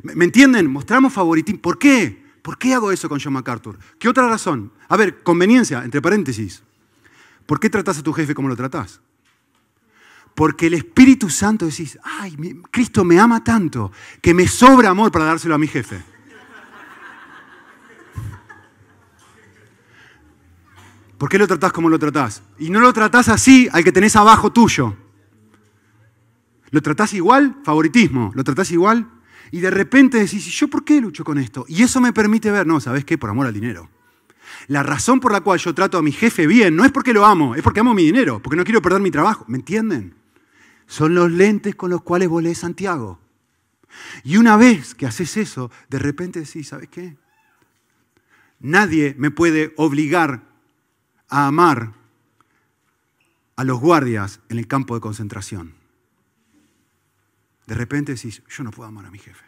¿Me 0.03 0.25
entienden? 0.25 0.69
Mostramos 0.69 1.13
favoritismo. 1.13 1.61
¿Por 1.61 1.79
qué? 1.79 2.21
¿Por 2.43 2.59
qué 2.59 2.75
hago 2.75 2.91
eso 2.91 3.09
con 3.09 3.21
John 3.21 3.35
MacArthur? 3.35 3.79
¿Qué 3.97 4.09
otra 4.09 4.29
razón? 4.29 4.73
A 4.89 4.97
ver, 4.97 5.23
conveniencia, 5.23 5.85
entre 5.85 6.03
paréntesis. 6.03 6.65
¿Por 7.49 7.59
qué 7.59 7.71
tratas 7.71 7.97
a 7.97 8.03
tu 8.03 8.13
jefe 8.13 8.35
como 8.35 8.47
lo 8.47 8.57
tratás? 8.57 9.01
Porque 10.35 10.67
el 10.67 10.75
Espíritu 10.75 11.31
Santo 11.31 11.65
decís, 11.65 11.99
ay, 12.05 12.37
Cristo 12.71 13.05
me 13.05 13.19
ama 13.19 13.43
tanto 13.43 13.91
que 14.21 14.35
me 14.35 14.47
sobra 14.47 14.91
amor 14.91 15.11
para 15.11 15.25
dárselo 15.25 15.55
a 15.55 15.59
mi 15.59 15.67
jefe. 15.67 15.97
¿Por 21.17 21.31
qué 21.31 21.39
lo 21.39 21.47
tratás 21.47 21.73
como 21.73 21.89
lo 21.89 21.99
tratás? 21.99 22.43
Y 22.59 22.69
no 22.69 22.81
lo 22.81 22.93
tratás 22.93 23.31
así 23.31 23.67
al 23.73 23.83
que 23.83 23.93
tenés 23.93 24.15
abajo 24.15 24.53
tuyo. 24.53 24.95
¿Lo 26.69 26.83
tratás 26.83 27.15
igual? 27.15 27.57
Favoritismo. 27.65 28.31
¿Lo 28.35 28.45
tratás 28.45 28.71
igual? 28.73 29.09
Y 29.53 29.61
de 29.61 29.71
repente 29.71 30.19
decís, 30.19 30.45
¿yo 30.45 30.69
por 30.69 30.85
qué 30.85 31.01
lucho 31.01 31.25
con 31.25 31.39
esto? 31.39 31.65
Y 31.67 31.83
eso 31.83 31.99
me 31.99 32.13
permite 32.13 32.51
ver, 32.51 32.67
no, 32.67 32.79
¿sabes 32.79 33.07
qué? 33.07 33.17
Por 33.17 33.31
amor 33.31 33.47
al 33.47 33.55
dinero. 33.55 33.89
La 34.69 34.83
razón 34.83 35.19
por 35.19 35.33
la 35.33 35.41
cual 35.41 35.59
yo 35.59 35.75
trato 35.75 35.97
a 35.97 36.03
mi 36.03 36.13
jefe 36.13 36.47
bien 36.47 36.77
no 36.77 36.85
es 36.85 36.93
porque 36.93 37.15
lo 37.15 37.25
amo, 37.25 37.55
es 37.55 37.63
porque 37.63 37.81
amo 37.81 37.95
mi 37.95 38.05
dinero, 38.05 38.41
porque 38.43 38.57
no 38.57 38.65
quiero 38.65 38.83
perder 38.83 39.01
mi 39.01 39.11
trabajo. 39.11 39.45
¿Me 39.49 39.57
entienden? 39.57 40.15
Son 40.87 41.15
los 41.15 41.31
lentes 41.33 41.75
con 41.75 41.91
los 41.91 42.03
cuales 42.03 42.29
volé 42.29 42.55
Santiago. 42.55 43.19
Y 44.25 44.37
una 44.37 44.59
vez 44.59 44.95
que 44.95 45.07
haces 45.07 45.39
eso, 45.39 45.71
de 45.89 45.99
repente 45.99 46.41
decís, 46.41 46.69
¿sabes 46.69 46.89
qué? 46.91 47.17
Nadie 48.61 49.15
me 49.19 49.31
puede 49.31 49.73
obligar 49.77 50.43
a 51.31 51.47
amar 51.47 51.95
a 53.57 53.65
los 53.65 53.81
guardias 53.81 54.41
en 54.51 54.59
el 54.59 54.67
campo 54.67 54.95
de 54.95 55.01
concentración. 55.01 55.75
De 57.67 57.75
repente 57.75 58.15
decís, 58.15 58.43
yo 58.49 58.65
no 58.65 58.71
puedo 58.71 58.89
amar 58.89 59.07
a 59.07 59.11
mi 59.11 59.19
jefe. 59.19 59.48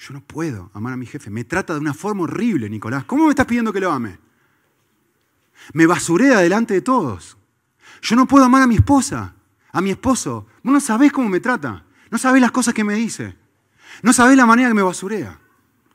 Yo 0.00 0.14
no 0.14 0.20
puedo 0.20 0.70
amar 0.74 0.94
a 0.94 0.96
mi 0.96 1.06
jefe. 1.06 1.30
Me 1.30 1.44
trata 1.44 1.74
de 1.74 1.80
una 1.80 1.94
forma 1.94 2.24
horrible, 2.24 2.68
Nicolás. 2.68 3.04
¿Cómo 3.04 3.24
me 3.24 3.30
estás 3.30 3.46
pidiendo 3.46 3.72
que 3.72 3.80
lo 3.80 3.92
ame? 3.92 4.18
Me 5.72 5.86
basurea 5.86 6.40
delante 6.40 6.74
de 6.74 6.80
todos. 6.80 7.36
Yo 8.02 8.16
no 8.16 8.26
puedo 8.26 8.44
amar 8.44 8.62
a 8.62 8.66
mi 8.66 8.76
esposa 8.76 9.34
a 9.72 9.80
mi 9.80 9.90
esposo. 9.90 10.46
Vos 10.62 10.72
no 10.72 10.80
sabés 10.80 11.12
cómo 11.12 11.28
me 11.28 11.40
trata. 11.40 11.84
No 12.10 12.18
sabés 12.18 12.42
las 12.42 12.50
cosas 12.50 12.74
que 12.74 12.84
me 12.84 12.94
dice. 12.94 13.36
No 14.02 14.12
sabés 14.12 14.36
la 14.36 14.46
manera 14.46 14.68
que 14.68 14.74
me 14.74 14.82
basurea. 14.82 15.38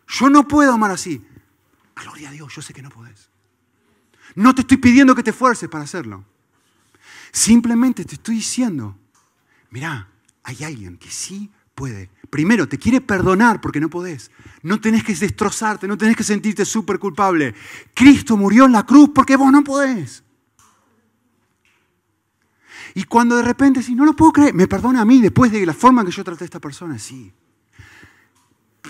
Yo 0.07 0.29
no 0.29 0.47
puedo 0.47 0.73
amar 0.73 0.91
así. 0.91 1.25
Gloria 1.95 2.29
a 2.29 2.31
Dios, 2.31 2.53
yo 2.53 2.61
sé 2.61 2.73
que 2.73 2.81
no 2.81 2.89
podés. 2.89 3.29
No 4.35 4.53
te 4.53 4.61
estoy 4.61 4.77
pidiendo 4.77 5.15
que 5.15 5.23
te 5.23 5.31
esfuerces 5.31 5.69
para 5.69 5.83
hacerlo. 5.83 6.25
Simplemente 7.31 8.05
te 8.05 8.15
estoy 8.15 8.35
diciendo, 8.35 8.97
mirá, 9.69 10.09
hay 10.43 10.63
alguien 10.63 10.97
que 10.97 11.09
sí 11.09 11.51
puede. 11.75 12.09
Primero, 12.29 12.67
te 12.67 12.79
quiere 12.79 13.01
perdonar 13.01 13.61
porque 13.61 13.79
no 13.79 13.89
podés. 13.89 14.31
No 14.63 14.81
tenés 14.81 15.03
que 15.03 15.13
destrozarte, 15.13 15.87
no 15.87 15.97
tenés 15.97 16.15
que 16.15 16.23
sentirte 16.23 16.65
súper 16.65 16.97
culpable. 16.97 17.53
Cristo 17.93 18.35
murió 18.35 18.65
en 18.65 18.71
la 18.71 18.85
cruz 18.85 19.11
porque 19.13 19.35
vos 19.35 19.51
no 19.51 19.63
podés. 19.63 20.23
Y 22.95 23.03
cuando 23.03 23.35
de 23.35 23.43
repente, 23.43 23.83
si 23.83 23.93
no 23.93 24.05
lo 24.05 24.15
puedo 24.15 24.31
creer, 24.31 24.53
me 24.53 24.67
perdona 24.67 25.01
a 25.01 25.05
mí 25.05 25.21
después 25.21 25.51
de 25.51 25.65
la 25.65 25.73
forma 25.73 26.05
que 26.05 26.11
yo 26.11 26.23
traté 26.23 26.45
a 26.45 26.45
esta 26.45 26.61
persona, 26.61 26.97
sí. 26.97 27.31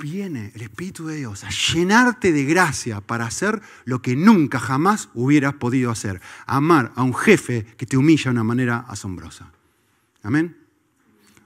viene 0.01 0.51
el 0.53 0.61
Espíritu 0.61 1.07
de 1.07 1.15
Dios 1.15 1.43
a 1.43 1.49
llenarte 1.49 2.31
de 2.31 2.45
gracia 2.45 3.01
para 3.01 3.25
hacer 3.25 3.61
lo 3.85 4.01
que 4.01 4.15
nunca 4.15 4.59
jamás 4.59 5.09
hubieras 5.15 5.55
podido 5.55 5.89
hacer. 5.89 6.21
Amar 6.45 6.91
a 6.95 7.03
un 7.03 7.15
jefe 7.15 7.65
que 7.77 7.87
te 7.87 7.97
humilla 7.97 8.25
de 8.25 8.31
una 8.31 8.43
manera 8.43 8.85
asombrosa. 8.87 9.51
Amén. 10.21 10.55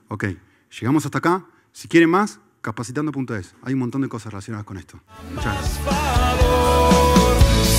Ok, 0.08 0.24
Llegamos 0.78 1.04
hasta 1.04 1.18
acá. 1.18 1.44
Si 1.72 1.88
quieren 1.88 2.10
más, 2.10 2.40
capacitando.es. 2.60 3.54
Hay 3.62 3.74
un 3.74 3.80
montón 3.80 4.02
de 4.02 4.08
cosas 4.08 4.32
relacionadas 4.32 4.66
con 4.66 4.76
esto. 4.76 5.00
Muchas 5.34 5.54
gracias. 5.54 5.80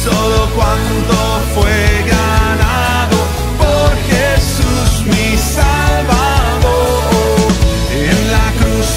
Solo 0.03 0.49
cuando 0.55 1.41
fue 1.53 2.05
ganado 2.09 3.17
por 3.57 3.95
Jesús 4.09 5.05
mi 5.05 5.37
Salvador, 5.37 7.03
en 7.91 8.31
la 8.31 8.51
cruz 8.59 8.89